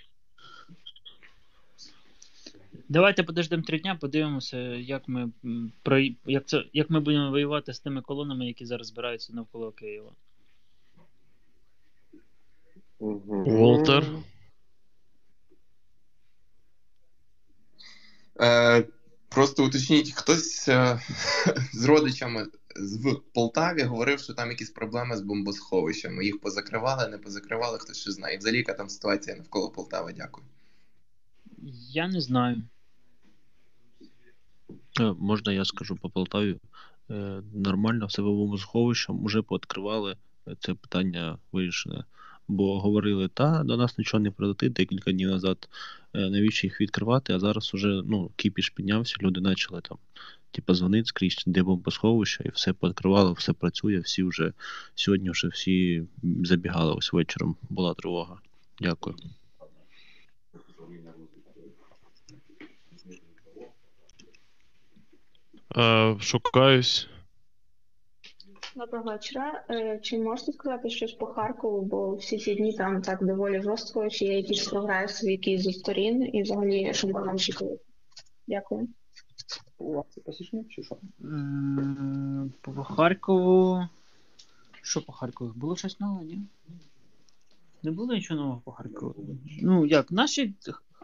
Давайте 2.88 3.22
подождемо 3.22 3.62
три 3.62 3.78
дня, 3.78 3.98
подивимося, 4.00 4.58
як 4.74 5.02
ми, 5.08 5.30
про, 5.82 5.98
як, 6.26 6.46
це, 6.46 6.64
як 6.72 6.90
ми 6.90 7.00
будемо 7.00 7.30
воювати 7.30 7.74
з 7.74 7.80
тими 7.80 8.02
колонами, 8.02 8.46
які 8.46 8.66
зараз 8.66 8.86
збираються 8.86 9.32
навколо 9.32 9.70
Києва. 9.70 10.10
Волтер? 13.00 14.04
Е, 18.40 18.84
просто 19.28 19.66
уточніть, 19.66 20.12
хтось 20.12 20.68
е, 20.68 21.00
з 21.72 21.84
родичами 21.84 22.46
з 22.76 22.96
в 22.96 23.20
Полтаві 23.34 23.82
говорив, 23.82 24.20
що 24.20 24.34
там 24.34 24.50
якісь 24.50 24.70
проблеми 24.70 25.16
з 25.16 25.20
бомбосховищами. 25.20 26.24
Їх 26.24 26.40
позакривали, 26.40 27.08
не 27.08 27.18
позакривали, 27.18 27.78
хтось 27.78 28.00
ще 28.00 28.12
знає. 28.12 28.34
І 28.34 28.38
Взагалі, 28.38 28.58
яка 28.58 28.74
там 28.74 28.88
ситуація 28.88 29.36
навколо 29.36 29.70
Полтави? 29.70 30.14
Дякую. 30.16 30.46
Я 31.92 32.08
не 32.08 32.20
знаю. 32.20 32.62
Е, 35.00 35.14
Можна 35.18 35.52
я 35.52 35.64
скажу 35.64 35.96
по 35.96 36.10
Полтаві? 36.10 36.60
Е, 37.10 37.42
Нормально, 37.54 38.06
все 38.06 38.22
бомбосховищем 38.22 39.24
уже 39.24 39.42
пооткривали. 39.42 40.16
Це 40.60 40.74
питання 40.74 41.38
вирішене. 41.52 42.04
Бо 42.48 42.80
говорили, 42.80 43.28
та 43.28 43.62
до 43.64 43.76
нас 43.76 43.98
нічого 43.98 44.20
не 44.22 44.30
прилетить 44.30 44.72
декілька 44.72 45.12
днів 45.12 45.28
назад. 45.28 45.68
Е, 46.14 46.30
Навіщо 46.30 46.66
їх 46.66 46.80
відкривати? 46.80 47.32
А 47.32 47.38
зараз 47.38 47.74
уже 47.74 48.02
ну, 48.06 48.30
кіпіш 48.36 48.70
піднявся, 48.70 49.16
люди 49.22 49.40
почали 49.40 49.80
там, 49.80 49.98
типу, 50.50 50.74
дзвонити 50.74 51.06
скрізь, 51.06 51.42
де 51.46 51.62
бомбосховище, 51.62 52.44
і 52.46 52.48
все 52.48 52.72
пооткривало, 52.72 53.32
все 53.32 53.52
працює, 53.52 53.98
всі 53.98 54.22
вже 54.22 54.52
сьогодні 54.94 55.30
вже 55.30 55.48
всі 55.48 56.06
забігали 56.44 56.94
ось 56.94 57.12
вечором. 57.12 57.56
Була 57.70 57.94
тривога. 57.94 58.38
Дякую. 58.80 59.16
Е, 65.76 66.16
шукаюсь. 66.20 67.08
Доброго 68.76 69.04
вечора. 69.10 69.64
Е, 69.70 69.98
Чи 70.02 70.18
можете 70.18 70.52
сказати 70.52 70.90
щось 70.90 71.12
по 71.12 71.26
Харкову, 71.26 71.82
бо 71.82 72.14
всі 72.14 72.38
ці 72.38 72.54
дні 72.54 72.72
там 72.72 73.02
так 73.02 73.24
доволі 73.26 73.62
жорстко, 73.62 74.08
чи 74.10 74.24
є 74.24 74.36
якісь 74.36 74.68
прогреси, 74.68 75.30
які 75.32 75.58
зі 75.58 75.72
сторін, 75.72 76.30
і 76.36 76.42
взагалі, 76.42 76.94
що 76.94 77.06
ми 77.08 77.12
нам 77.12 77.34
очікувати? 77.34 77.82
Дякую. 78.48 78.88
Це 80.10 80.20
посічник 80.20 80.68
чи 80.68 80.82
що? 80.82 80.96
По 82.60 82.84
Харкову. 82.84 83.88
Що 84.82 85.02
по 85.02 85.12
Харкову? 85.12 85.52
Було 85.56 85.76
щось 85.76 86.00
нове, 86.00 86.24
ні? 86.24 86.42
Не 87.82 87.90
було 87.90 88.14
нічого 88.14 88.40
нового 88.40 88.62
по 88.64 88.72
Харкову. 88.72 89.14
Ну, 89.62 89.86
як, 89.86 90.10
наші 90.12 90.54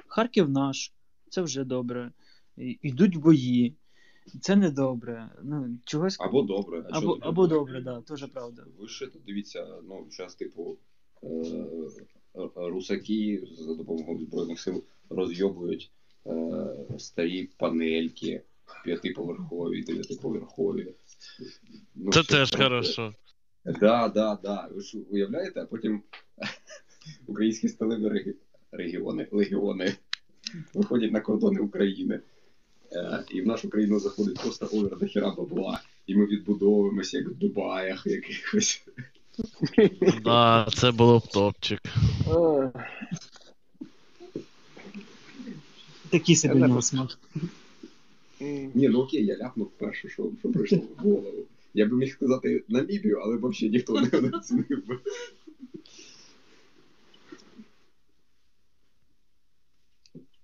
Харків 0.06 0.50
наш, 0.50 0.92
це 1.28 1.42
вже 1.42 1.64
добре. 1.64 2.12
І- 2.56 2.78
Йдуть 2.82 3.16
бої. 3.16 3.74
Це 4.40 4.56
не 4.56 4.70
добре. 4.70 5.28
Ну, 5.42 5.78
чогось... 5.84 6.16
Або 6.20 6.42
добре. 6.42 6.84
А 6.90 6.98
Або, 6.98 7.00
чого 7.00 7.18
або 7.20 7.46
добре? 7.46 7.80
добре, 7.80 7.80
да, 7.80 8.00
теж 8.00 8.30
правда. 8.32 8.64
Ви 8.78 8.88
ще 8.88 9.06
тут 9.06 9.22
дивіться, 9.26 9.66
ну, 9.88 10.06
зараз, 10.10 10.34
типу, 10.34 10.76
е, 11.22 11.28
русаки 12.56 13.42
за 13.52 13.74
допомогою 13.74 14.26
Збройних 14.26 14.60
сил 14.60 14.84
розйобують 15.10 15.90
е, 16.26 16.66
старі 16.98 17.48
панельки 17.56 18.42
п'ятиповерхові, 18.84 19.82
дев'ятиповерхові. 19.82 20.94
Ну, 21.94 22.12
Це 22.12 22.22
теж 22.22 22.50
таке? 22.50 22.62
хорошо. 22.62 23.14
Да, 23.64 24.08
да, 24.08 24.38
да. 24.42 24.68
Ви 24.74 24.80
ж 24.80 24.98
уявляєте, 25.10 25.60
а 25.60 25.66
потім 25.66 26.02
українські 27.26 27.68
сталеві 27.68 28.34
регіони, 28.72 29.28
легіони 29.30 29.94
виходять 30.74 31.12
на 31.12 31.20
кордони 31.20 31.60
України. 31.60 32.20
Е, 32.92 33.24
і 33.30 33.42
в 33.42 33.46
нашу 33.46 33.70
країну 33.70 34.00
заходить 34.00 34.40
просто 34.40 34.68
овер 34.72 34.98
до 34.98 35.06
хіра 35.06 35.30
бабла. 35.30 35.80
І 36.06 36.14
ми 36.14 36.26
відбудовуємося 36.26 37.18
як 37.18 37.28
в 37.28 37.34
Дубаях 37.34 38.06
якихось. 38.06 38.84
Да, 40.24 40.68
це 40.74 40.90
було 40.90 41.18
б 41.18 41.26
топчик. 41.26 41.80
Такий 46.10 46.36
собі 46.36 46.54
Я 46.54 46.58
в 46.58 46.68
нього 46.68 46.74
не- 46.74 46.82
смак. 46.82 47.18
Ні, 48.74 48.88
ну 48.88 49.00
окей, 49.00 49.26
я 49.26 49.36
ляпнув 49.36 49.70
перше, 49.70 50.08
що, 50.08 50.30
що 50.40 50.48
прийшло 50.48 50.78
в 50.78 51.02
голову. 51.02 51.44
Я 51.74 51.86
би 51.86 51.96
міг 51.96 52.12
сказати 52.12 52.64
Намібію, 52.68 53.18
але 53.18 53.36
взагалі 53.36 53.70
ніхто 53.70 54.00
не 54.00 54.30
оцінив 54.38 54.86
би. 54.86 54.98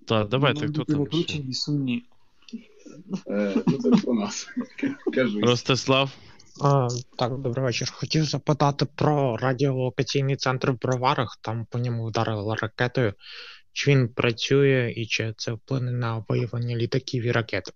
Так, 0.05 0.28
давайте, 0.28 0.68
хто 0.68 0.85
там? 0.85 1.06
ще? 1.12 1.52
сумні. 1.52 2.05
Е, 3.28 3.62
ну 3.66 3.78
це 3.78 3.90
про 3.90 4.14
нас. 4.14 4.48
Кажи. 5.14 5.40
Ростислав. 5.40 6.10
А, 6.60 6.88
так, 7.18 7.38
добрий 7.40 7.64
вечір. 7.64 7.92
Хотів 7.92 8.24
запитати 8.24 8.86
про 8.94 9.36
радіолокаційний 9.36 10.36
центр 10.36 10.70
в 10.70 10.80
Броварах. 10.80 11.38
Там 11.40 11.66
по 11.70 11.78
ньому 11.78 12.06
вдарили 12.06 12.54
ракетою. 12.54 13.14
Чи 13.72 13.90
він 13.90 14.08
працює 14.08 14.92
і 14.96 15.06
чи 15.06 15.34
це 15.36 15.52
вплине 15.52 15.92
на 15.92 16.24
виявлення 16.28 16.76
літаків 16.76 17.24
і 17.24 17.32
ракет? 17.32 17.72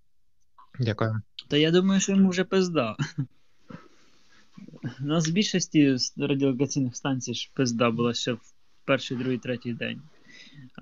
Дякую. 0.79 1.23
Та 1.49 1.57
я 1.57 1.71
думаю, 1.71 2.01
що 2.01 2.13
йому 2.13 2.29
вже 2.29 2.45
пизда. 2.45 2.97
У 5.01 5.05
нас 5.05 5.29
в 5.29 5.33
більшості 5.33 5.97
радіолокаційних 6.17 6.97
станцій 6.97 7.35
ж 7.35 7.51
пизда 7.55 7.91
була 7.91 8.15
ще 8.15 8.33
в 8.33 8.41
перший, 8.85 9.17
другий, 9.17 9.39
третій 9.39 9.73
день. 9.73 10.03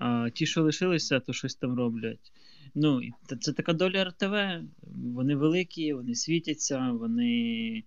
А 0.00 0.30
ті, 0.34 0.46
що 0.46 0.62
лишилися, 0.62 1.20
то 1.20 1.32
щось 1.32 1.54
там 1.54 1.76
роблять. 1.76 2.32
Ну, 2.80 3.00
це 3.40 3.52
така 3.52 3.72
доля 3.72 4.04
РТВ. 4.04 4.34
Вони 5.14 5.34
великі, 5.36 5.92
вони 5.92 6.14
світяться, 6.14 6.90
вони 6.92 7.84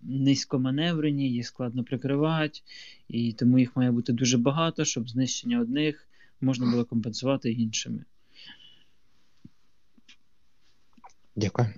низькоманеврені, 0.00 1.30
їх 1.30 1.46
складно 1.46 1.84
прикривати, 1.84 2.60
і 3.08 3.32
тому 3.32 3.58
їх 3.58 3.76
має 3.76 3.90
бути 3.90 4.12
дуже 4.12 4.38
багато, 4.38 4.84
щоб 4.84 5.08
знищення 5.08 5.60
одних 5.60 6.08
можна 6.40 6.70
було 6.70 6.84
компенсувати 6.84 7.52
іншими. 7.52 8.04
Дякую. 11.36 11.68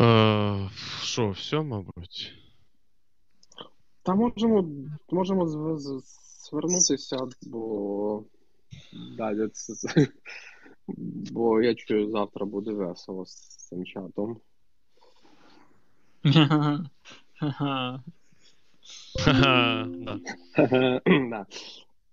Е, 0.00 0.70
Що, 1.02 1.30
все, 1.30 1.62
мабуть? 1.62 2.32
Та 4.02 4.14
можемо, 4.14 4.68
можемо 5.10 5.46
з- 5.78 6.25
звернутися, 6.50 7.16
бо 7.42 8.24
далі 9.16 9.48
це, 9.48 9.96
бо 11.32 11.62
я 11.62 11.74
чую, 11.74 12.10
завтра 12.10 12.46
буде 12.46 12.72
весело 12.72 13.26
з 13.26 13.56
цим 13.56 13.84
чатом. 13.84 14.40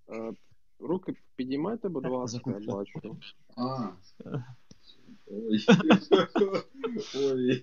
Е, 0.09 0.33
Руки 0.79 1.15
підіймайте, 1.35 1.89
будь 1.89 2.07
ласка, 2.07 2.59
я 2.59 2.73
бачу. 2.73 3.17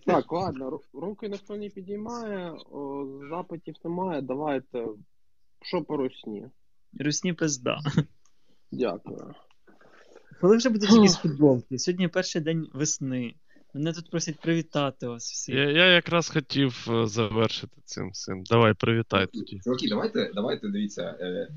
Так, 0.07 0.33
ладно, 0.33 0.81
руки 0.93 1.29
ніхто 1.29 1.57
не 1.57 1.69
підіймає, 1.69 2.55
запитів 3.31 3.75
немає. 3.85 4.23
Давайте. 4.23 4.87
Що 5.63 5.85
по 5.85 5.97
русні? 5.97 6.49
Русні 6.99 7.33
пизда. 7.33 7.79
Дякую. 8.73 9.35
Коли 10.41 10.57
вже 10.57 10.71
будуть 10.71 10.93
якісь 10.93 11.17
футболки? 11.17 11.79
Сьогодні 11.79 12.09
перший 12.09 12.43
день 12.43 12.69
весни. 12.75 13.35
Мене 13.75 13.93
тут 13.93 14.11
просять 14.11 14.41
привітати 14.41 15.07
вас 15.07 15.33
всіх. 15.33 15.55
Я, 15.55 15.71
я 15.71 15.87
якраз 15.87 16.29
хотів 16.29 16.87
е, 16.91 17.07
завершити 17.07 17.77
цим 17.85 18.13
цим. 18.13 18.43
Давай, 18.45 18.75
привітай 18.75 19.27
тоді. 19.27 19.61
Чуваки, 19.65 19.89
давайте, 19.89 20.31
давайте 20.35 20.69
дивіться. 20.69 21.17
Е, 21.21 21.49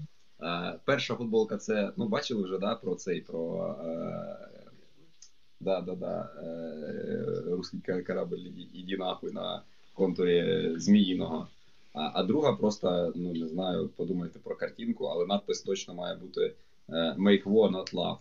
е, 0.42 0.80
перша 0.86 1.16
футболка 1.16 1.58
це. 1.58 1.94
Ну, 1.98 2.08
бачили 2.08 2.44
вже, 2.44 2.58
да, 2.58 2.76
про 2.76 2.96
цей, 2.96 3.22
про. 3.22 3.68
Е, 3.86 4.38
да, 5.60 5.82
да, 5.82 5.96
да. 5.96 6.30
Е, 6.44 7.26
русський 7.46 8.04
корабль 8.04 8.36
«Іді- 8.36 8.70
іді 8.74 8.98
нахуй 8.98 9.32
на 9.32 9.64
контурі 9.94 10.74
Зміїного. 10.78 11.48
А, 11.94 12.20
а 12.20 12.24
друга 12.24 12.54
просто, 12.54 13.12
ну 13.16 13.34
не 13.34 13.48
знаю, 13.48 13.90
подумайте 13.90 14.40
про 14.40 14.56
картинку, 14.56 15.06
але 15.06 15.26
надпис 15.26 15.62
точно 15.62 15.94
має 15.94 16.16
бути 16.16 16.56
е, 16.90 17.16
Make 17.20 17.44
war, 17.44 17.72
not 17.72 17.94
love. 17.94 18.18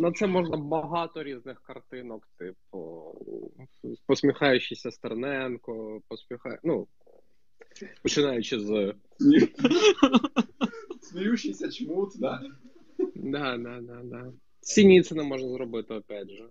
На 0.00 0.12
це 0.12 0.26
можна 0.26 0.56
багато 0.56 1.22
різних 1.22 1.62
картинок, 1.62 2.28
типу 2.38 3.14
посміхаючийся 4.06 4.90
Стерненко, 4.90 6.02
посміхає. 6.08 6.58
Ну, 6.64 6.86
починаючи 8.02 8.60
з. 8.60 8.94
Сміючийся 11.02 11.70
чмут, 11.70 12.12
да. 12.18 12.42
Да, 13.14 13.58
да, 13.58 13.80
да, 13.80 14.02
да. 14.04 14.32
Синіцина 14.68 15.22
можна 15.22 15.48
зробити, 15.48 15.94
опять 15.94 16.30
же. 16.30 16.44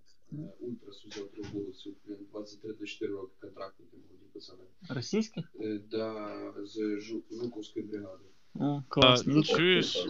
Ультрас 0.60 1.06
взяв 1.06 1.28
три 1.28 1.44
вулицю, 1.54 1.94
23 2.32 2.74
до 2.74 2.86
4 2.86 3.14
роки 3.14 3.34
контракту 3.42 3.84
ти 3.92 3.98
молоді 3.98 4.26
пацани. 4.34 4.60
Російських? 4.90 5.52
Е, 5.62 5.80
Да, 5.92 6.30
з 6.66 7.00
Жуковської 7.32 7.86
бригади. 7.86 8.24
А, 8.96 9.16
Ну, 9.26 9.44
чуєш? 9.44 10.08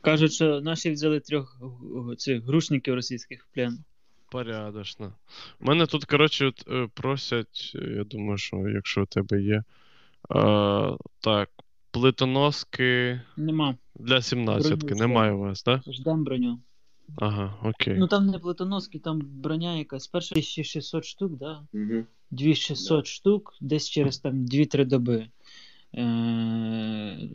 Кажуть, 0.00 0.32
що 0.32 0.60
наші 0.60 0.90
взяли 0.90 1.20
трьох 1.20 1.60
цих 2.18 2.42
грушників 2.42 2.94
російських 2.94 3.44
в 3.44 3.54
плен. 3.54 3.78
Порядочно. 4.30 5.12
У 5.60 5.64
мене 5.64 5.86
тут, 5.86 6.04
коротше, 6.04 6.46
от, 6.46 6.64
е, 6.68 6.88
просять, 6.94 7.72
е, 7.74 7.94
я 7.96 8.04
думаю, 8.04 8.38
що 8.38 8.56
якщо 8.68 9.02
у 9.02 9.06
тебе 9.06 9.42
є. 9.42 9.56
Е, 9.56 9.64
так, 11.20 11.50
плитоноски 11.90 13.20
Нема. 13.36 13.76
для 13.94 14.16
17-ки. 14.16 14.76
Броню 14.86 15.00
Немає 15.00 15.32
у 15.32 15.38
вас, 15.38 15.62
так? 15.62 15.80
Да? 15.86 15.92
Ждем 15.92 16.24
броню. 16.24 16.58
Ага, 17.16 17.58
окей. 17.62 17.96
Ну 17.98 18.08
там 18.08 18.26
не 18.26 18.38
плитоноски, 18.38 18.98
там 18.98 19.20
броня 19.20 19.78
якась. 19.78 20.06
Перша 20.06 20.34
1600 20.34 21.04
штук, 21.04 21.38
да? 21.38 21.66
Угу. 21.72 22.06
2600 22.30 23.06
штук, 23.06 23.54
десь 23.60 23.88
через 23.88 24.18
там 24.18 24.46
2-3 24.46 24.84
доби. 24.84 25.28
Е, 25.94 27.28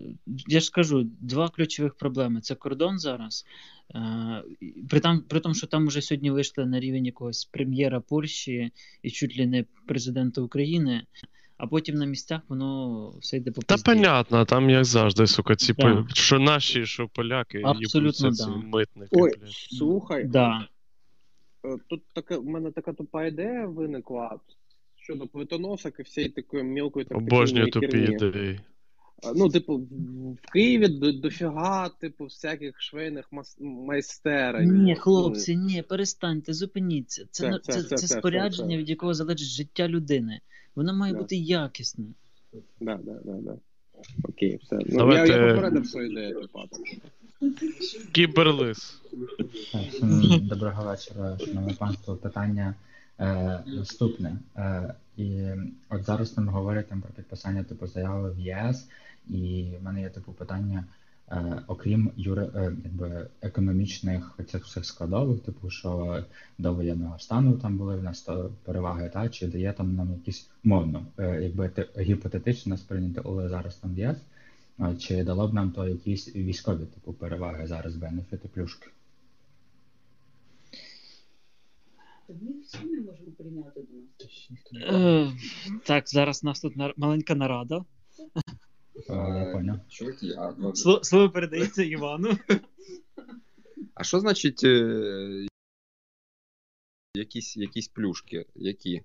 я 0.48 0.60
ж 0.60 0.72
кажу, 0.72 1.03
два 1.19 1.49
ключових 1.49 1.95
проблеми. 1.95 2.41
Це 2.41 2.56
кордон 2.56 2.99
зараз. 2.99 3.45
Е, 3.95 4.43
при, 4.89 4.99
там, 4.99 5.22
при 5.22 5.39
тому, 5.39 5.56
що 5.56 5.68
там 5.68 5.88
вже 5.88 6.02
сьогодні 6.02 6.31
вийшли 6.31 6.65
на 6.65 6.80
рівень 6.80 7.06
якогось 7.06 7.45
прем'єра 7.45 7.99
Польщі 7.99 8.72
і 9.03 9.11
чуть 9.11 9.38
ли 9.38 9.45
не 9.45 9.65
президента 9.88 10.41
України, 10.41 11.06
а 11.62 11.68
потім 11.68 11.96
на 11.96 12.06
місцях 12.06 12.42
воно 12.48 13.10
все 13.22 13.38
йде 13.38 13.52
по 13.52 13.62
Та 13.62 13.78
понятно, 13.78 14.46
там 14.46 14.70
як 14.70 14.86
завжди, 14.86 15.28
сука, 15.28 15.56
ці 15.56 15.74
Да. 15.74 15.84
пол- 15.84 16.06
що 16.14 16.40
наші, 16.40 16.86
що 16.86 17.08
поляки, 17.08 17.62
Абсолютно, 17.66 18.00
їбуться 18.00 18.32
ці 18.32 18.50
митники, 18.50 19.10
Ой, 19.12 19.32
блядь. 19.40 19.50
слухай, 19.52 20.24
Да. 20.24 20.68
е, 21.66 21.78
тут 21.88 22.02
така, 22.14 22.38
в 22.38 22.46
мене 22.46 22.72
така 22.72 22.94
тупа 22.94 23.26
ідея 23.26 23.66
виникла 23.68 24.40
щодо 24.96 25.28
плитоносок 25.28 26.00
і 26.00 26.04
всієї 26.04 26.32
такої 26.34 26.64
мілкої 26.64 27.06
Обожнюю 27.12 27.72
тактичної 27.72 28.08
тупі 28.08 28.26
ідеї. 28.26 28.60
Ну, 29.36 29.50
типу, 29.50 29.78
в- 29.78 30.52
Києві 30.54 30.88
до, 30.88 31.12
дофіга, 31.12 31.90
типу, 31.90 32.24
всяких 32.24 32.82
швейних 32.82 33.26
мас- 33.32 33.58
майстерень. 33.62 34.84
Ні, 34.84 34.96
хлопці, 34.96 35.56
ні, 35.58 35.82
перестаньте, 35.82 36.54
зупиніться. 36.54 37.26
Це, 37.32 37.50
Це- 37.52 37.60
це- 37.60 37.72
це, 37.74 37.82
це- 37.82 37.88
це, 37.90 37.96
це- 37.98 38.08
це- 38.08 38.20
спорядження, 38.20 38.70
це. 38.76 38.78
від 38.78 38.90
якого 38.90 39.14
залежить 39.14 39.48
життя 39.48 39.88
людини. 39.88 40.40
Воно 40.76 40.93
має 40.93 41.14
Да. 41.14 41.19
бути 41.19 41.35
якісне. 41.35 42.06
Да, 42.80 42.99
да, 43.03 43.14
да, 43.26 43.34
да. 43.34 43.56
Окей, 44.23 44.60
все. 44.64 44.76
Ну, 44.76 44.98
Давайте- 44.98 45.31
я, 45.34 45.45
я 45.48 45.53
попередив, 45.53 45.85
що 45.88 46.02
ідея 46.03 46.34
типа. 46.34 46.65
Кіберлис. 48.11 49.02
Доброго 50.41 50.84
вечора, 50.84 51.38
шановне 51.39 51.73
панство. 51.73 52.15
Питання 52.15 52.76
е, 53.19 53.60
наступне. 53.68 54.38
Е, 54.57 54.93
і 55.18 55.41
от 55.89 56.03
зараз 56.03 56.30
там 56.31 56.49
говорять 56.49 56.88
там 56.88 57.02
про 57.02 57.11
підписання 57.11 57.64
типу 57.64 57.88
заяви 57.88 58.31
в 58.31 58.39
ЄС, 58.39 58.88
і 59.30 59.72
в 59.80 59.84
мене 59.84 60.02
є 60.02 60.10
типу 60.10 60.31
питання. 60.31 60.85
Е, 61.31 61.61
окрім 61.68 62.11
юри, 62.18 62.49
е, 62.56 62.76
якби 62.84 63.27
економічних 63.41 64.39
цих 64.48 64.65
всіх 64.65 64.85
складових, 64.85 65.39
типу, 65.39 65.69
що 65.69 66.23
до 66.57 66.73
воєнного 66.73 67.19
стану 67.19 67.57
там 67.57 67.77
були 67.77 67.95
в 67.95 68.03
нас 68.03 68.22
то 68.22 68.52
переваги, 68.64 69.10
та 69.14 69.30
чи 69.30 69.48
дає 69.48 69.73
там 69.73 69.95
нам 69.95 70.14
якісь 70.14 70.49
мовно, 70.64 71.06
е, 71.18 71.41
якби 71.43 71.69
те, 71.69 71.88
гіпотетично 71.99 72.77
сприйняти, 72.77 73.22
але 73.26 73.49
зараз 73.49 73.76
там 73.76 73.93
в 73.93 73.98
ЄС, 73.98 74.18
е, 74.80 74.95
чи 74.95 75.23
дало 75.23 75.48
б 75.48 75.53
нам 75.53 75.72
то 75.72 75.88
якісь 75.88 76.35
військові 76.35 76.85
типу 76.85 77.14
переваги 77.14 77.68
зараз, 77.68 77.95
бенефіти, 77.95 78.48
плюшки? 78.48 78.88
Ми 82.30 82.52
всі 82.64 82.85
не 82.85 83.02
можемо 83.02 83.31
прийняти 83.38 83.81
до 83.81 84.26
нас. 84.85 85.31
Так, 85.85 86.10
зараз 86.10 86.43
у 86.43 86.48
нас 86.48 86.60
тут 86.60 86.73
маленька 86.98 87.35
нарада. 87.35 87.85
Е, 89.10 89.64
Я. 89.65 89.80
Чуваки, 89.90 90.34
а, 90.38 90.53
ну, 90.57 90.76
Слово, 90.76 91.03
слово 91.03 91.30
передається 91.30 91.84
Івану. 91.84 92.38
А 93.94 94.03
що 94.03 94.19
значить 94.19 94.64
е, 94.64 95.48
якісь, 97.15 97.57
якісь 97.57 97.88
плюшки? 97.88 98.45
Які? 98.56 99.02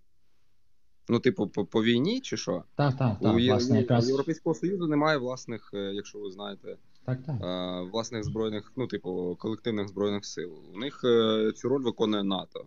Ну, 1.09 1.21
типу, 1.21 1.49
по, 1.49 1.65
по 1.65 1.83
війні 1.85 2.21
чи 2.21 2.37
що? 2.37 2.65
Так, 2.75 2.97
так, 2.97 3.21
У, 3.21 3.25
так, 3.25 3.41
Є- 3.41 3.51
власне, 3.51 3.77
у 3.77 3.81
якраз 3.81 4.09
Європейського 4.09 4.55
Союзу 4.55 4.87
немає 4.87 5.19
власних, 5.19 5.71
е, 5.75 5.79
якщо 5.79 6.19
ви 6.19 6.31
знаєте, 6.31 6.77
так, 7.05 7.19
так. 7.27 7.37
власних 7.93 8.25
збройних, 8.25 8.73
ну, 8.77 8.87
типу, 8.87 9.37
колективних 9.41 9.89
збройних 9.89 10.25
сил. 10.25 10.53
У 10.75 10.79
них 10.79 11.01
цю 11.57 11.69
роль 11.69 11.83
виконує 11.83 12.25
НАТО. 12.25 12.67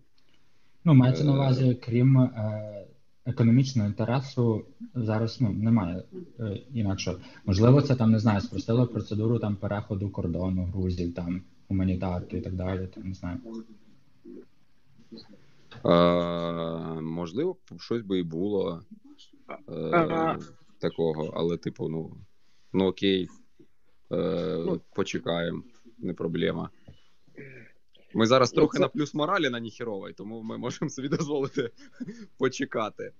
Ну, 0.84 0.94
мається 0.94 1.24
на 1.24 1.34
увазі, 1.34 1.78
крім 1.86 2.30
економічного 3.26 3.88
інтересу 3.88 4.66
зараз 4.96 5.42
ну, 5.42 5.50
немає 5.50 6.04
е, 6.40 6.62
інакше. 6.74 7.16
Можливо, 7.46 7.82
це 7.82 7.96
там 7.96 8.12
не 8.12 8.20
знаю, 8.20 8.42
спростило 8.42 8.88
процедуру 8.88 9.40
там 9.40 9.56
переходу 9.56 10.10
кордону 10.10 10.64
грузів, 10.64 11.14
там 11.14 11.42
гуманітарки 11.68 12.38
і 12.38 12.42
так 12.42 12.54
далі. 12.54 12.88
Там 12.88 13.08
не 13.08 13.14
знаю. 13.14 13.38
Е, 15.86 17.02
можливо, 17.02 17.58
щось 17.80 18.02
би 18.02 18.20
і 18.20 18.24
було 18.24 18.82
е, 19.70 20.38
такого, 20.80 21.34
але, 21.36 21.58
типу, 21.58 21.90
ну, 21.90 22.18
ну 22.74 22.86
окей, 22.86 23.28
е, 24.12 24.80
почекаємо, 24.96 25.64
не 25.98 26.14
проблема. 26.14 26.70
Ми 28.14 28.26
зараз 28.26 28.54
Ну, 28.54 28.56
трохи 28.56 28.78
це- 28.78 28.82
на 28.82 28.88
плюс 28.88 29.14
моралі 29.14 29.50
на 29.50 29.60
ніхеровій, 29.60 30.14
тому 30.14 30.42
ми 30.42 30.58
можемо 30.58 30.90
собі 30.90 31.10
дозволити 31.10 31.70
почекати. 32.38 33.12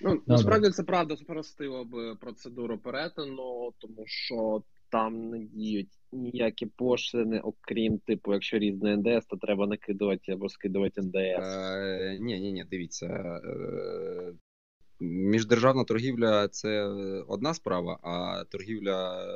Ну, 0.00 0.22
насправді 0.26 0.70
це 0.70 0.82
правда 0.82 1.16
спростило 1.16 1.84
б 1.84 2.16
процедуру 2.20 2.78
перетину, 2.78 3.72
тому 3.78 4.02
що 4.06 4.62
там 4.88 5.30
не 5.30 5.38
діють 5.38 5.88
ніякі 6.12 6.66
пошлини, 6.66 7.40
окрім 7.40 7.98
типу, 7.98 8.32
якщо 8.32 8.58
різний 8.58 8.96
НДС, 8.96 9.26
то 9.26 9.36
треба 9.36 9.66
накидувати 9.66 10.32
або 10.32 10.48
скидувати 10.48 11.00
НДС. 11.00 11.16
Е, 11.16 12.18
ні, 12.20 12.40
ні, 12.40 12.52
ні, 12.52 12.64
дивіться. 12.70 13.06
Е, 13.44 14.32
міждержавна 15.00 15.84
торгівля 15.84 16.48
це 16.48 16.84
одна 17.28 17.54
справа, 17.54 17.98
а 18.02 18.44
торгівля 18.44 19.26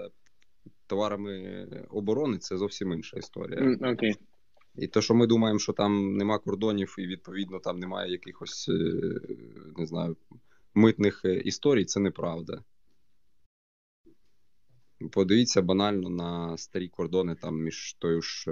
товарами 0.87 1.67
оборони 1.91 2.39
це 2.39 2.57
зовсім 2.57 2.93
інша 2.93 3.17
історія. 3.17 3.77
Окей. 3.93 4.15
І 4.79 4.87
те, 4.87 5.03
що 5.03 5.15
ми 5.15 5.27
думаємо, 5.27 5.59
що 5.59 5.73
там 5.73 6.17
нема 6.17 6.39
кордонів, 6.39 6.95
і 6.99 7.07
відповідно 7.07 7.59
там 7.59 7.79
немає 7.79 8.13
якихось, 8.13 8.69
е, 8.69 9.21
не 9.77 9.87
знаю, 9.87 10.17
митних 10.75 11.25
е, 11.25 11.35
історій, 11.35 11.85
це 11.85 12.01
неправда. 12.01 12.65
Подивіться 15.11 15.63
банально 15.63 16.11
на 16.11 16.57
старі 16.57 16.89
кордони 16.89 17.35
там 17.35 17.63
між 17.63 17.95
тою 17.95 18.23
ж 18.23 18.51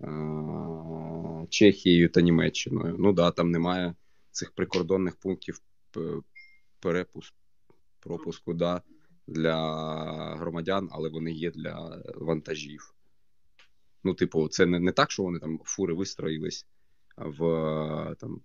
е, 0.00 1.46
Чехією 1.50 2.08
та 2.08 2.20
Німеччиною. 2.20 2.96
Ну 2.98 3.12
да, 3.12 3.30
там 3.30 3.50
немає 3.50 3.94
цих 4.30 4.52
прикордонних 4.52 5.16
пунктів 5.16 5.60
п- 5.90 6.20
перепуск, 6.80 7.34
пропуску 8.00 8.54
да, 8.54 8.82
для 9.26 9.56
громадян, 10.36 10.88
але 10.92 11.08
вони 11.08 11.32
є 11.32 11.50
для 11.50 12.02
вантажів. 12.14 12.94
Ну, 14.04 14.14
типу, 14.14 14.48
це 14.48 14.66
не, 14.66 14.80
не 14.80 14.92
так, 14.92 15.10
що 15.10 15.22
вони 15.22 15.38
там 15.38 15.60
фури 15.64 15.94
вистроїлись 15.94 16.66
в 17.16 17.44
е, 17.44 18.14
там, 18.14 18.40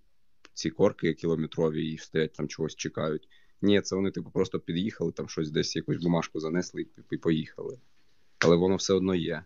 ці 0.54 0.70
корки 0.70 1.14
кілометрові 1.14 1.92
і 1.92 1.98
стоять 1.98 2.32
там 2.32 2.48
чогось 2.48 2.76
чекають. 2.76 3.28
Ні, 3.62 3.80
це 3.80 3.96
вони, 3.96 4.10
типу, 4.10 4.30
просто 4.30 4.60
під'їхали, 4.60 5.12
там 5.12 5.28
щось 5.28 5.50
десь 5.50 5.76
якусь 5.76 6.02
бумажку 6.02 6.40
занесли 6.40 6.82
і, 6.82 6.88
і 7.10 7.16
поїхали. 7.16 7.78
Але 8.38 8.56
воно 8.56 8.76
все 8.76 8.94
одно 8.94 9.14
є. 9.14 9.44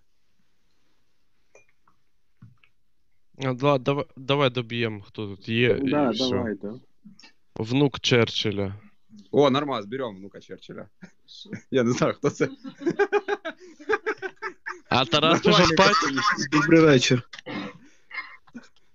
Да, 3.38 3.78
давай, 3.78 4.04
давай 4.16 4.50
доб'ємо, 4.50 5.02
хто 5.02 5.26
тут 5.26 5.48
є. 5.48 5.80
і 5.84 5.90
Да, 5.90 6.10
все. 6.10 6.30
давайте. 6.30 6.72
Внук 7.54 8.00
Черчилля. 8.00 8.74
О, 9.30 9.50
нормас, 9.50 9.86
беремо 9.86 10.12
внука 10.12 10.40
Черчилля. 10.40 10.88
Я 11.70 11.82
не 11.82 11.92
знаю, 11.92 12.14
хто 12.14 12.30
це. 12.30 12.48
А 14.94 15.04
Тарас 15.04 15.40
пішов 15.40 15.66
спати? 15.66 15.94
Добрий 16.52 16.80
вечір. 16.80 17.22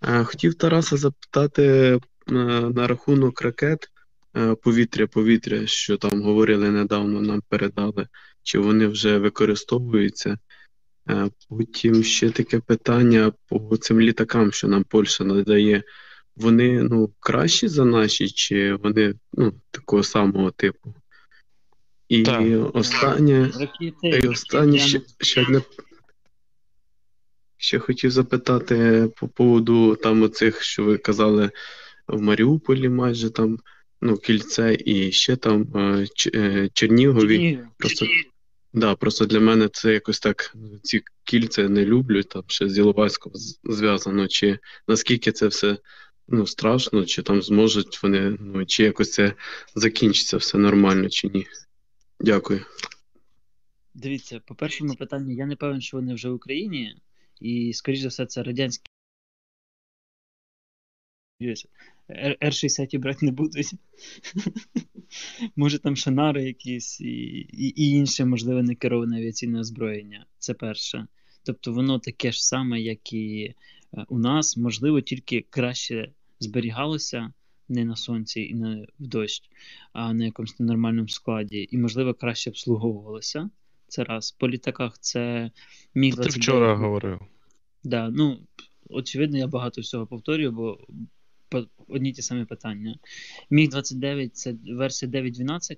Е, 0.01 0.23
Хотів 0.23 0.53
Тараса 0.53 0.97
запитати 0.97 1.63
е, 1.63 2.33
на 2.75 2.87
рахунок 2.87 3.41
ракет 3.41 3.89
е, 4.37 4.55
повітря, 4.55 5.07
повітря, 5.07 5.67
що 5.67 5.97
там 5.97 6.21
говорили 6.21 6.71
недавно, 6.71 7.21
нам 7.21 7.41
передали, 7.49 8.07
чи 8.43 8.59
вони 8.59 8.87
вже 8.87 9.17
використовуються. 9.17 10.37
Потім 11.49 12.03
ще 12.03 12.29
таке 12.29 12.59
питання 12.59 13.31
по 13.47 13.77
цим 13.77 14.01
літакам, 14.01 14.51
що 14.51 14.67
нам 14.67 14.83
Польща 14.83 15.23
надає. 15.23 15.83
Вони 16.35 16.83
ну, 16.83 17.09
кращі 17.19 17.67
за 17.67 17.85
наші, 17.85 18.29
чи 18.29 18.73
вони 18.73 19.13
ну, 19.33 19.53
такого 19.71 20.03
самого 20.03 20.51
типу? 20.51 20.95
І 22.09 22.25
останнє, 22.55 23.51
Ракети, 23.59 24.19
і 24.23 24.27
останнє 24.27 24.77
ще, 24.77 25.01
ще 25.21 25.41
одне 25.41 25.61
Ще 27.57 27.79
хотів 27.79 28.11
запитати 28.11 29.09
по 29.15 29.27
поводу 29.27 29.95
там 29.95 30.23
оцих, 30.23 30.61
що 30.61 30.83
ви 30.83 30.97
казали 30.97 31.51
в 32.07 32.21
Маріуполі, 32.21 32.89
майже 32.89 33.29
там 33.29 33.59
ну, 34.01 34.17
кільце, 34.17 34.77
і 34.85 35.11
ще 35.11 35.35
там 35.35 35.67
е, 35.75 36.07
е, 36.35 36.69
Чернігові. 36.73 37.35
Чернігів. 37.35 37.67
Просто, 37.77 38.05
да, 38.73 38.95
просто 38.95 39.25
для 39.25 39.39
мене 39.39 39.69
це 39.73 39.93
якось 39.93 40.19
так. 40.19 40.55
Ці 40.83 41.01
кільця 41.23 41.69
не 41.69 41.85
люблю, 41.85 42.23
там 42.23 42.43
ще 42.47 42.69
з 42.69 42.77
Іловайськом 42.77 43.31
зв'язано. 43.63 44.27
Чи 44.27 44.59
наскільки 44.87 45.31
це 45.31 45.47
все 45.47 45.77
ну, 46.27 46.47
страшно, 46.47 47.05
чи 47.05 47.21
там 47.21 47.41
зможуть 47.41 48.03
вони, 48.03 48.37
ну, 48.39 48.65
чи 48.65 48.83
якось 48.83 49.11
це 49.11 49.33
закінчиться 49.75 50.37
все 50.37 50.57
нормально, 50.57 51.09
чи 51.09 51.27
ні. 51.27 51.47
Дякую. 52.19 52.65
Дивіться, 53.93 54.41
по 54.45 54.55
першому 54.55 54.95
питанню, 54.95 55.33
я 55.33 55.45
не 55.45 55.55
певен, 55.55 55.81
що 55.81 55.97
вони 55.97 56.13
вже 56.13 56.29
в 56.29 56.33
Україні, 56.33 56.95
і, 57.41 57.73
скоріш 57.73 57.99
за 57.99 58.07
все, 58.07 58.25
це 58.25 58.43
радянські. 58.43 58.87
Р- 62.09 62.37
Р-60 62.43 62.99
брати 62.99 63.25
не 63.25 63.31
будуть. 63.31 63.71
Може, 65.55 65.79
там 65.79 65.95
шанари 65.95 66.43
якісь 66.43 67.01
і, 67.01 67.05
і, 67.05 67.67
і 67.67 67.89
інше, 67.89 68.25
можливо, 68.25 68.63
некероване 68.63 69.17
авіаційне 69.17 69.59
озброєння. 69.59 70.25
Це 70.39 70.53
перше. 70.53 71.07
Тобто 71.43 71.73
воно 71.73 71.99
таке 71.99 72.31
ж 72.31 72.47
саме, 72.47 72.81
як 72.81 73.13
і 73.13 73.55
е, 73.93 74.05
у 74.09 74.19
нас, 74.19 74.57
можливо, 74.57 75.01
тільки 75.01 75.45
краще 75.49 76.11
зберігалося 76.39 77.33
не 77.69 77.85
на 77.85 77.95
сонці 77.95 78.41
і 78.41 78.53
не 78.53 78.87
в 78.99 79.07
дощ, 79.07 79.43
а 79.93 80.13
на 80.13 80.25
якомусь 80.25 80.59
нормальному 80.59 81.07
складі, 81.07 81.67
і, 81.71 81.77
можливо, 81.77 82.13
краще 82.13 82.49
обслуговувалося. 82.49 83.49
Це 83.87 84.03
раз. 84.03 84.31
По 84.31 84.49
літаках 84.49 84.97
це 84.99 85.51
міг 85.95 86.15
Ти 86.15 86.29
вчора 86.29 86.75
говорив. 86.75 87.19
Да, 87.83 88.09
ну, 88.09 88.39
очевидно, 88.89 89.37
я 89.37 89.47
багато 89.47 89.81
всього 89.81 90.07
повторюю, 90.07 90.51
бо 90.51 90.79
одні 91.87 92.13
ті 92.13 92.21
самі 92.21 92.45
питання. 92.45 92.99
Міг 93.49 93.69
29 93.69 94.35
це 94.35 94.55
версія 94.69 95.11
9.12, 95.11 95.77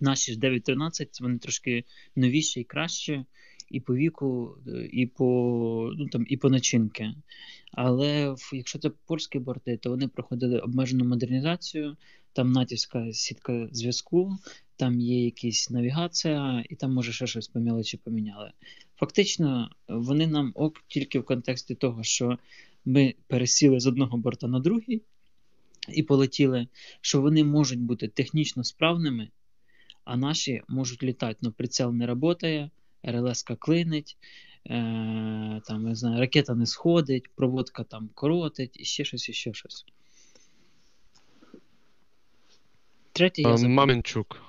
наші 0.00 0.32
ж 0.32 0.38
9.13, 0.38 1.06
вони 1.20 1.38
трошки 1.38 1.84
новіші 2.16 2.60
і 2.60 2.64
краще, 2.64 3.24
і 3.70 3.80
по 3.80 3.94
віку, 3.94 4.58
і 4.92 5.06
по, 5.06 5.92
ну, 5.96 6.08
там, 6.08 6.26
і 6.28 6.36
по 6.36 6.50
начинки. 6.50 7.14
Але 7.72 8.34
якщо 8.52 8.78
це 8.78 8.90
польські 9.06 9.38
борти, 9.38 9.76
то 9.76 9.90
вони 9.90 10.08
проходили 10.08 10.58
обмежену 10.58 11.04
модернізацію, 11.04 11.96
там 12.32 12.52
натівська 12.52 13.12
сітка 13.12 13.68
зв'язку, 13.72 14.36
там 14.76 15.00
є 15.00 15.24
якась 15.24 15.70
навігація, 15.70 16.64
і 16.70 16.74
там 16.74 16.92
може 16.92 17.12
ще 17.12 17.26
щось 17.26 17.48
поміняли 17.48 17.84
чи 17.84 17.96
поміняли. 17.96 18.52
Фактично, 18.96 19.70
вони 19.88 20.26
нам 20.26 20.52
ок 20.54 20.84
тільки 20.88 21.18
в 21.18 21.24
контексті 21.24 21.74
того, 21.74 22.02
що 22.02 22.38
ми 22.84 23.14
пересіли 23.26 23.80
з 23.80 23.86
одного 23.86 24.18
борта 24.18 24.48
на 24.48 24.60
другий 24.60 25.02
і 25.88 26.02
полетіли, 26.02 26.66
що 27.00 27.20
вони 27.20 27.44
можуть 27.44 27.80
бути 27.80 28.08
технічно 28.08 28.64
справними, 28.64 29.28
а 30.04 30.16
наші 30.16 30.62
можуть 30.68 31.02
літати, 31.02 31.38
але 31.42 31.52
прицел 31.52 31.92
не 31.92 32.16
працює, 32.16 32.70
РЛС 33.02 33.42
клинить, 33.42 34.16
е, 34.66 35.60
там, 35.66 35.82
не 35.82 35.94
знаю, 35.94 36.20
ракета 36.20 36.54
не 36.54 36.66
сходить, 36.66 37.28
проводка 37.34 37.84
там 37.84 38.10
коротить, 38.14 38.80
і 38.80 38.84
ще 38.84 39.04
щось, 39.04 39.28
і 39.28 39.32
ще 39.32 39.54
щось. 39.54 39.84
Третє 43.12 43.42
я 43.42 43.48
А, 43.48 43.56
забув. 43.56 43.74
Маменчук. 43.74 44.45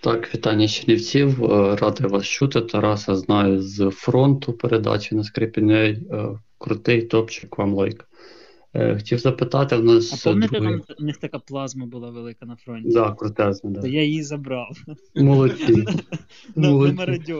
Так, 0.00 0.34
вітання 0.34 0.68
Чернівців. 0.68 1.44
Е, 1.44 1.76
Радий 1.76 2.06
вас 2.06 2.26
чути. 2.26 2.60
Тараса 2.60 3.16
знаю 3.16 3.62
з 3.62 3.90
фронту 3.90 4.52
передачі 4.52 5.14
на 5.14 5.24
Скрипіней. 5.24 6.02
Е, 6.10 6.28
Крутий 6.58 7.02
топчик, 7.02 7.58
вам 7.58 7.74
лайк. 7.74 8.08
Е, 8.74 8.94
Хотів 8.94 9.18
запитати, 9.18 9.76
в 9.76 9.84
нас 9.84 10.26
А 10.26 10.30
пам'ятаєте, 10.30 10.66
другий... 10.66 10.84
там 10.86 10.96
у 11.00 11.04
них 11.04 11.16
така 11.16 11.38
плазма 11.38 11.86
була 11.86 12.10
велика 12.10 12.46
на 12.46 12.56
фронті? 12.56 12.90
Да, 12.90 13.12
крутезна, 13.18 13.70
да. 13.70 13.80
То 13.80 13.86
я 13.88 14.02
її 14.02 14.22
забрав. 14.22 14.76
Молодці. 15.14 15.84
Молодці. 16.56 17.36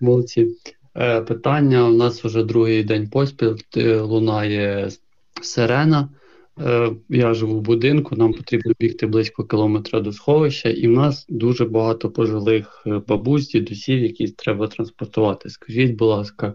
Молодці. 0.00 0.48
Питання. 1.26 1.88
У 1.88 1.92
нас 1.92 2.24
вже 2.24 2.44
другий 2.44 2.84
день 2.84 3.08
поспіль 3.10 3.54
лунає 4.00 4.90
сирена. 5.42 6.08
Е, 6.60 6.92
Я 7.08 7.34
живу 7.34 7.58
в 7.58 7.62
будинку, 7.62 8.16
нам 8.16 8.32
потрібно 8.32 8.72
бігти 8.80 9.06
близько 9.06 9.44
кілометра 9.44 10.00
до 10.00 10.12
сховища, 10.12 10.68
і 10.68 10.88
в 10.88 10.90
нас 10.90 11.26
дуже 11.28 11.64
багато 11.64 12.10
пожилих 12.10 12.82
е, 12.86 13.02
бабусь, 13.08 13.48
дідусів, 13.48 13.98
які 14.02 14.28
треба 14.28 14.68
транспортувати. 14.68 15.50
Скажіть, 15.50 15.96
будь 15.96 16.08
ласка, 16.08 16.54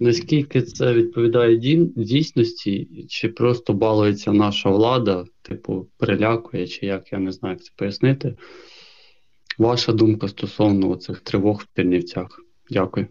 наскільки 0.00 0.62
це 0.62 0.92
відповідає 0.92 1.56
дійсності, 1.96 3.06
чи 3.08 3.28
просто 3.28 3.72
балується 3.72 4.32
наша 4.32 4.70
влада, 4.70 5.24
типу, 5.42 5.88
перелякує, 5.98 6.66
чи 6.66 6.86
як, 6.86 7.12
я 7.12 7.18
не 7.18 7.32
знаю, 7.32 7.54
як 7.54 7.64
це 7.64 7.72
пояснити. 7.76 8.36
Ваша 9.58 9.92
думка 9.92 10.28
стосовно 10.28 10.96
цих 10.96 11.20
тривог 11.20 11.62
в 11.62 11.76
Чернівцях? 11.76 12.40
Дякую. 12.70 13.06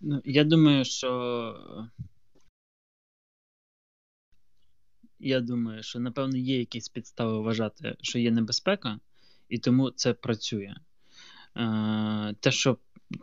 Ну, 0.00 0.20
я 0.24 0.44
думаю, 0.44 0.84
що. 0.84 1.54
Я 5.20 5.40
думаю, 5.40 5.82
що 5.82 6.00
напевно 6.00 6.36
є 6.36 6.58
якісь 6.58 6.88
підстави 6.88 7.40
вважати, 7.40 7.96
що 8.00 8.18
є 8.18 8.30
небезпека, 8.30 9.00
і 9.48 9.58
тому 9.58 9.90
це 9.90 10.12
працює. 10.14 10.74
Е, 11.56 12.34
те, 12.40 12.50
що 12.50 12.78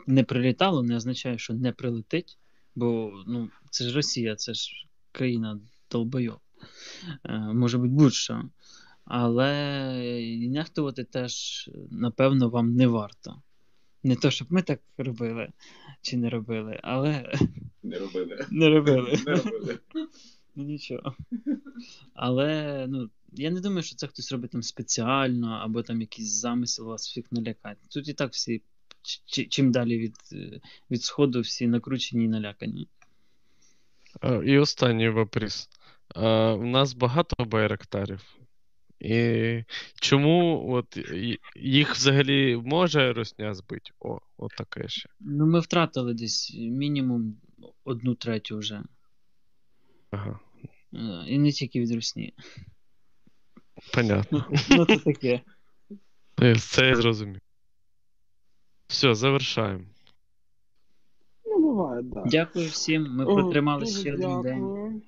не 0.06 0.24
прилітало, 0.24 0.82
не 0.82 0.96
означає, 0.96 1.38
що 1.38 1.54
не 1.54 1.72
прилетить, 1.72 2.38
бо 2.74 3.12
ну, 3.26 3.50
це 3.70 3.84
ж 3.84 3.96
Росія, 3.96 4.36
це 4.36 4.54
ж 4.54 4.86
країна 5.12 5.60
долбойов. 5.90 6.38
Е, 7.24 7.38
може 7.38 7.78
бути 7.78 7.90
будь-що. 7.90 8.42
Але 9.04 9.48
нехтувати 10.48 11.04
теж, 11.04 11.64
напевно, 11.90 12.48
вам 12.48 12.74
не 12.74 12.86
варто. 12.86 13.42
Не 14.02 14.16
то, 14.16 14.30
щоб 14.30 14.52
ми 14.52 14.62
так 14.62 14.80
робили 14.98 15.48
чи 16.02 16.16
не 16.16 16.30
робили, 16.30 16.80
але 16.82 17.32
Не 17.82 17.98
робили. 17.98 18.46
не 18.50 18.68
робили. 18.68 19.18
Не 19.26 19.34
робили. 19.34 19.78
Ну 20.58 20.64
нічого. 20.64 21.14
Але 22.14 22.86
ну, 22.88 23.10
я 23.32 23.50
не 23.50 23.60
думаю, 23.60 23.82
що 23.82 23.96
це 23.96 24.06
хтось 24.06 24.32
робить 24.32 24.50
там 24.50 24.62
спеціально, 24.62 25.50
або 25.50 25.82
там 25.82 26.00
якийсь 26.00 26.28
замисел 26.28 26.86
вас 26.86 27.08
всіх 27.08 27.32
налякати. 27.32 27.80
Тут 27.90 28.08
і 28.08 28.14
так 28.14 28.32
всі, 28.32 28.62
чим 29.48 29.72
далі 29.72 29.98
від, 29.98 30.16
від 30.90 31.02
сходу, 31.02 31.40
всі 31.40 31.66
накручені 31.66 32.24
і 32.24 32.28
налякані. 32.28 32.88
І 34.44 34.58
останній 34.58 35.08
вопрос. 35.08 35.68
У 36.56 36.66
нас 36.66 36.94
багато 36.94 37.44
байрактарів. 37.44 38.20
І 39.00 39.64
чому 40.00 40.70
от 40.72 40.98
їх 41.56 41.94
взагалі 41.94 42.56
може 42.64 43.12
Росня 43.12 43.54
збити? 43.54 43.90
О, 44.00 44.18
от 44.36 44.50
таке 44.56 44.88
ще. 44.88 45.08
Ну, 45.20 45.46
ми 45.46 45.60
втратили 45.60 46.14
десь 46.14 46.54
мінімум 46.54 47.36
одну 47.84 48.14
третю 48.14 48.58
вже. 48.58 48.82
Ага, 50.10 50.40
І 51.26 51.38
не 51.38 51.52
тільки 51.52 51.80
від 51.80 51.94
Русні. 51.94 52.34
понятно. 53.94 54.46
Ну, 54.70 54.86
це 54.86 54.98
таке. 54.98 55.40
Це 56.58 56.86
я 56.86 56.94
зрозумів. 56.94 57.40
Все, 58.86 59.14
завершаємо. 59.14 59.84
Ну, 61.46 61.60
буває, 61.60 62.02
так. 62.02 62.12
Да. 62.12 62.22
Дякую 62.26 62.68
всім. 62.68 63.02
Ми 63.02 63.24
О, 63.24 63.34
протримали 63.34 63.86
ще 63.86 64.14
один 64.14 64.40
день. 64.42 65.02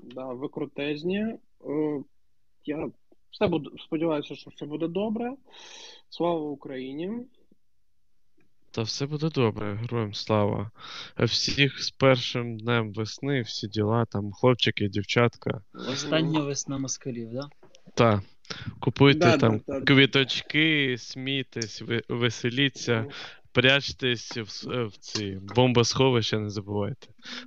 Да, 0.00 0.26
ви 0.26 0.48
крутезні. 0.48 1.18
Е, 1.66 2.02
Я 2.64 2.90
все 3.30 3.46
буду, 3.48 3.78
сподіваюся, 3.78 4.34
що 4.34 4.50
все 4.50 4.66
буде 4.66 4.88
добре. 4.88 5.32
Слава 6.08 6.40
Україні! 6.40 7.26
Та 8.74 8.82
все 8.82 9.06
буде 9.06 9.28
добре, 9.28 9.74
героям 9.74 10.14
слава. 10.14 10.70
Всіх 11.18 11.82
з 11.82 11.90
першим 11.90 12.58
днем 12.58 12.92
весни, 12.92 13.40
всі 13.42 13.68
діла, 13.68 14.04
там 14.04 14.32
хлопчики, 14.32 14.88
дівчатка. 14.88 15.60
Остання 15.92 16.40
весна 16.40 16.78
москалів, 16.78 17.32
да? 17.32 17.48
Та. 17.94 18.22
Купуйте 18.80 19.18
Да, 19.18 19.36
там 19.38 19.60
да, 19.66 19.80
да. 19.80 19.84
квіточки, 19.86 20.96
смійтесь, 20.98 21.82
ви- 21.82 22.02
веселіться, 22.08 23.06
прячтесь 23.52 24.36
в, 24.36 24.48
с- 24.50 24.66
е, 24.70 24.84
в 24.84 24.96
ці 24.96 25.38
бомбосховища, 25.54 26.38
не 26.38 26.50
забувайте. 26.50 27.06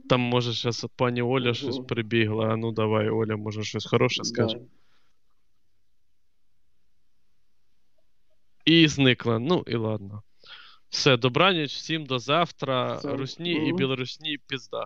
Там 0.09 0.21
може 0.21 0.51
зараз 0.53 0.85
пані 0.95 1.21
Оля 1.21 1.53
щось 1.53 1.79
прибігла. 1.79 2.45
А 2.47 2.55
ну 2.57 2.71
давай, 2.71 3.09
Оля, 3.09 3.35
може 3.37 3.63
щось 3.63 3.85
хороше 3.85 4.23
скаже. 4.23 4.57
І 8.65 8.87
зникла. 8.87 9.39
Ну 9.39 9.63
і 9.67 9.75
ладно. 9.75 10.23
Все, 10.89 11.17
добраніч, 11.17 11.73
всім 11.73 12.05
до 12.05 12.19
завтра. 12.19 12.95
Все. 12.95 13.15
Русні 13.15 13.51
і 13.51 13.73
білорусні 13.73 14.37
пізда. 14.47 14.85